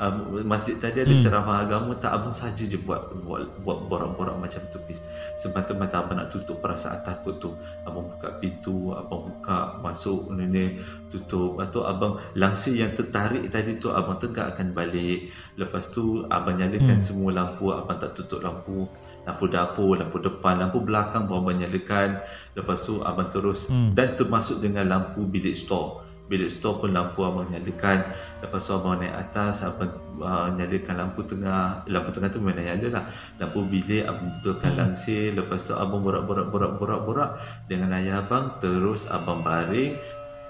Um, 0.00 0.40
masjid 0.48 0.74
tadi 0.80 1.04
ada 1.04 1.12
Hmm. 1.12 1.20
ceramah 1.20 1.56
agama 1.62 1.92
tak 2.00 2.16
abang 2.16 2.32
saja 2.32 2.64
je 2.64 2.80
buat 2.80 3.12
buat, 3.22 3.60
buat 3.60 3.86
borak-borak 3.92 4.34
macam 4.40 4.64
tu 4.72 4.80
please 4.88 4.98
semata-mata 5.36 6.00
abang 6.00 6.16
nak 6.16 6.32
tutup 6.32 6.58
perasaan 6.64 7.04
takut 7.04 7.36
tu. 7.38 7.52
Abang 7.84 8.08
buka 8.08 8.40
pintu 8.40 8.96
abang 8.96 9.28
buka 9.28 9.78
masuk 9.84 10.32
ni 10.32 10.80
tutup. 11.12 11.60
Tu 11.70 11.80
abang 11.84 12.18
langsir 12.34 12.72
yang 12.72 12.96
tertarik 12.96 13.46
tadi 13.52 13.76
tu 13.78 13.92
abang 13.92 14.16
tegakkan 14.16 14.72
balik. 14.72 15.28
Lepas 15.60 15.92
tu 15.92 16.24
abang 16.32 16.56
nyalakan 16.56 16.96
Hmm. 16.96 17.06
semua 17.06 17.30
lampu 17.30 17.70
abang 17.70 18.00
tak 18.00 18.16
tutup 18.16 18.40
lampu 18.42 18.88
lampu 19.22 19.46
dapur 19.46 19.94
lampu 19.94 20.18
depan 20.18 20.58
lampu 20.58 20.82
belakang 20.82 21.30
pun 21.30 21.42
abang 21.42 21.58
nyalakan. 21.58 22.18
Lepas 22.58 22.82
tu 22.82 22.98
abang 23.02 23.30
terus 23.30 23.70
Hmm. 23.70 23.94
dan 23.94 24.18
termasuk 24.18 24.58
dengan 24.58 24.88
lampu 24.90 25.22
bilik 25.26 25.54
store 25.54 26.02
bilik 26.30 26.48
store 26.48 26.80
pun 26.80 26.96
lampu 26.96 27.20
abang 27.28 27.44
nyalakan. 27.52 28.08
Lepas 28.40 28.64
tu 28.64 28.72
abang 28.72 28.96
naik 28.96 29.12
atas 29.12 29.60
abang 29.68 29.92
uh, 30.16 30.48
nyalakan 30.56 30.94
lampu 30.96 31.20
tengah. 31.28 31.84
Lampu 31.84 32.08
tengah 32.08 32.32
tu 32.32 32.40
memang 32.40 32.56
nyala 32.56 32.88
lah. 32.88 33.04
Lampu 33.36 33.60
bilik 33.68 34.08
abang 34.08 34.32
betulkan 34.40 34.72
Hmm. 34.72 34.80
langsir. 34.80 35.36
Lepas 35.36 35.60
tu 35.68 35.76
abang 35.76 36.00
borak-borak-borak-borak-borak 36.00 37.36
dengan 37.68 37.92
ayah 38.00 38.24
abang 38.24 38.56
terus 38.64 39.04
abang 39.12 39.44
baring. 39.44 40.00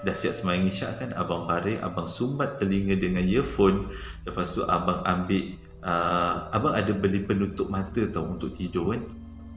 Dah 0.03 0.11
siap 0.11 0.35
sembahyang 0.35 0.67
isyak 0.67 0.91
kan? 0.99 1.09
Abang 1.15 1.47
baring 1.47 1.79
abang 1.79 2.07
sumbat 2.07 2.59
telinga 2.59 2.95
dengan 2.95 3.23
earphone. 3.23 3.87
Lepas 4.23 4.55
tu 4.55 4.63
abang 4.63 5.03
ambil 5.03 5.55
uh, 5.83 6.49
abang 6.49 6.73
ada 6.73 6.91
beli 6.95 7.21
penutup 7.21 7.67
mata 7.67 8.01
tau 8.09 8.25
untuk 8.25 8.55
tidur 8.55 8.95
kan? 8.95 9.03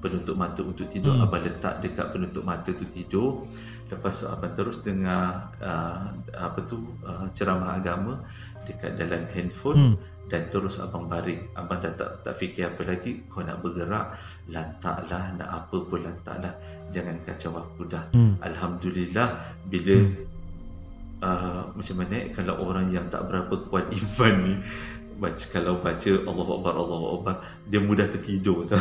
Penutup 0.03 0.37
mata 0.37 0.61
untuk 0.61 0.87
tidur. 0.91 1.14
Hmm. 1.16 1.24
abang 1.24 1.43
letak 1.43 1.81
dekat 1.81 2.12
penutup 2.12 2.43
mata 2.45 2.70
tu 2.74 2.85
tidur. 2.91 3.47
Lepas 3.87 4.22
tu 4.22 4.27
abang 4.27 4.53
terus 4.53 4.83
dengar 4.83 5.55
uh, 5.62 6.11
apa 6.35 6.59
tu 6.66 6.83
uh, 7.07 7.31
ceramah 7.33 7.79
agama 7.79 8.20
dekat 8.66 8.99
dalam 8.99 9.24
handphone 9.31 9.79
Hmm. 9.79 9.95
dan 10.27 10.51
terus 10.51 10.83
abang 10.83 11.07
baring. 11.07 11.47
Abang 11.55 11.79
dah 11.81 11.95
tak 11.95 12.27
tak 12.27 12.35
fikir 12.43 12.74
apa 12.74 12.83
lagi. 12.83 13.22
Kau 13.31 13.47
nak 13.47 13.62
bergerak 13.62 14.18
lantaklah. 14.51 15.33
Nak 15.39 15.49
apa 15.49 15.77
pun 15.87 16.03
lantaklah. 16.03 16.55
Jangan 16.91 17.16
kacau 17.22 17.62
aku 17.62 17.87
dah. 17.87 18.05
Hmm. 18.12 18.35
Alhamdulillah 18.43 19.55
bila 19.70 19.97
uh, 21.22 21.62
macam 21.72 21.97
mana 22.03 22.14
eh, 22.20 22.27
kalau 22.35 22.55
orang 22.61 22.93
yang 22.93 23.07
tak 23.09 23.24
berapa 23.29 23.55
kuat 23.70 23.89
iman 23.99 24.35
ni 24.45 24.55
baca 25.16 25.44
kalau 25.48 25.80
baca 25.80 26.12
Allah 26.28 26.46
Akbar 26.60 26.74
Allah 26.76 27.00
Akbar 27.16 27.34
dia 27.64 27.80
mudah 27.80 28.06
tertidur 28.12 28.68
tau 28.68 28.76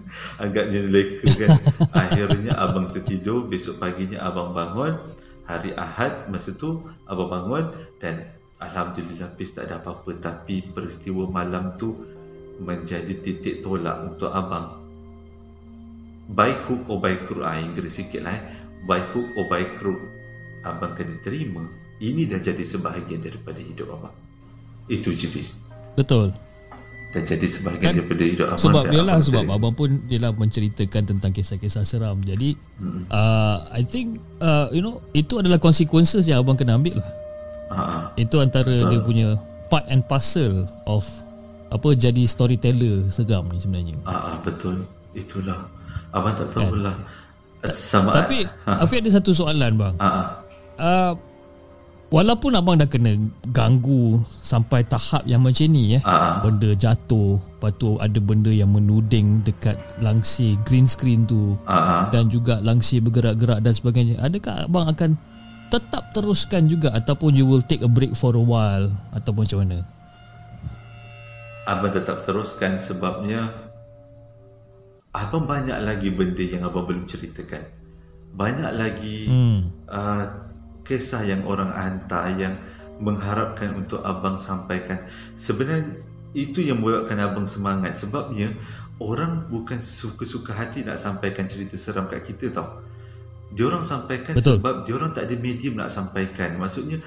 agaknya 0.42 0.82
leka 0.82 1.30
kan? 1.30 1.50
Akhirnya 2.06 2.52
abang 2.58 2.90
tertidur 2.90 3.46
besok 3.46 3.78
paginya 3.78 4.26
abang 4.26 4.50
bangun 4.50 4.98
hari 5.46 5.72
Ahad 5.78 6.26
masa 6.26 6.50
tu 6.58 6.82
abang 7.06 7.30
bangun 7.30 7.70
dan 8.02 8.36
Alhamdulillah 8.56 9.36
pis 9.36 9.52
tak 9.52 9.68
ada 9.68 9.84
apa-apa. 9.84 10.16
Tapi 10.16 10.72
peristiwa 10.72 11.28
malam 11.28 11.76
tu 11.76 11.92
menjadi 12.56 13.20
titik 13.20 13.60
tolak 13.60 14.00
untuk 14.00 14.32
abang. 14.32 14.80
By 16.26 16.56
hook 16.66 16.88
or 16.90 16.98
by 16.98 17.14
crook 17.28 17.44
ah 17.46 17.54
Inggeris 17.60 18.02
sikit 18.02 18.26
lah 18.26 18.34
eh. 18.34 18.42
by 18.82 18.98
hook 18.98 19.28
or 19.38 19.46
by 19.46 19.62
crook 19.78 20.00
abang 20.64 20.96
kena 20.96 21.20
terima. 21.22 21.68
Ini 22.00 22.28
dah 22.28 22.40
jadi 22.40 22.64
sebahagian 22.64 23.22
daripada 23.22 23.60
hidup 23.60 23.92
abang. 23.92 24.16
Itu 24.88 25.12
je 25.12 25.28
bis 25.28 25.65
Betul. 25.96 26.36
dah 27.06 27.24
jadi 27.24 27.48
sebahagian 27.48 27.80
Kan, 27.80 27.94
daripada 27.96 28.24
hidup 28.28 28.46
abang 28.52 28.60
Sebab 28.60 28.82
dan 28.84 28.92
yalah 28.92 29.14
abang 29.16 29.24
sebab 29.24 29.44
abang 29.48 29.72
pun 29.72 29.88
ialah 30.04 30.36
menceritakan 30.36 31.02
tentang 31.08 31.32
kisah-kisah 31.32 31.88
seram. 31.88 32.20
Jadi 32.20 32.52
Hmm. 32.76 33.08
uh, 33.08 33.64
I 33.72 33.80
think 33.80 34.20
uh, 34.36 34.68
you 34.68 34.84
know 34.84 35.00
itu 35.16 35.40
adalah 35.40 35.56
consequences 35.56 36.28
yang 36.28 36.44
abang 36.44 36.60
kena 36.60 36.76
ambil 36.76 37.00
lah. 37.00 37.08
Ah, 37.66 37.80
ah. 37.80 38.02
Itu 38.20 38.36
antara 38.36 38.68
dia 38.86 39.00
punya 39.00 39.40
part 39.72 39.88
and 39.88 40.04
parcel 40.04 40.68
of 40.84 41.08
apa 41.72 41.96
jadi 41.96 42.28
storyteller 42.28 43.08
seram 43.08 43.48
ni 43.48 43.64
sebenarnya. 43.64 43.96
Ah, 44.04 44.36
betul 44.44 44.84
itulah 45.16 45.64
abang 46.12 46.36
tak 46.36 46.52
tahu 46.52 46.84
lah 46.84 47.00
sama 47.72 48.12
Kan. 48.12 48.28
Tapi 48.28 48.44
Afiq 48.84 49.00
ada 49.00 49.10
satu 49.16 49.32
soalan 49.32 49.72
bang. 49.72 49.94
ah. 49.96 50.44
Uh, 50.76 51.16
walaupun 52.08 52.54
abang 52.54 52.78
dah 52.78 52.86
kena 52.86 53.18
ganggu 53.50 54.22
sampai 54.42 54.86
tahap 54.86 55.26
yang 55.26 55.42
macam 55.42 55.66
ni 55.70 55.98
eh. 55.98 56.02
Ah. 56.06 56.42
Benda 56.42 56.72
jatuh, 56.74 57.38
lepas 57.38 57.72
tu 57.76 57.98
ada 57.98 58.18
benda 58.22 58.50
yang 58.50 58.70
menuding 58.70 59.42
dekat 59.42 59.76
langsir 59.98 60.54
green 60.62 60.86
screen 60.86 61.26
tu. 61.26 61.58
Ah. 61.66 62.08
dan 62.14 62.30
juga 62.30 62.62
langsir 62.62 63.02
bergerak-gerak 63.02 63.62
dan 63.62 63.72
sebagainya. 63.74 64.22
Adakah 64.22 64.70
abang 64.70 64.86
akan 64.86 65.10
tetap 65.66 66.14
teruskan 66.14 66.70
juga 66.70 66.94
ataupun 66.94 67.34
you 67.34 67.42
will 67.42 67.62
take 67.62 67.82
a 67.82 67.90
break 67.90 68.14
for 68.14 68.38
a 68.38 68.42
while 68.42 68.86
ataupun 69.10 69.42
macam 69.42 69.58
mana? 69.66 69.78
Abang 71.66 71.90
tetap 71.90 72.22
teruskan 72.22 72.78
sebabnya 72.78 73.50
Abang 75.10 75.50
banyak 75.50 75.74
lagi 75.82 76.14
benda 76.14 76.44
yang 76.46 76.62
abang 76.62 76.86
belum 76.86 77.10
ceritakan 77.10 77.66
Banyak 78.38 78.70
lagi 78.70 79.26
Hmm. 79.26 79.74
uh, 79.90 80.24
kisah 80.86 81.26
yang 81.26 81.42
orang 81.44 81.74
hantar 81.74 82.30
yang 82.38 82.54
mengharapkan 83.02 83.76
untuk 83.76 84.00
abang 84.06 84.40
sampaikan. 84.40 85.04
Sebenarnya 85.36 86.00
itu 86.32 86.64
yang 86.64 86.80
membuatkan 86.80 87.18
abang 87.20 87.44
semangat. 87.44 87.98
Sebabnya 88.00 88.56
orang 89.02 89.50
bukan 89.52 89.82
suka-suka 89.84 90.56
hati 90.56 90.86
nak 90.86 90.96
sampaikan 90.96 91.44
cerita 91.44 91.76
seram 91.76 92.08
kat 92.08 92.24
kita 92.24 92.48
tau. 92.54 92.80
Diorang 93.52 93.84
sampaikan 93.84 94.34
Betul. 94.34 94.58
sebab 94.58 94.88
diorang 94.88 95.12
tak 95.12 95.28
ada 95.28 95.36
medium 95.36 95.76
nak 95.76 95.92
sampaikan. 95.92 96.56
Maksudnya 96.56 96.98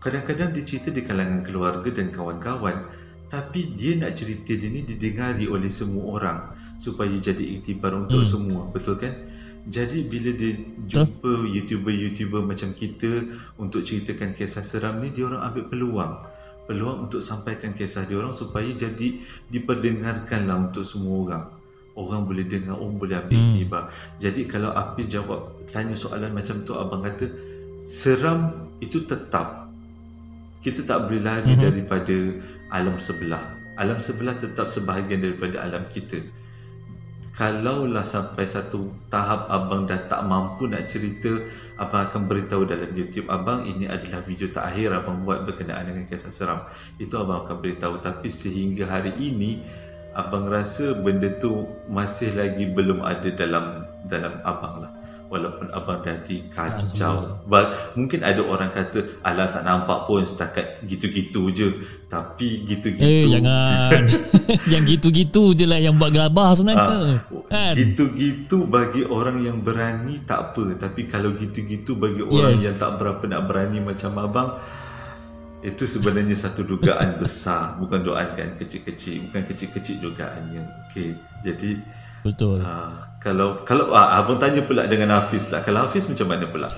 kadang-kadang 0.00 0.52
dia 0.52 0.64
cerita 0.64 0.88
di 0.92 1.04
kalangan 1.04 1.44
keluarga 1.44 1.88
dan 1.92 2.12
kawan-kawan 2.12 2.88
tapi 3.32 3.72
dia 3.74 3.96
nak 3.98 4.14
cerita 4.14 4.52
dia 4.52 4.68
ni 4.68 4.84
didengari 4.84 5.48
oleh 5.48 5.66
semua 5.72 6.04
orang 6.14 6.38
supaya 6.76 7.10
jadi 7.18 7.58
iktibar 7.58 7.96
untuk 7.96 8.22
Hmm. 8.22 8.30
semua. 8.30 8.62
Betul 8.70 9.00
kan 9.00 9.12
jadi 9.64 10.04
bila 10.04 10.30
dia 10.36 10.60
jumpa 10.84 11.48
YouTuber-YouTuber 11.48 12.44
macam 12.44 12.76
kita 12.76 13.32
untuk 13.56 13.80
ceritakan 13.88 14.36
kisah 14.36 14.60
seram 14.60 15.00
ni, 15.00 15.08
dia 15.08 15.24
orang 15.24 15.40
ambil 15.40 15.64
peluang. 15.72 16.12
Peluang 16.68 17.08
untuk 17.08 17.24
sampaikan 17.24 17.72
kisah 17.72 18.04
dia 18.04 18.20
orang 18.20 18.36
supaya 18.36 18.68
jadi 18.76 19.24
diperdengarkanlah 19.48 20.68
untuk 20.68 20.84
semua 20.84 21.16
orang. 21.24 21.44
Orang 21.96 22.28
boleh 22.28 22.44
dengar, 22.44 22.76
orang 22.76 22.96
boleh 23.00 23.16
ambil 23.16 23.40
Hmm. 23.40 23.48
hmm. 23.48 23.56
tiba. 23.64 23.80
Jadi 24.20 24.40
kalau 24.44 24.70
Hafiz 24.76 25.08
jawab 25.08 25.56
tanya 25.72 25.96
soalan 25.96 26.36
macam 26.36 26.60
tu 26.68 26.76
abang 26.76 27.00
kata 27.00 27.24
seram 27.80 28.68
itu 28.84 29.08
tetap. 29.08 29.64
Kita 30.60 30.80
tak 30.88 31.08
boleh 31.08 31.20
lari 31.20 31.52
mm-hmm. 31.52 31.60
daripada 31.60 32.16
alam 32.72 32.96
sebelah. 32.96 33.52
Alam 33.76 34.00
sebelah 34.00 34.32
tetap 34.40 34.72
sebahagian 34.72 35.20
daripada 35.20 35.60
alam 35.60 35.84
kita 35.92 36.24
kalaulah 37.34 38.06
sampai 38.06 38.46
satu 38.46 38.94
tahap 39.10 39.50
abang 39.50 39.90
dah 39.90 39.98
tak 40.06 40.22
mampu 40.22 40.70
nak 40.70 40.86
cerita 40.86 41.42
abang 41.82 42.06
akan 42.06 42.30
beritahu 42.30 42.62
dalam 42.62 42.94
YouTube 42.94 43.26
abang 43.26 43.66
ini 43.66 43.90
adalah 43.90 44.22
video 44.22 44.46
terakhir 44.54 44.94
abang 44.94 45.26
buat 45.26 45.42
berkenaan 45.42 45.90
dengan 45.90 46.06
kisah 46.06 46.30
seram. 46.30 46.62
Itu 47.02 47.18
abang 47.18 47.42
akan 47.42 47.58
beritahu. 47.58 47.98
Tapi 47.98 48.30
sehingga 48.30 48.86
hari 48.86 49.18
ini 49.18 49.66
abang 50.14 50.46
rasa 50.46 50.94
benda 50.94 51.26
tu 51.42 51.66
masih 51.90 52.38
lagi 52.38 52.70
belum 52.70 53.02
ada 53.02 53.26
dalam 53.34 53.82
dalam 54.06 54.38
abang 54.46 54.86
lah 54.86 55.03
walaupun 55.34 55.66
abang 55.68 55.98
dah 56.00 56.14
dikacau. 56.22 57.42
Ba- 57.44 57.90
mungkin 57.92 58.22
ada 58.22 58.38
orang 58.40 58.70
kata 58.70 59.18
alah 59.20 59.50
tak 59.50 59.62
nampak 59.62 60.06
pun 60.06 60.22
setakat 60.22 60.78
gitu-gitu 60.84 61.50
je. 61.50 61.68
Tapi 62.06 62.62
gitu-gitu 62.62 63.02
Eh 63.02 63.26
jangan. 63.26 64.06
Yang 64.72 64.82
gitu-gitu 64.94 65.50
je 65.52 65.66
lah 65.66 65.76
Yang 65.76 65.94
buat 65.96 66.10
gelabah 66.10 66.54
sebenarnya. 66.54 67.26
Kan? 67.50 67.74
Gitu-gitu 67.74 68.64
bagi 68.64 69.02
orang 69.02 69.42
yang 69.42 69.58
berani 69.58 70.22
tak 70.22 70.52
apa. 70.52 70.78
Tapi 70.78 71.04
kalau 71.04 71.34
gitu-gitu 71.34 71.94
bagi 71.94 72.22
orang 72.22 72.54
Yes. 72.54 72.64
yang 72.64 72.76
tak 72.76 72.96
berapa 72.96 73.18
nak 73.24 73.42
berani 73.44 73.82
macam 73.82 74.14
abang 74.16 74.62
Itu 75.60 75.84
sebenarnya 75.84 76.36
satu 76.36 76.62
dugaan 76.62 77.16
besar. 77.22 77.74
Bukan 77.76 78.04
doakan 78.04 78.54
kecil-kecil 78.56 79.26
Bukan 79.26 79.42
kecil-kecil 79.44 79.98
dugaannya 79.98 80.62
Okay 80.86 81.16
Jadi 81.42 81.80
Betul. 82.22 82.60
uh, 82.60 83.04
Kalau 83.24 83.64
kalau 83.64 83.88
uh, 83.88 84.20
Abang 84.20 84.36
tanya 84.36 84.60
pula 84.60 84.84
dengan 84.84 85.16
Hafiz 85.16 85.48
lah. 85.48 85.64
Kalau 85.64 85.88
Hafiz 85.88 86.04
macam 86.04 86.28
mana 86.28 86.44
pula? 86.44 86.68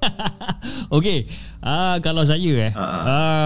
Okay 0.96 1.28
uh, 1.60 2.00
Kalau 2.00 2.22
saya 2.24 2.70
eh 2.70 2.72
Ha, 2.72 2.84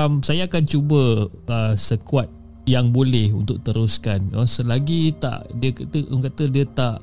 um, 0.06 0.20
Saya 0.22 0.46
akan 0.46 0.62
cuba 0.68 1.26
uh, 1.26 1.74
Sekuat 1.74 2.28
yang 2.62 2.94
boleh 2.94 3.34
untuk 3.34 3.58
teruskan. 3.66 4.30
Oh, 4.38 4.46
selagi 4.46 5.18
tak 5.18 5.50
dia 5.58 5.74
kata 5.74 6.06
orang 6.14 6.24
kata 6.30 6.44
dia 6.46 6.64
tak 6.70 7.02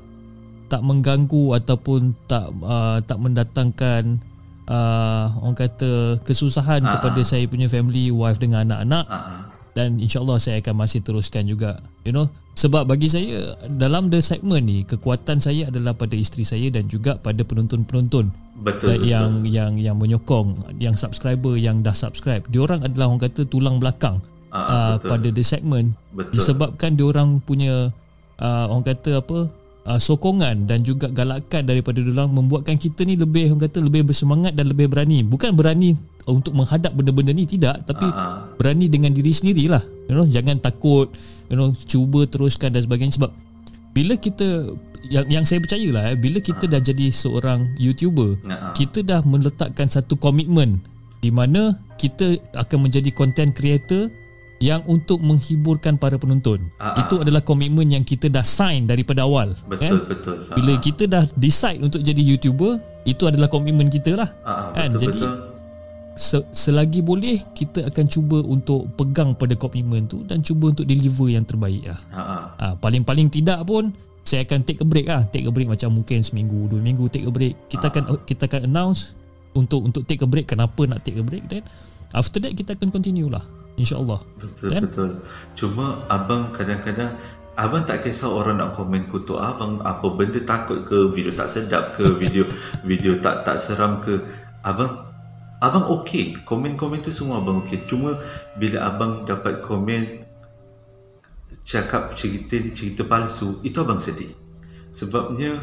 tak 0.72 0.80
mengganggu 0.80 1.58
ataupun 1.60 2.16
tak 2.24 2.48
uh, 2.64 3.02
tak 3.04 3.18
mendatangkan 3.20 4.22
uh, 4.70 5.28
orang 5.42 5.58
kata 5.58 6.16
kesusahan 6.24 6.80
Ah, 6.80 6.96
kepada 6.96 7.20
ah. 7.20 7.26
saya 7.28 7.44
punya 7.44 7.68
family 7.68 8.08
wife 8.08 8.40
dengan 8.40 8.70
anak-anak 8.72 9.04
Ah, 9.10 9.20
ah. 9.20 9.40
Dan 9.72 10.02
insyaallah 10.02 10.42
saya 10.42 10.58
akan 10.58 10.74
masih 10.74 11.00
teruskan 11.02 11.46
juga 11.46 11.78
you 12.02 12.10
know 12.10 12.26
sebab 12.58 12.90
bagi 12.90 13.06
saya 13.06 13.54
dalam 13.78 14.10
the 14.10 14.18
segment 14.18 14.66
ni 14.66 14.82
kekuatan 14.82 15.38
saya 15.38 15.70
adalah 15.70 15.94
pada 15.94 16.18
isteri 16.18 16.42
saya 16.42 16.68
dan 16.68 16.90
juga 16.90 17.16
pada 17.18 17.40
penonton-penonton 17.46 18.30
Betul, 18.60 19.00
betul. 19.00 19.08
yang 19.08 19.30
yang 19.48 19.72
yang 19.80 19.96
menyokong 19.96 20.76
yang 20.76 20.92
subscriber 20.92 21.56
yang 21.56 21.80
dah 21.80 21.96
subscribe 21.96 22.44
diorang 22.52 22.84
adalah 22.84 23.08
orang 23.08 23.24
kata 23.24 23.48
tulang 23.48 23.80
belakang 23.80 24.20
uh, 24.52 25.00
betul. 25.00 25.08
pada 25.08 25.28
the 25.32 25.44
segment 25.44 25.96
Betul. 26.12 26.36
disebabkan 26.36 26.92
diorang 26.98 27.40
punya 27.40 27.88
uh, 28.36 28.64
orang 28.68 28.84
kata 28.84 29.24
apa 29.24 29.48
uh, 29.90 29.98
sokongan 29.98 30.70
dan 30.70 30.86
juga 30.86 31.10
galakan 31.10 31.66
daripada 31.66 31.98
diorang 31.98 32.30
membuatkan 32.30 32.78
kita 32.78 33.02
ni 33.02 33.18
lebih 33.18 33.50
orang 33.50 33.66
kata 33.66 33.82
lebih 33.82 34.06
bersemangat 34.06 34.54
dan 34.54 34.70
lebih 34.70 34.86
berani. 34.86 35.26
Bukan 35.26 35.58
berani 35.58 35.98
untuk 36.30 36.54
menghadap 36.54 36.94
benda-benda 36.94 37.34
ni 37.34 37.50
tidak. 37.50 37.82
Tapi 37.82 38.06
ah. 38.06 38.46
berani 38.54 38.86
dengan 38.86 39.10
diri 39.10 39.34
sendiri 39.34 39.66
lah 39.66 39.82
you 40.06 40.14
know 40.14 40.26
jangan 40.26 40.58
takut 40.62 41.10
you 41.50 41.58
know 41.58 41.74
cuba 41.90 42.30
teruskan 42.30 42.70
dan 42.70 42.86
sebagainya. 42.86 43.18
Sebab 43.18 43.30
bila 43.90 44.14
kita 44.14 44.70
yang 45.10 45.26
yang 45.26 45.44
saya 45.48 45.58
percayalah 45.58 46.14
eh, 46.14 46.18
bila 46.18 46.38
kita 46.38 46.70
dah 46.70 46.78
jadi 46.78 47.10
seorang 47.10 47.74
YouTuber 47.80 48.46
ah. 48.46 48.70
kita 48.78 49.02
dah 49.02 49.26
meletakkan 49.26 49.90
satu 49.90 50.14
komitmen 50.14 50.78
di 51.20 51.28
mana 51.28 51.76
kita 52.00 52.40
akan 52.56 52.88
menjadi 52.88 53.12
content 53.12 53.52
creator 53.52 54.08
yang 54.60 54.84
untuk 54.84 55.18
menghiburkan 55.18 55.96
para 55.96 56.14
penonton. 56.14 56.68
Ah, 56.76 56.92
ah. 56.92 56.96
Itu 57.00 57.18
adalah 57.18 57.40
komitmen 57.40 57.88
yang 57.88 58.04
kita 58.04 58.28
dah 58.28 58.44
sign 58.44 58.84
daripada 58.84 59.24
awal. 59.24 59.56
Betul, 59.64 59.80
kan? 59.80 59.92
betul. 60.06 60.36
Ah, 60.46 60.54
Bila 60.54 60.72
kita 60.76 61.04
dah 61.06 61.24
decide 61.34 61.80
untuk 61.80 62.00
jadi 62.00 62.20
YouTuber, 62.20 62.76
itu 63.02 63.24
adalah 63.24 63.48
komitmen 63.48 63.88
kita 63.88 64.14
lah. 64.14 64.28
Ah, 64.42 64.68
ah, 64.68 64.76
kan? 64.76 64.92
betul, 64.92 65.00
Jadi 65.02 65.20
betul. 65.22 65.36
se- 66.12 66.48
selagi 66.52 67.00
boleh 67.00 67.40
kita 67.50 67.88
akan 67.88 68.04
cuba 68.04 68.38
untuk 68.38 68.84
pegang 68.94 69.32
pada 69.32 69.56
komitmen 69.56 70.04
tu 70.04 70.20
dan 70.22 70.40
cuba 70.40 70.68
untuk 70.68 70.84
deliver 70.84 71.32
yang 71.32 71.42
terbaik 71.42 71.88
lah. 71.88 72.00
Ah, 72.12 72.20
ah. 72.20 72.42
Ha, 72.60 72.64
paling-paling 72.76 73.32
tidak 73.32 73.64
pun 73.64 73.96
saya 74.20 74.44
akan 74.44 74.60
take 74.60 74.78
a 74.78 74.86
break 74.86 75.08
lah. 75.08 75.24
Take 75.26 75.48
a 75.48 75.50
break 75.50 75.66
macam 75.66 75.96
mungkin 75.96 76.20
seminggu, 76.20 76.68
dua 76.68 76.78
minggu 76.78 77.08
take 77.08 77.24
a 77.24 77.32
break. 77.32 77.56
Kita 77.66 77.88
Ah. 77.88 77.92
akan 77.96 78.02
kita 78.22 78.44
akan 78.44 78.68
announce 78.68 79.16
untuk 79.50 79.80
untuk 79.82 80.04
take 80.04 80.20
a 80.20 80.28
break 80.28 80.46
kenapa 80.46 80.84
nak 80.84 81.00
take 81.00 81.16
a 81.16 81.24
break 81.24 81.42
then 81.48 81.64
after 82.12 82.38
that 82.38 82.52
kita 82.52 82.76
akan 82.76 82.92
continue 82.92 83.26
lah. 83.26 83.42
InsyaAllah. 83.78 84.20
Betul 84.40 84.68
Kan? 84.72 84.82
betul. 84.88 85.10
Cuma 85.54 86.02
abang 86.08 86.50
kadang-kadang 86.50 87.14
abang 87.54 87.84
tak 87.84 88.06
kisah 88.06 88.30
orang 88.30 88.56
nak 88.56 88.74
komen 88.74 89.10
kutuk 89.12 89.36
abang 89.36 89.84
apa 89.84 90.06
benda 90.16 90.40
takut 90.42 90.86
ke 90.88 91.12
video 91.12 91.28
tak 91.34 91.52
sedap 91.52 91.92
ke 91.92 92.08
video 92.22 92.48
video 92.86 93.20
tak 93.20 93.44
tak 93.44 93.60
seram 93.60 94.00
ke 94.00 94.16
abang 94.64 95.04
abang 95.60 95.84
okey 96.00 96.40
komen-komen 96.48 97.04
tu 97.04 97.12
semua 97.12 97.36
abang 97.36 97.60
okey 97.66 97.84
cuma 97.84 98.16
bila 98.56 98.88
abang 98.88 99.28
dapat 99.28 99.60
komen 99.60 100.24
cakap 101.68 102.16
cerita 102.16 102.56
ni 102.56 102.72
cerita 102.72 103.04
palsu 103.04 103.60
itu 103.60 103.76
abang 103.84 104.00
sedih 104.00 104.32
sebabnya 104.90 105.60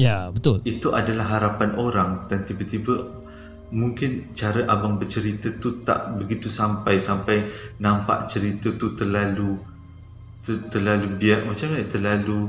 Ya, 0.00 0.32
betul. 0.32 0.64
itu 0.64 0.96
adalah 0.96 1.28
harapan 1.28 1.76
orang 1.76 2.24
dan 2.32 2.48
tiba-tiba 2.48 3.19
mungkin 3.70 4.34
cara 4.34 4.66
abang 4.66 4.98
bercerita 4.98 5.50
tu 5.62 5.82
tak 5.86 6.18
begitu 6.18 6.50
sampai 6.50 6.98
sampai 6.98 7.46
nampak 7.78 8.26
cerita 8.26 8.74
tu 8.74 8.98
terlalu 8.98 9.58
ter, 10.42 10.58
terlalu 10.70 11.06
biar 11.16 11.46
macam 11.46 11.70
mana? 11.70 11.86
Terlalu 11.86 12.40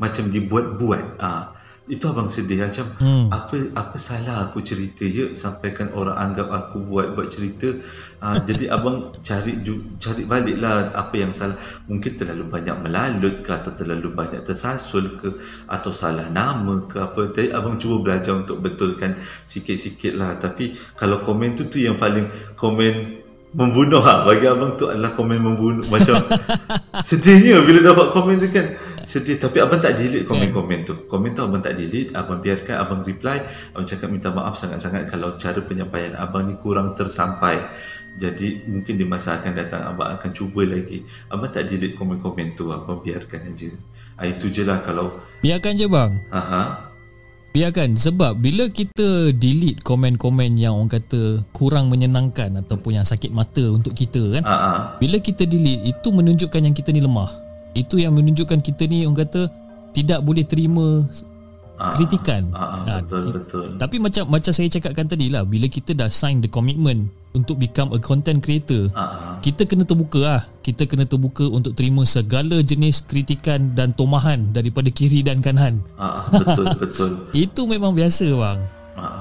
macam 0.00 0.24
dibuat-buat. 0.32 1.04
Ah 1.20 1.59
itu 1.90 2.06
abang 2.06 2.30
sedih 2.30 2.62
macam 2.62 2.86
Hmm. 3.02 3.26
apa 3.34 3.74
apa 3.74 3.98
salah 3.98 4.46
aku 4.46 4.62
cerita 4.62 5.02
ya 5.02 5.34
sampaikan 5.34 5.90
orang 5.90 6.14
anggap 6.14 6.46
aku 6.46 6.78
buat 6.86 7.18
buat 7.18 7.26
cerita. 7.26 7.74
Ah, 8.22 8.38
jadi 8.48 8.70
abang 8.70 9.10
cari 9.26 9.58
cari 9.98 10.22
baliklah 10.22 10.94
apa 10.94 11.14
yang 11.18 11.34
salah. 11.34 11.58
Mungkin 11.90 12.14
terlalu 12.14 12.46
banyak 12.46 12.76
melalut 12.78 13.42
ke 13.42 13.50
atau 13.50 13.74
terlalu 13.74 14.14
banyak 14.14 14.46
tersasul 14.46 15.18
ke 15.18 15.34
atau 15.66 15.90
salah 15.90 16.30
nama 16.30 16.86
ke 16.86 17.02
apa. 17.02 17.34
Jadi 17.34 17.50
abang 17.50 17.74
cuba 17.74 17.98
belajar 17.98 18.38
untuk 18.38 18.62
betulkan 18.62 19.18
sikit-sikit 19.44 20.14
lah. 20.14 20.38
Tapi 20.38 20.78
kalau 20.94 21.26
komen 21.26 21.58
tu 21.58 21.66
tu 21.66 21.82
yang 21.82 21.98
paling 21.98 22.30
komen 22.54 23.18
membunuh 23.50 23.98
ha. 24.06 24.22
bagi 24.22 24.46
abang 24.46 24.78
tu 24.78 24.86
adalah 24.86 25.10
komen 25.18 25.42
membunuh. 25.42 25.82
Macam 25.90 26.22
sedihnya 27.08 27.66
bila 27.66 27.90
dapat 27.90 28.06
komen 28.14 28.36
tu 28.38 28.48
kan 28.54 28.78
sedih. 29.02 29.36
Tapi 29.36 29.58
abang 29.58 29.78
tak 29.78 29.96
delete 29.96 30.24
komen-komen 30.24 30.80
tu. 30.82 30.94
Komen 31.06 31.32
tu 31.32 31.40
abang 31.40 31.60
tak 31.60 31.76
delete. 31.76 32.12
Abang 32.12 32.38
biarkan 32.38 32.76
abang 32.76 33.00
reply. 33.02 33.40
Abang 33.72 33.86
cakap 33.86 34.08
minta 34.08 34.28
maaf 34.28 34.56
sangat-sangat 34.56 35.08
kalau 35.08 35.34
cara 35.34 35.60
penyampaian 35.60 36.14
abang 36.14 36.44
ni 36.44 36.54
kurang 36.58 36.92
tersampai. 36.92 37.60
Jadi 38.18 38.66
mungkin 38.66 38.98
di 38.98 39.06
masa 39.06 39.38
akan 39.38 39.52
datang 39.54 39.82
abang 39.86 40.10
akan 40.12 40.30
cuba 40.30 40.66
lagi. 40.66 41.06
Abang 41.30 41.48
tak 41.48 41.70
delete 41.70 41.94
komen-komen 41.94 42.54
tu. 42.54 42.68
Abang 42.68 43.00
biarkan 43.00 43.50
aja. 43.50 43.70
Ah, 44.20 44.28
itu 44.28 44.52
je 44.52 44.68
lah 44.68 44.84
kalau 44.84 45.16
Biarkan 45.40 45.72
je 45.74 45.88
bang. 45.88 46.12
aha. 46.28 46.92
Biarkan. 47.50 47.98
Sebab 47.98 48.38
bila 48.38 48.68
kita 48.68 49.32
delete 49.34 49.82
komen-komen 49.82 50.54
yang 50.54 50.76
orang 50.78 50.92
kata 50.92 51.42
kurang 51.50 51.90
menyenangkan 51.90 52.60
ataupun 52.62 53.00
yang 53.00 53.06
sakit 53.08 53.32
mata 53.32 53.64
untuk 53.74 53.90
kita 53.90 54.38
kan. 54.38 54.42
ah. 54.46 54.94
Bila 55.00 55.16
kita 55.18 55.48
delete 55.48 55.82
itu 55.88 56.08
menunjukkan 56.12 56.60
yang 56.60 56.76
kita 56.76 56.92
ni 56.92 57.00
lemah. 57.00 57.39
Itu 57.72 57.96
yang 57.96 58.12
menunjukkan 58.12 58.58
kita 58.58 58.84
ni 58.84 59.02
orang 59.02 59.20
kata 59.20 59.46
tidak 59.90 60.20
boleh 60.20 60.42
terima 60.42 61.06
Ah, 61.76 61.88
kritikan. 61.90 62.44
ah, 62.52 62.76
ah, 62.76 62.82
Ha, 62.84 62.94
betul 63.00 63.20
ki- 63.22 63.34
betul 63.34 63.66
Tapi 63.74 63.96
macam 63.96 64.28
macam 64.28 64.52
saya 64.52 64.68
cakapkan 64.68 65.08
tadi 65.08 65.26
lah 65.26 65.42
bila 65.42 65.64
kita 65.64 65.96
dah 65.96 66.06
sign 66.06 66.38
the 66.38 66.46
commitment 66.46 67.08
untuk 67.30 67.56
become 67.56 67.88
a 67.90 67.98
content 67.98 68.36
creator, 68.38 68.92
ah, 68.92 69.00
ah. 69.00 69.34
kita 69.40 69.64
kena 69.64 69.82
terbuka 69.82 70.20
lah. 70.20 70.42
Kita 70.60 70.84
kena 70.84 71.02
terbuka 71.02 71.40
untuk 71.42 71.72
terima 71.72 72.04
segala 72.04 72.60
jenis 72.60 73.00
kritikan 73.02 73.72
dan 73.72 73.90
tomahan 73.90 74.50
daripada 74.50 74.88
kiri 74.88 75.22
dan 75.22 75.40
kanan. 75.40 75.80
Ah, 75.94 76.20
betul 76.28 76.68
betul 76.76 77.10
Itu 77.48 77.64
memang 77.64 77.94
biasa 77.94 78.28
bang. 78.28 78.60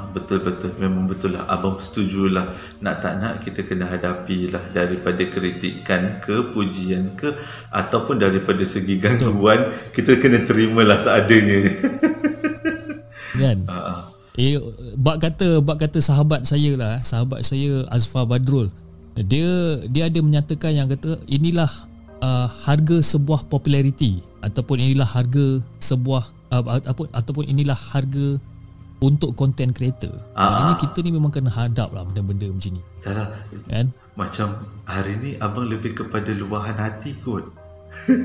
Ah, 0.10 0.18
betul 0.18 0.42
betul 0.42 0.74
memang 0.82 1.06
betul 1.06 1.38
lah 1.38 1.46
abang 1.46 1.78
setujulah 1.78 2.58
nak 2.82 2.98
tak 2.98 3.22
nak 3.22 3.46
kita 3.46 3.62
kena 3.62 3.86
hadapi 3.86 4.50
lah 4.50 4.66
daripada 4.74 5.22
kritikan 5.30 6.18
ke 6.18 6.50
pujian 6.50 7.14
ke 7.14 7.30
ataupun 7.70 8.18
daripada 8.18 8.66
segi 8.66 8.98
gangguan 8.98 9.70
kita 9.94 10.18
kena 10.18 10.50
terimalah 10.50 10.98
seadanya 10.98 11.70
Kan? 13.38 13.70
ah. 13.70 14.10
Eh 14.34 14.58
bab 14.98 15.22
kata 15.22 15.62
bab 15.62 15.78
kata 15.78 16.02
sahabat 16.02 16.50
saya 16.50 16.74
lah, 16.74 16.98
sahabat 17.06 17.46
saya 17.46 17.86
Azfar 17.94 18.26
Badrul. 18.26 18.74
Dia 19.14 19.84
dia 19.86 20.10
ada 20.10 20.20
menyatakan 20.26 20.74
yang 20.74 20.88
kata 20.90 21.22
inilah 21.30 21.70
uh, 22.26 22.50
harga 22.66 22.98
sebuah 23.04 23.46
populariti 23.46 24.26
ataupun 24.42 24.82
inilah 24.82 25.06
harga 25.06 25.62
sebuah 25.84 26.24
uh, 26.56 26.64
apa 26.82 27.04
ataupun 27.14 27.46
inilah 27.52 27.78
harga 27.78 28.40
untuk 29.00 29.32
content 29.34 29.72
creator. 29.72 30.12
Ah. 30.34 30.48
Maknanya 30.68 30.76
kita 30.80 30.98
ni 31.02 31.12
memang 31.12 31.32
kena 31.32 31.48
hadap 31.48 31.92
lah 31.92 32.04
benda-benda 32.04 32.48
macam 32.48 32.72
ni. 32.76 32.82
tak 33.00 33.14
lah 33.16 33.28
Kan? 33.68 33.88
macam 34.14 34.48
hari 34.84 35.16
ni 35.16 35.32
abang 35.40 35.64
lebih 35.66 35.96
kepada 35.96 36.36
luahan 36.36 36.76
hati 36.76 37.16
kot 37.24 37.48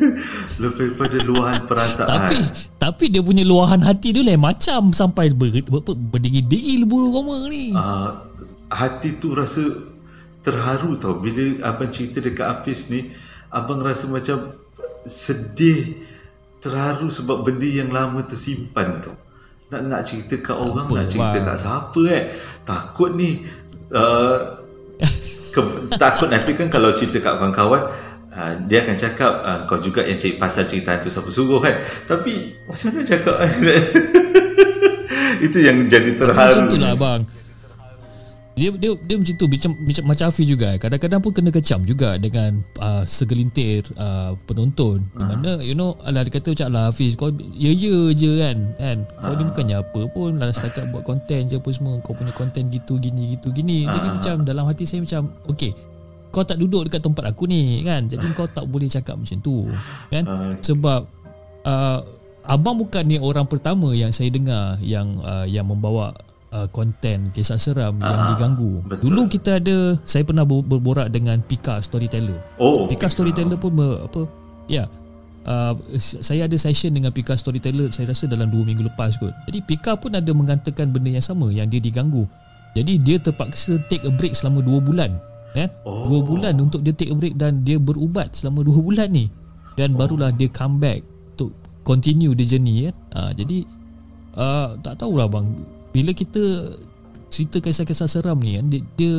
lebih 0.62 0.98
kepada 0.98 1.22
luahan 1.22 1.62
perasaan 1.64 2.10
Tapi 2.10 2.36
tapi 2.76 3.04
dia 3.08 3.22
punya 3.22 3.46
luahan 3.46 3.78
hati 3.78 4.10
dia 4.10 4.26
lain 4.26 4.42
macam 4.42 4.90
sampai 4.90 5.30
ber, 5.30 5.54
ber, 5.62 5.80
ber, 5.80 5.94
berdegil-degil 5.94 6.82
bulu 6.82 7.14
roma 7.14 7.46
ni. 7.46 7.70
uh, 7.70 8.10
hati 8.74 9.22
tu 9.22 9.38
rasa 9.38 9.62
terharu 10.42 10.98
tau 10.98 11.14
bila 11.16 11.62
abang 11.62 11.88
cerita 11.88 12.18
dekat 12.18 12.42
Hafiz 12.42 12.90
ni 12.90 13.14
abang 13.48 13.78
rasa 13.78 14.10
macam 14.10 14.50
sedih 15.06 15.94
terharu 16.58 17.06
sebab 17.06 17.46
benda 17.46 17.70
yang 17.70 17.94
lama 17.94 18.18
tersimpan 18.26 18.98
tu 18.98 19.12
nak 19.74 19.82
nak 19.90 20.02
cerita 20.06 20.34
kat 20.38 20.56
orang 20.56 20.86
apa, 20.86 20.94
nak 21.02 21.08
cerita 21.10 21.38
bang. 21.38 21.46
kat 21.50 21.56
siapa 21.58 22.02
eh? 22.14 22.22
Takut 22.62 23.10
ni 23.18 23.42
uh, 23.90 24.36
ke, 25.50 25.60
takut 26.02 26.28
nanti 26.30 26.54
kan 26.54 26.70
kalau 26.70 26.94
cerita 26.94 27.18
kat 27.18 27.34
kawan-kawan 27.34 27.82
uh, 28.30 28.52
dia 28.70 28.86
akan 28.86 28.96
cakap 28.96 29.32
uh, 29.42 29.58
kau 29.66 29.82
juga 29.82 30.06
yang 30.06 30.16
cari 30.16 30.38
pasal 30.38 30.70
cerita 30.70 31.02
tu 31.02 31.10
siapa 31.10 31.28
suruh 31.34 31.58
kan? 31.58 31.82
Tapi 32.06 32.54
macam 32.70 32.94
mana 32.94 33.02
cakap? 33.02 33.36
Itu 35.44 35.58
yang 35.60 35.90
jadi 35.90 36.14
terharu 36.14 36.38
Macam 36.38 36.70
tu 36.70 36.78
lah 36.78 36.94
abang 36.94 37.22
dia 38.54 38.70
dia 38.70 38.94
dia 38.94 39.16
macam 39.18 39.34
tu 39.34 39.46
macam 39.50 39.70
macam 39.82 40.04
macam 40.14 40.24
Afi 40.30 40.46
juga 40.46 40.78
kadang-kadang 40.78 41.18
pun 41.18 41.34
kena 41.34 41.50
kecam 41.50 41.82
juga 41.82 42.14
dengan 42.22 42.62
uh, 42.78 43.02
segelintir 43.02 43.82
uh, 43.98 44.38
penonton. 44.46 45.02
Di 45.10 45.24
mana 45.26 45.58
you 45.58 45.74
know 45.74 45.98
alah 46.06 46.22
dia 46.22 46.38
kata 46.38 46.54
macam 46.54 46.68
lah 46.70 46.82
Hafiz 46.86 47.18
kau 47.18 47.34
ya 47.58 47.74
ya 47.74 48.14
je 48.14 48.30
kan 48.38 48.58
kan? 48.78 48.98
Kau 49.18 49.34
ni 49.34 49.42
bukannya 49.50 49.76
apa 49.82 50.00
pun 50.06 50.38
lah 50.38 50.54
setakat 50.54 50.86
buat 50.94 51.02
konten 51.02 51.50
je 51.50 51.58
apa 51.58 51.70
semua. 51.74 51.98
Kau 51.98 52.14
punya 52.14 52.30
konten 52.30 52.70
gitu 52.70 52.94
gini 53.02 53.34
gitu 53.34 53.50
gini. 53.50 53.90
Jadi 53.90 54.06
macam 54.06 54.46
dalam 54.46 54.70
hati 54.70 54.86
saya 54.86 55.02
macam 55.02 55.34
okey 55.50 55.74
kau 56.34 56.42
tak 56.42 56.58
duduk 56.58 56.90
dekat 56.90 57.02
tempat 57.02 57.30
aku 57.30 57.50
ni 57.50 57.82
kan. 57.82 58.06
Jadi 58.06 58.22
kau 58.38 58.46
tak 58.46 58.70
boleh 58.70 58.86
cakap 58.86 59.18
macam 59.18 59.38
tu 59.42 59.66
kan. 60.14 60.22
Ah. 60.30 60.54
Sebab 60.62 61.00
uh, 61.66 61.98
abang 62.46 62.78
bukan 62.78 63.02
ni 63.02 63.18
orang 63.18 63.50
pertama 63.50 63.90
yang 63.94 64.14
saya 64.14 64.30
dengar 64.30 64.78
yang 64.78 65.18
uh, 65.26 65.46
yang 65.48 65.66
membawa 65.66 66.14
uh, 66.54 66.68
konten 66.68 67.28
kisah 67.30 67.58
seram 67.58 67.98
yang 67.98 68.14
Ah, 68.16 68.30
diganggu. 68.30 68.78
betul. 68.84 69.10
Dulu 69.10 69.22
kita 69.28 69.58
ada 69.58 69.76
saya 70.04 70.22
pernah 70.22 70.42
ber- 70.42 70.62
berborak 70.62 71.10
dengan 71.10 71.40
Pika 71.40 71.78
Storyteller. 71.78 72.38
Oh. 72.56 72.86
Pika 72.86 73.06
Storyteller 73.06 73.58
pun 73.58 73.74
ber, 73.74 74.00
apa 74.00 74.30
ya 74.66 74.86
uh, 75.44 75.74
s- 75.92 76.16
saya 76.20 76.46
ada 76.46 76.54
session 76.54 76.90
dengan 76.90 77.10
Pika 77.10 77.34
Storyteller 77.34 77.90
saya 77.90 78.08
rasa 78.08 78.24
dalam 78.24 78.48
2 78.48 78.62
minggu 78.64 78.86
lepas 78.86 79.18
kot. 79.18 79.34
Jadi 79.44 79.58
Pika 79.60 79.94
pun 79.94 80.14
ada 80.14 80.30
mengatakan 80.30 80.88
benda 80.88 81.10
yang 81.10 81.24
sama 81.24 81.50
yang 81.50 81.66
dia 81.66 81.78
diganggu. 81.78 82.24
Jadi 82.72 82.98
dia 82.98 83.18
terpaksa 83.18 83.78
take 83.84 84.02
a 84.02 84.10
break 84.10 84.32
selama 84.32 84.58
2 84.60 84.78
bulan 84.80 85.10
kan? 85.52 85.70
Oh. 85.82 86.06
2 86.10 86.22
bulan 86.24 86.54
untuk 86.56 86.80
dia 86.80 86.90
take 86.90 87.08
a 87.08 87.16
break 87.16 87.34
dan 87.34 87.62
dia 87.62 87.76
berubat 87.76 88.30
selama 88.32 88.62
2 88.62 88.78
bulan 88.80 89.06
ni. 89.08 89.26
Dan 89.74 89.92
barulah 89.92 90.30
dia 90.30 90.46
come 90.48 90.78
back 90.78 91.02
untuk 91.30 91.50
continue 91.82 92.30
the 92.30 92.42
journey 92.42 92.86
kan. 92.86 92.94
Uh, 93.12 93.30
jadi 93.32 93.58
uh, 94.32 94.78
tak 94.80 94.96
tahulah 94.96 95.26
bang 95.26 95.46
bila 95.94 96.10
kita 96.10 96.74
cerita 97.30 97.62
kisah-kisah 97.62 98.10
seram 98.10 98.38
ni 98.42 98.58
kan 98.58 98.66
dia, 98.66 98.80
dia 98.98 99.14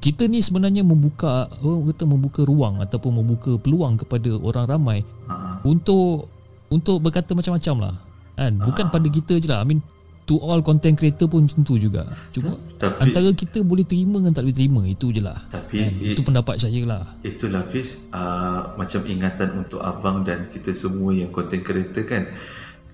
kita 0.00 0.28
ni 0.28 0.40
sebenarnya 0.40 0.84
membuka 0.84 1.48
orang 1.60 1.92
kata 1.92 2.04
membuka 2.08 2.40
ruang 2.44 2.80
ataupun 2.80 3.20
membuka 3.20 3.56
peluang 3.60 4.00
kepada 4.00 4.36
orang 4.40 4.66
ramai 4.68 4.98
Ah, 5.24 5.56
untuk 5.64 6.28
untuk 6.68 7.00
berkata 7.00 7.32
macam-macam 7.32 7.76
lah 7.80 7.94
kan? 8.36 8.52
Bukan 8.60 8.86
pada 8.92 9.08
kita 9.08 9.40
je 9.40 9.48
lah. 9.48 9.64
I 9.64 9.66
mean 9.68 9.80
to 10.24 10.40
all 10.40 10.60
content 10.64 10.96
creator 10.96 11.28
pun 11.28 11.44
macam 11.44 11.64
tu 11.64 11.76
juga. 11.76 12.08
Cuma 12.32 12.56
Tapi 12.80 12.96
antara 13.00 13.28
kita 13.32 13.60
boleh 13.60 13.84
terima 13.84 14.20
dengan 14.20 14.32
tak 14.32 14.48
boleh 14.48 14.56
terima 14.56 14.80
itu 14.84 15.12
je 15.12 15.20
lah. 15.20 15.36
Tapi 15.52 15.76
kan? 15.80 15.92
itu 16.00 16.20
pendapat 16.24 16.56
saya 16.60 16.80
lah. 16.84 17.04
Itulah 17.24 17.64
Fiz 17.68 18.00
uh, 18.12 18.72
Macam 18.76 19.04
ingatan 19.04 19.64
untuk 19.64 19.84
abang 19.84 20.24
dan 20.24 20.48
kita 20.48 20.72
semua 20.72 21.12
yang 21.12 21.28
content 21.32 21.64
creator 21.64 22.04
kan 22.04 22.28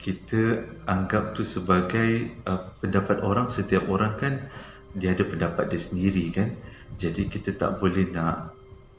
Kita 0.00 0.64
anggap 0.88 1.36
tu 1.36 1.44
sebagai 1.44 2.40
uh, 2.48 2.72
pendapat 2.80 3.20
orang 3.20 3.52
Setiap 3.52 3.84
orang 3.92 4.16
kan 4.16 4.34
dia 4.90 5.14
ada 5.14 5.22
pendapat 5.22 5.70
dia 5.70 5.78
sendiri 5.78 6.34
kan. 6.34 6.56
Jadi 6.98 7.30
kita 7.30 7.54
tak 7.54 7.78
boleh 7.78 8.10
nak 8.10 8.56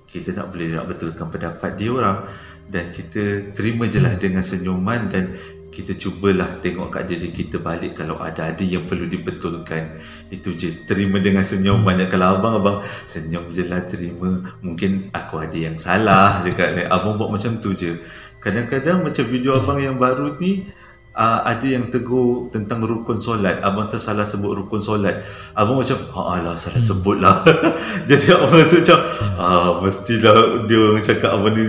Kita 0.07 0.31
tak 0.31 0.53
boleh 0.53 0.77
nak 0.77 0.87
betulkan 0.87 1.27
pendapat 1.27 1.75
dia 1.75 1.91
orang. 1.91 2.29
Dan 2.69 2.93
kita 2.95 3.51
terima 3.51 3.89
je 3.91 3.99
lah 3.99 4.15
dengan 4.15 4.45
senyuman 4.45 5.11
dan 5.11 5.35
kita 5.71 5.95
cubalah 5.95 6.59
tengok 6.59 6.91
kat 6.91 7.07
diri 7.07 7.31
kita 7.31 7.55
balik 7.63 7.95
kalau 7.95 8.19
ada 8.19 8.51
ada 8.51 8.59
yang 8.59 8.83
perlu 8.83 9.07
dibetulkan. 9.07 10.03
Itu 10.27 10.51
je 10.51 10.83
terima 10.83 11.23
dengan 11.23 11.47
senyum 11.47 11.87
banyak 11.87 12.11
kalau 12.11 12.37
abang 12.37 12.59
abang 12.59 12.77
senyum 13.07 13.55
je 13.55 13.63
lah 13.63 13.87
terima. 13.87 14.51
Mungkin 14.59 15.15
aku 15.15 15.39
ada 15.39 15.55
yang 15.55 15.79
salah 15.79 16.43
dekat 16.43 16.75
ni. 16.75 16.83
Abang 16.83 17.15
buat 17.15 17.31
macam 17.31 17.63
tu 17.63 17.71
je. 17.71 18.03
Kadang-kadang 18.43 19.07
macam 19.07 19.25
video 19.31 19.63
abang 19.63 19.79
yang 19.79 19.95
baru 19.95 20.35
ni 20.43 20.67
uh, 21.15 21.39
ada 21.43 21.65
yang 21.65 21.89
tegur 21.89 22.51
tentang 22.51 22.83
rukun 22.83 23.19
solat. 23.19 23.59
Abang 23.63 23.87
tersalah 23.87 24.27
sebut 24.27 24.63
rukun 24.63 24.83
solat. 24.83 25.23
Abang 25.55 25.79
macam 25.81 25.97
ah 26.15 26.37
alah 26.39 26.55
salah 26.55 26.81
sebut 26.81 27.17
lah. 27.19 27.43
Jadi 28.09 28.25
abang 28.31 28.53
rasa 28.55 28.75
macam 28.83 28.99
ah 29.39 29.69
mestilah 29.81 30.67
dia 30.67 30.77
orang 30.77 31.03
cakap 31.03 31.31
abang 31.35 31.53
ni 31.55 31.65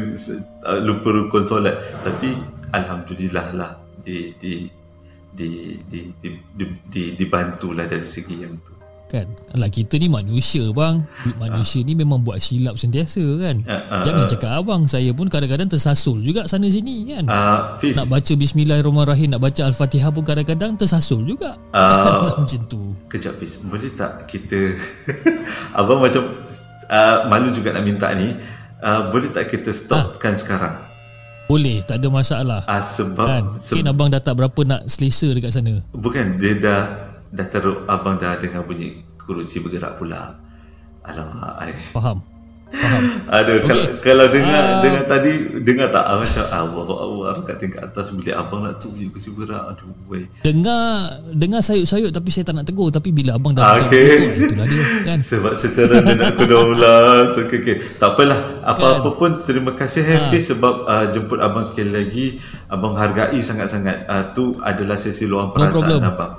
uh, 0.67 0.79
lupa 0.83 1.09
rukun 1.11 1.45
solat. 1.47 1.77
Tapi 2.03 2.35
alhamdulillah 2.75 3.47
lah 3.55 3.73
di 4.03 4.35
di 4.37 4.67
di 5.33 5.79
di 5.89 6.01
di, 6.21 6.29
di, 6.53 6.65
di 6.91 7.03
dibantulah 7.17 7.89
dari 7.89 8.05
segi 8.05 8.37
yang 8.37 8.53
tu 8.61 8.82
kan? 9.13 9.29
Alah 9.53 9.69
kita 9.69 10.01
ni 10.01 10.09
manusia 10.09 10.65
bang. 10.73 11.05
Manusia 11.37 11.85
ni 11.85 11.93
memang 11.93 12.25
buat 12.25 12.41
silap 12.41 12.81
sentiasa 12.81 13.21
kan? 13.37 13.61
Ah, 13.69 14.01
ah, 14.01 14.03
jangan 14.09 14.25
ah. 14.25 14.31
cakap 14.33 14.51
abang 14.57 14.83
saya 14.89 15.13
pun 15.13 15.29
kadang-kadang 15.29 15.69
tersasul 15.69 16.25
juga 16.25 16.49
sana 16.49 16.73
sini 16.73 17.13
kan? 17.13 17.29
Fiz. 17.77 17.93
Nak 17.93 18.09
baca 18.09 18.33
bismillahirrahmanirrahim 18.33 19.37
nak 19.37 19.43
baca 19.45 19.69
al-fatihah 19.69 20.09
pun 20.09 20.25
kadang-kadang 20.25 20.81
tersasul 20.81 21.21
juga. 21.29 21.61
Uh, 21.77 22.33
macam 22.41 22.61
tu. 22.65 22.97
Kejap 23.13 23.37
Fiz, 23.37 23.61
boleh 23.61 23.93
tak 23.93 24.25
kita 24.25 24.81
Abang 25.79 26.01
macam 26.01 26.25
uh, 26.89 27.17
malu 27.29 27.53
juga 27.53 27.77
nak 27.77 27.85
minta 27.85 28.09
ni. 28.17 28.33
Uh, 28.83 29.15
Boleh 29.15 29.31
tak 29.31 29.47
kita 29.47 29.71
stopkan 29.71 30.35
sekarang? 30.35 30.75
Boleh 31.47 31.85
tak 31.85 32.03
ada 32.03 32.09
masalah. 32.11 32.61
Uh, 32.67 32.83
Sebab 32.83 33.27
kan? 33.29 33.45
se- 33.61 33.77
mungkin 33.77 33.93
abang 33.93 34.09
dah 34.11 34.19
tak 34.19 34.35
berapa 34.41 34.61
nak 34.67 34.89
selesa 34.91 35.31
dekat 35.31 35.55
sana. 35.55 35.79
Bukan, 35.95 36.41
dia 36.43 36.59
dah 36.59 37.12
Dah 37.33 37.47
teruk, 37.47 37.85
abang 37.87 38.17
dah 38.17 38.37
dengar 38.37 38.61
bunyi 38.63 38.93
kerusi 39.17 39.59
bergerak 39.59 39.97
pula 39.97 40.37
Alamak 41.03 41.57
I. 41.61 41.73
faham 41.91 42.21
faham 42.73 43.05
Aduh, 43.29 43.59
Okey. 43.59 43.69
kalau, 43.69 43.85
kalau 44.01 44.27
dengar 44.29 44.63
Ah. 44.63 44.81
dengar 44.81 45.05
tadi 45.07 45.33
Dengar 45.61 45.89
tak 45.89 46.05
ah, 46.05 46.17
Macam 46.17 46.45
Allah 46.47 46.87
Allah 46.95 47.29
Kat 47.43 47.57
tingkat 47.57 47.83
atas 47.83 48.09
Bilik 48.09 48.33
abang 48.33 48.63
lah 48.63 48.73
tu 48.75 48.89
Bunyi 48.89 49.09
kerusi 49.09 49.29
bergerak 49.29 49.77
Aduh 49.77 49.93
wey. 50.07 50.25
dengar 50.41 50.81
dengar 51.31 51.61
sayut-sayut 51.61 52.09
tapi 52.09 52.29
saya 52.29 52.45
tak 52.45 52.55
nak 52.55 52.65
tegur 52.65 52.89
tapi 52.89 53.09
bila 53.09 53.35
abang 53.35 53.53
dah 53.53 53.61
Ah, 53.63 53.77
okey. 53.83 54.09
betul, 54.25 54.45
itulah 54.47 54.67
dia 54.67 54.85
kan 55.05 55.19
Sebab 55.31 55.53
sekarang 55.55 56.01
dia 56.03 56.15
nak 56.15 56.33
ke 56.33 56.45
12 56.45 57.43
okay, 57.43 57.59
okay. 57.59 57.77
Tak 57.95 58.09
apalah 58.11 58.39
Apa-apa 58.63 59.05
Kan? 59.07 59.17
pun 59.17 59.31
Terima 59.43 59.73
kasih 59.73 60.03
Happy 60.03 60.39
Sebab 60.39 60.75
uh, 60.83 61.05
jemput 61.09 61.39
abang 61.39 61.65
sekali 61.65 61.91
lagi 61.91 62.27
Abang 62.67 62.95
hargai 62.95 63.37
sangat-sangat 63.39 63.97
uh, 64.07 64.25
Tu 64.31 64.49
adalah 64.59 64.97
sesi 64.97 65.25
luang 65.25 65.51
perasaan 65.51 65.73
problem. 65.73 66.01
abang 66.03 66.33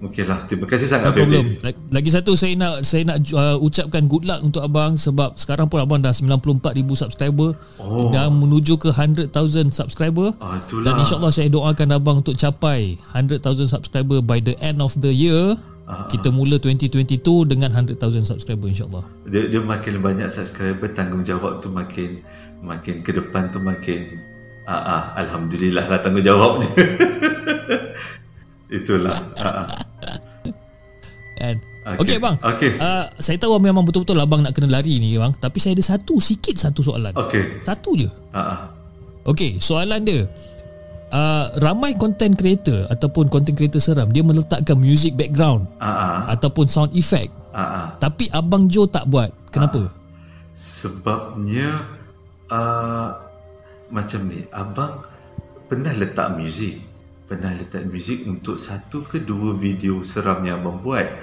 Okey 0.00 0.22
lah 0.22 0.42
Terima 0.44 0.64
kasih 0.64 0.84
sangat 0.84 1.06
No 1.06 1.16
problem. 1.16 1.58
Lagi- 1.60 1.80
Lagi 1.88 2.10
satu 2.10 2.34
saya 2.34 2.52
nak 2.54 2.82
saya 2.82 3.02
nak 3.04 3.22
uh, 3.28 3.56
ucapkan 3.56 4.04
good 4.04 4.22
luck 4.22 4.40
untuk 4.40 4.60
abang 4.60 4.94
sebab 4.94 5.34
sekarang 5.34 5.66
pun 5.66 5.78
abang 5.78 5.98
dah 5.98 6.10
94,000 6.10 6.74
subscriber 6.90 7.54
Oh. 7.76 8.10
dan 8.10 8.32
menuju 8.32 8.74
ke 8.76 8.90
100,000 8.90 9.30
subscriber. 9.70 10.34
Ah, 10.38 10.58
itulah 10.58 10.88
Dan 10.88 11.00
insyaAllah 11.00 11.30
saya 11.30 11.46
doakan 11.46 11.88
abang 11.92 12.16
untuk 12.18 12.34
capai 12.34 12.96
100,000 13.12 13.40
subscriber 13.64 14.18
by 14.18 14.38
the 14.38 14.58
end 14.58 14.78
of 14.78 14.92
the 14.96 15.08
year. 15.08 15.54
Ah, 15.84 16.04
Kita 16.06 16.28
mula 16.28 16.56
2022 16.56 17.20
dengan 17.44 17.68
100,000 17.70 17.94
subscriber 18.24 18.66
insyaAllah. 18.66 19.04
dia, 19.24 19.46
dia 19.46 19.60
makin 19.60 20.00
banyak 20.00 20.26
subscriber 20.26 20.88
Tanggungjawab 20.88 21.60
tu 21.60 21.68
makin 21.68 22.24
Makin 22.58 23.00
ke 23.00 23.12
depan 23.12 23.48
tu 23.48 23.60
makin 23.60 24.16
ah, 24.64 24.72
ah, 24.74 25.02
Alhamdulillah 25.14 25.84
lah 25.84 26.00
tanggungjawab 26.00 26.52
dia 26.58 26.72
Itulah 28.74 29.28
ah, 29.36 29.44
ah. 29.44 29.66
Kan? 31.44 31.58
Okey. 31.84 32.00
Okey 32.00 32.16
bang. 32.16 32.36
Okey. 32.40 32.70
Uh, 32.76 33.04
saya 33.18 33.36
tahu 33.36 33.56
memang 33.58 33.84
betul-betul 33.84 34.16
abang 34.16 34.40
nak 34.40 34.56
kena 34.56 34.72
lari 34.72 34.96
ni 34.96 35.14
bang. 35.14 35.30
Tapi 35.30 35.58
saya 35.58 35.76
ada 35.76 35.84
satu 35.84 36.16
sikit 36.16 36.56
satu 36.56 36.80
soalan. 36.80 37.12
Okey 37.12 37.60
Satu 37.60 37.92
je. 37.94 38.08
ah, 38.30 38.40
ah. 38.40 38.60
Okey, 39.24 39.56
soalan 39.56 40.04
dia. 40.04 40.24
Uh, 41.08 41.46
ramai 41.60 41.94
content 41.94 42.34
creator 42.34 42.88
ataupun 42.88 43.30
content 43.30 43.54
creator 43.54 43.78
seram 43.78 44.10
dia 44.10 44.20
meletakkan 44.20 44.74
music 44.74 45.14
background 45.14 45.62
Ah, 45.78 45.86
ah, 45.86 46.18
ataupun 46.28 46.66
sound 46.66 46.90
effect. 46.92 47.30
ah, 47.52 47.60
ah. 47.60 47.86
Tapi 47.96 48.26
abang 48.28 48.66
Joe 48.66 48.84
tak 48.84 49.06
buat. 49.06 49.30
Kenapa? 49.48 49.86
Sebabnya 50.54 51.86
uh, 52.48 53.10
Macam 53.88 54.26
ni 54.26 54.42
Abang 54.50 55.02
Pernah 55.64 55.94
letak 55.94 56.34
muzik 56.34 56.78
Pernah 57.34 57.50
letak 57.58 57.90
muzik 57.90 58.30
Untuk 58.30 58.62
satu 58.62 59.02
ke 59.02 59.18
dua 59.18 59.58
video 59.58 60.06
seram 60.06 60.46
yang 60.46 60.62
abang 60.62 60.78
buat. 60.78 61.18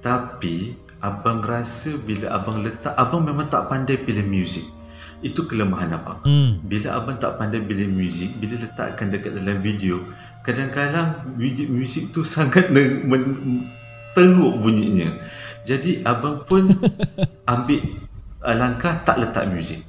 Tapi 0.00 0.72
Abang 1.04 1.44
rasa 1.44 2.00
bila 2.00 2.32
abang 2.32 2.64
letak 2.64 2.96
Abang 2.96 3.28
memang 3.28 3.52
tak 3.52 3.68
pandai 3.68 4.00
pilih 4.00 4.24
muzik 4.24 4.64
Itu 5.20 5.44
kelemahan 5.44 5.92
abang. 6.00 6.24
Hmm. 6.24 6.64
bila 6.64 6.96
abang 6.96 7.20
tak 7.20 7.36
pandai 7.36 7.60
pilih 7.60 7.92
muzik 7.92 8.32
Bila 8.40 8.56
letakkan 8.56 9.12
dekat 9.12 9.36
dalam 9.36 9.60
video 9.60 10.00
Kadang-kadang 10.40 11.36
muzik, 11.36 12.16
tu 12.16 12.24
sangat 12.32 12.72
men- 12.72 13.04
teruk 14.16 14.58
bunyinya. 14.64 15.12
Jadi 15.62 16.02
abang 16.02 16.42
pun 16.48 16.66
ambil 17.52 17.80
uh, 18.42 18.56
langkah 18.56 18.96
tak 19.04 19.20
letak 19.20 19.46
muzik 19.52 19.84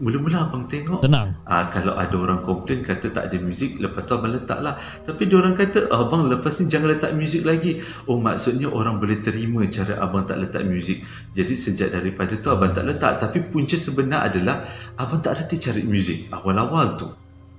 Mula-mula 0.00 0.48
abang 0.48 0.64
tengok 0.64 1.04
Tenang. 1.04 1.36
Ah 1.44 1.68
kalau 1.68 1.92
ada 1.92 2.16
orang 2.16 2.40
komplain 2.40 2.80
kata 2.80 3.12
tak 3.12 3.28
ada 3.28 3.36
muzik 3.36 3.76
lepas 3.76 4.00
tu 4.08 4.16
abang 4.16 4.32
letak 4.32 4.64
lah 4.64 4.80
tapi 5.04 5.28
dia 5.28 5.36
orang 5.36 5.52
kata 5.60 5.92
oh, 5.92 6.08
abang 6.08 6.24
lepas 6.24 6.56
ni 6.56 6.72
jangan 6.72 6.96
letak 6.96 7.12
muzik 7.12 7.44
lagi 7.44 7.84
oh 8.08 8.16
maksudnya 8.16 8.72
orang 8.72 8.96
boleh 8.96 9.20
terima 9.20 9.60
cara 9.68 10.00
abang 10.00 10.24
tak 10.24 10.40
letak 10.40 10.64
muzik 10.64 11.04
jadi 11.36 11.52
sejak 11.52 11.92
daripada 11.92 12.32
tu 12.40 12.48
abang 12.48 12.72
tak 12.72 12.88
letak 12.88 13.20
tapi 13.20 13.44
punca 13.44 13.76
sebenar 13.76 14.24
adalah 14.24 14.64
abang 14.96 15.20
tak 15.20 15.36
reti 15.36 15.60
cari 15.60 15.84
muzik 15.84 16.32
awal-awal 16.32 16.96
tu 16.96 17.08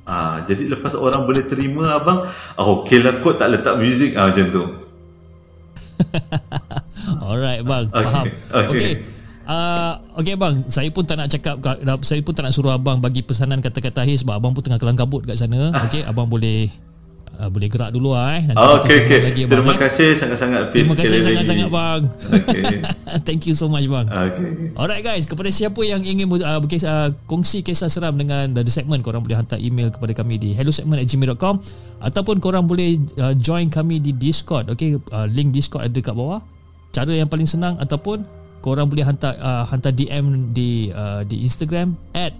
Ah, 0.01 0.41
jadi 0.49 0.65
lepas 0.65 0.97
orang 0.97 1.29
boleh 1.29 1.45
terima 1.45 2.01
abang, 2.01 2.25
ah, 2.57 2.65
okey 2.81 3.05
lah 3.05 3.21
kot 3.21 3.37
tak 3.37 3.53
letak 3.53 3.77
muzik 3.77 4.17
ah, 4.17 4.33
macam 4.33 4.49
tu. 4.49 4.63
Alright 7.21 7.61
bang, 7.61 7.85
Okey, 7.85 8.01
faham. 8.09 8.25
okey. 8.25 8.65
Okey. 8.73 8.93
Uh, 9.51 9.99
okay 10.15 10.39
bang, 10.39 10.63
saya 10.71 10.87
pun 10.95 11.03
tak 11.03 11.19
nak 11.19 11.27
cakap 11.27 11.59
saya 12.07 12.23
pun 12.23 12.31
tak 12.31 12.47
nak 12.47 12.55
suruh 12.55 12.71
abang 12.71 13.03
bagi 13.03 13.19
pesanan 13.19 13.59
kata-kata 13.59 14.07
akhir 14.07 14.23
sebab 14.23 14.39
abang 14.39 14.55
pun 14.55 14.63
tengah 14.63 14.79
kelang 14.79 14.95
kabut 14.95 15.27
kat 15.27 15.35
sana. 15.35 15.75
Okey, 15.91 16.07
abang 16.07 16.31
boleh 16.31 16.71
uh, 17.35 17.51
boleh 17.51 17.67
gerak 17.67 17.91
dulu 17.91 18.15
lah 18.15 18.39
eh. 18.39 18.47
Nanti 18.47 18.63
Oh, 18.63 18.79
sambung 18.79 18.87
okey. 18.87 19.19
lagi, 19.27 19.41
Terima 19.51 19.73
eh. 19.75 19.79
kasih 19.81 20.09
sangat-sangat 20.15 20.63
Fiz 20.71 20.79
Terima 20.87 20.95
kasih 20.95 21.17
sangat-sangat 21.19 21.67
bang. 21.67 22.01
Okey. 22.31 22.63
Thank 23.27 23.41
you 23.51 23.55
so 23.57 23.67
much 23.67 23.91
bang. 23.91 24.07
Okey. 24.07 24.71
Alright 24.79 25.03
guys, 25.03 25.27
kepada 25.27 25.51
siapa 25.51 25.83
yang 25.83 25.99
ingin 26.07 26.31
uh, 26.31 26.59
berkis, 26.63 26.87
uh, 26.87 27.11
kongsi 27.27 27.59
kisah 27.59 27.91
seram 27.91 28.15
dengan 28.15 28.55
uh, 28.55 28.63
The 28.63 28.71
Segment, 28.71 29.03
korang 29.03 29.19
boleh 29.19 29.35
hantar 29.35 29.59
email 29.59 29.91
kepada 29.91 30.15
kami 30.15 30.39
di 30.39 30.55
hellosegment@gmail.com 30.55 31.59
ataupun 31.99 32.39
korang 32.39 32.71
boleh 32.71 33.03
uh, 33.19 33.35
join 33.35 33.67
kami 33.67 33.99
di 33.99 34.15
Discord. 34.15 34.71
Okay, 34.71 34.95
uh, 34.95 35.27
link 35.27 35.51
Discord 35.51 35.91
ada 35.91 35.99
kat 35.99 36.15
bawah. 36.15 36.39
Cara 36.95 37.11
yang 37.11 37.27
paling 37.27 37.47
senang 37.47 37.75
ataupun 37.83 38.23
korang 38.61 38.87
boleh 38.87 39.03
hantar 39.03 39.33
uh, 39.41 39.65
hantar 39.67 39.91
DM 39.91 40.53
di 40.53 40.93
uh, 40.93 41.25
di 41.25 41.41
Instagram 41.43 41.97
at 42.13 42.31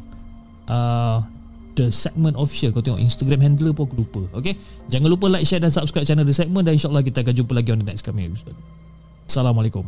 uh, 0.70 1.26
The 1.74 1.90
Segment 1.90 2.38
Official. 2.38 2.70
Kau 2.72 2.86
tengok 2.86 3.02
Instagram 3.02 3.42
handler 3.42 3.74
pun 3.74 3.90
aku 3.90 4.06
lupa. 4.06 4.22
Okay? 4.38 4.56
Jangan 4.88 5.10
lupa 5.10 5.28
like, 5.28 5.44
share 5.44 5.60
dan 5.60 5.74
subscribe 5.74 6.06
channel 6.06 6.24
The 6.24 6.36
Segment 6.36 6.64
Dan 6.68 6.78
insyaAllah 6.78 7.02
kita 7.02 7.26
akan 7.26 7.34
jumpa 7.34 7.52
lagi 7.58 7.70
on 7.74 7.80
the 7.82 7.88
next 7.90 8.06
coming 8.06 8.30
episode. 8.30 8.56
Assalamualaikum. 9.26 9.84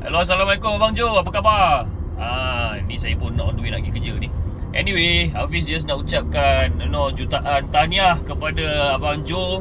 Hello 0.00 0.22
Assalamualaikum 0.22 0.78
Abang 0.78 0.94
Jo. 0.94 1.18
Apa 1.18 1.30
khabar? 1.34 1.84
Ah, 2.16 2.78
ni 2.86 2.94
saya 2.96 3.18
pun 3.18 3.34
on 3.36 3.58
the 3.58 3.60
way 3.60 3.74
nak 3.74 3.82
pergi 3.82 3.92
kerja 3.98 4.12
ni. 4.22 4.28
Anyway 4.72 5.28
Hafiz 5.36 5.68
just 5.68 5.84
nak 5.84 6.00
ucapkan 6.00 6.72
you 6.80 6.88
know, 6.88 7.12
Jutaan 7.12 7.68
tahniah 7.68 8.16
kepada 8.24 8.96
Abang 8.96 9.20
Jo 9.28 9.60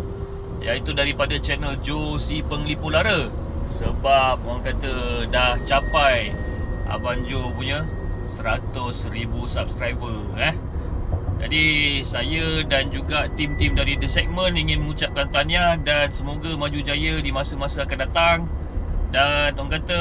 Iaitu 0.63 0.95
daripada 0.95 1.35
channel 1.35 1.75
Jo 1.83 2.15
Si 2.15 2.39
Penglipu 2.47 2.87
Lara 2.87 3.27
Sebab 3.71 4.43
orang 4.43 4.67
kata 4.67 5.25
dah 5.31 5.55
capai 5.63 6.35
Abang 6.91 7.23
Jo 7.23 7.55
punya 7.55 7.87
100,000 8.35 8.75
subscriber 9.47 10.27
eh. 10.35 10.51
Jadi 11.41 11.65
saya 12.05 12.61
dan 12.69 12.93
juga 12.93 13.25
tim-tim 13.33 13.73
dari 13.73 13.97
The 13.97 14.05
Segment 14.05 14.53
ingin 14.53 14.85
mengucapkan 14.85 15.25
tahniah 15.33 15.73
dan 15.81 16.13
semoga 16.13 16.53
maju 16.53 16.77
jaya 16.85 17.17
di 17.17 17.33
masa-masa 17.33 17.87
akan 17.87 17.97
datang. 17.97 18.37
Dan 19.09 19.57
orang 19.57 19.81
kata 19.81 19.99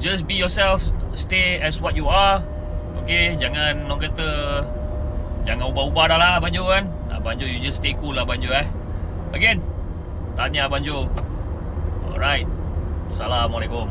just 0.00 0.24
be 0.24 0.40
yourself, 0.40 0.80
stay 1.12 1.60
as 1.60 1.76
what 1.82 1.92
you 1.92 2.08
are. 2.08 2.40
Okay, 3.04 3.36
jangan 3.36 3.84
orang 3.84 4.08
kata 4.08 4.28
jangan 5.44 5.68
ubah-ubah 5.68 6.04
dah 6.08 6.18
lah 6.18 6.32
Abang 6.40 6.56
Jo 6.56 6.72
kan. 6.72 6.88
Abang 7.12 7.36
Jo 7.36 7.44
you 7.44 7.60
just 7.60 7.84
stay 7.84 7.92
cool 8.00 8.16
lah 8.16 8.24
Abang 8.24 8.40
Jo 8.40 8.48
eh. 8.56 8.64
Again, 9.36 9.60
tahniah 10.40 10.72
Abang 10.72 10.80
Jo. 10.80 11.04
Alright. 12.08 12.57
Assalamualaikum. 13.12 13.88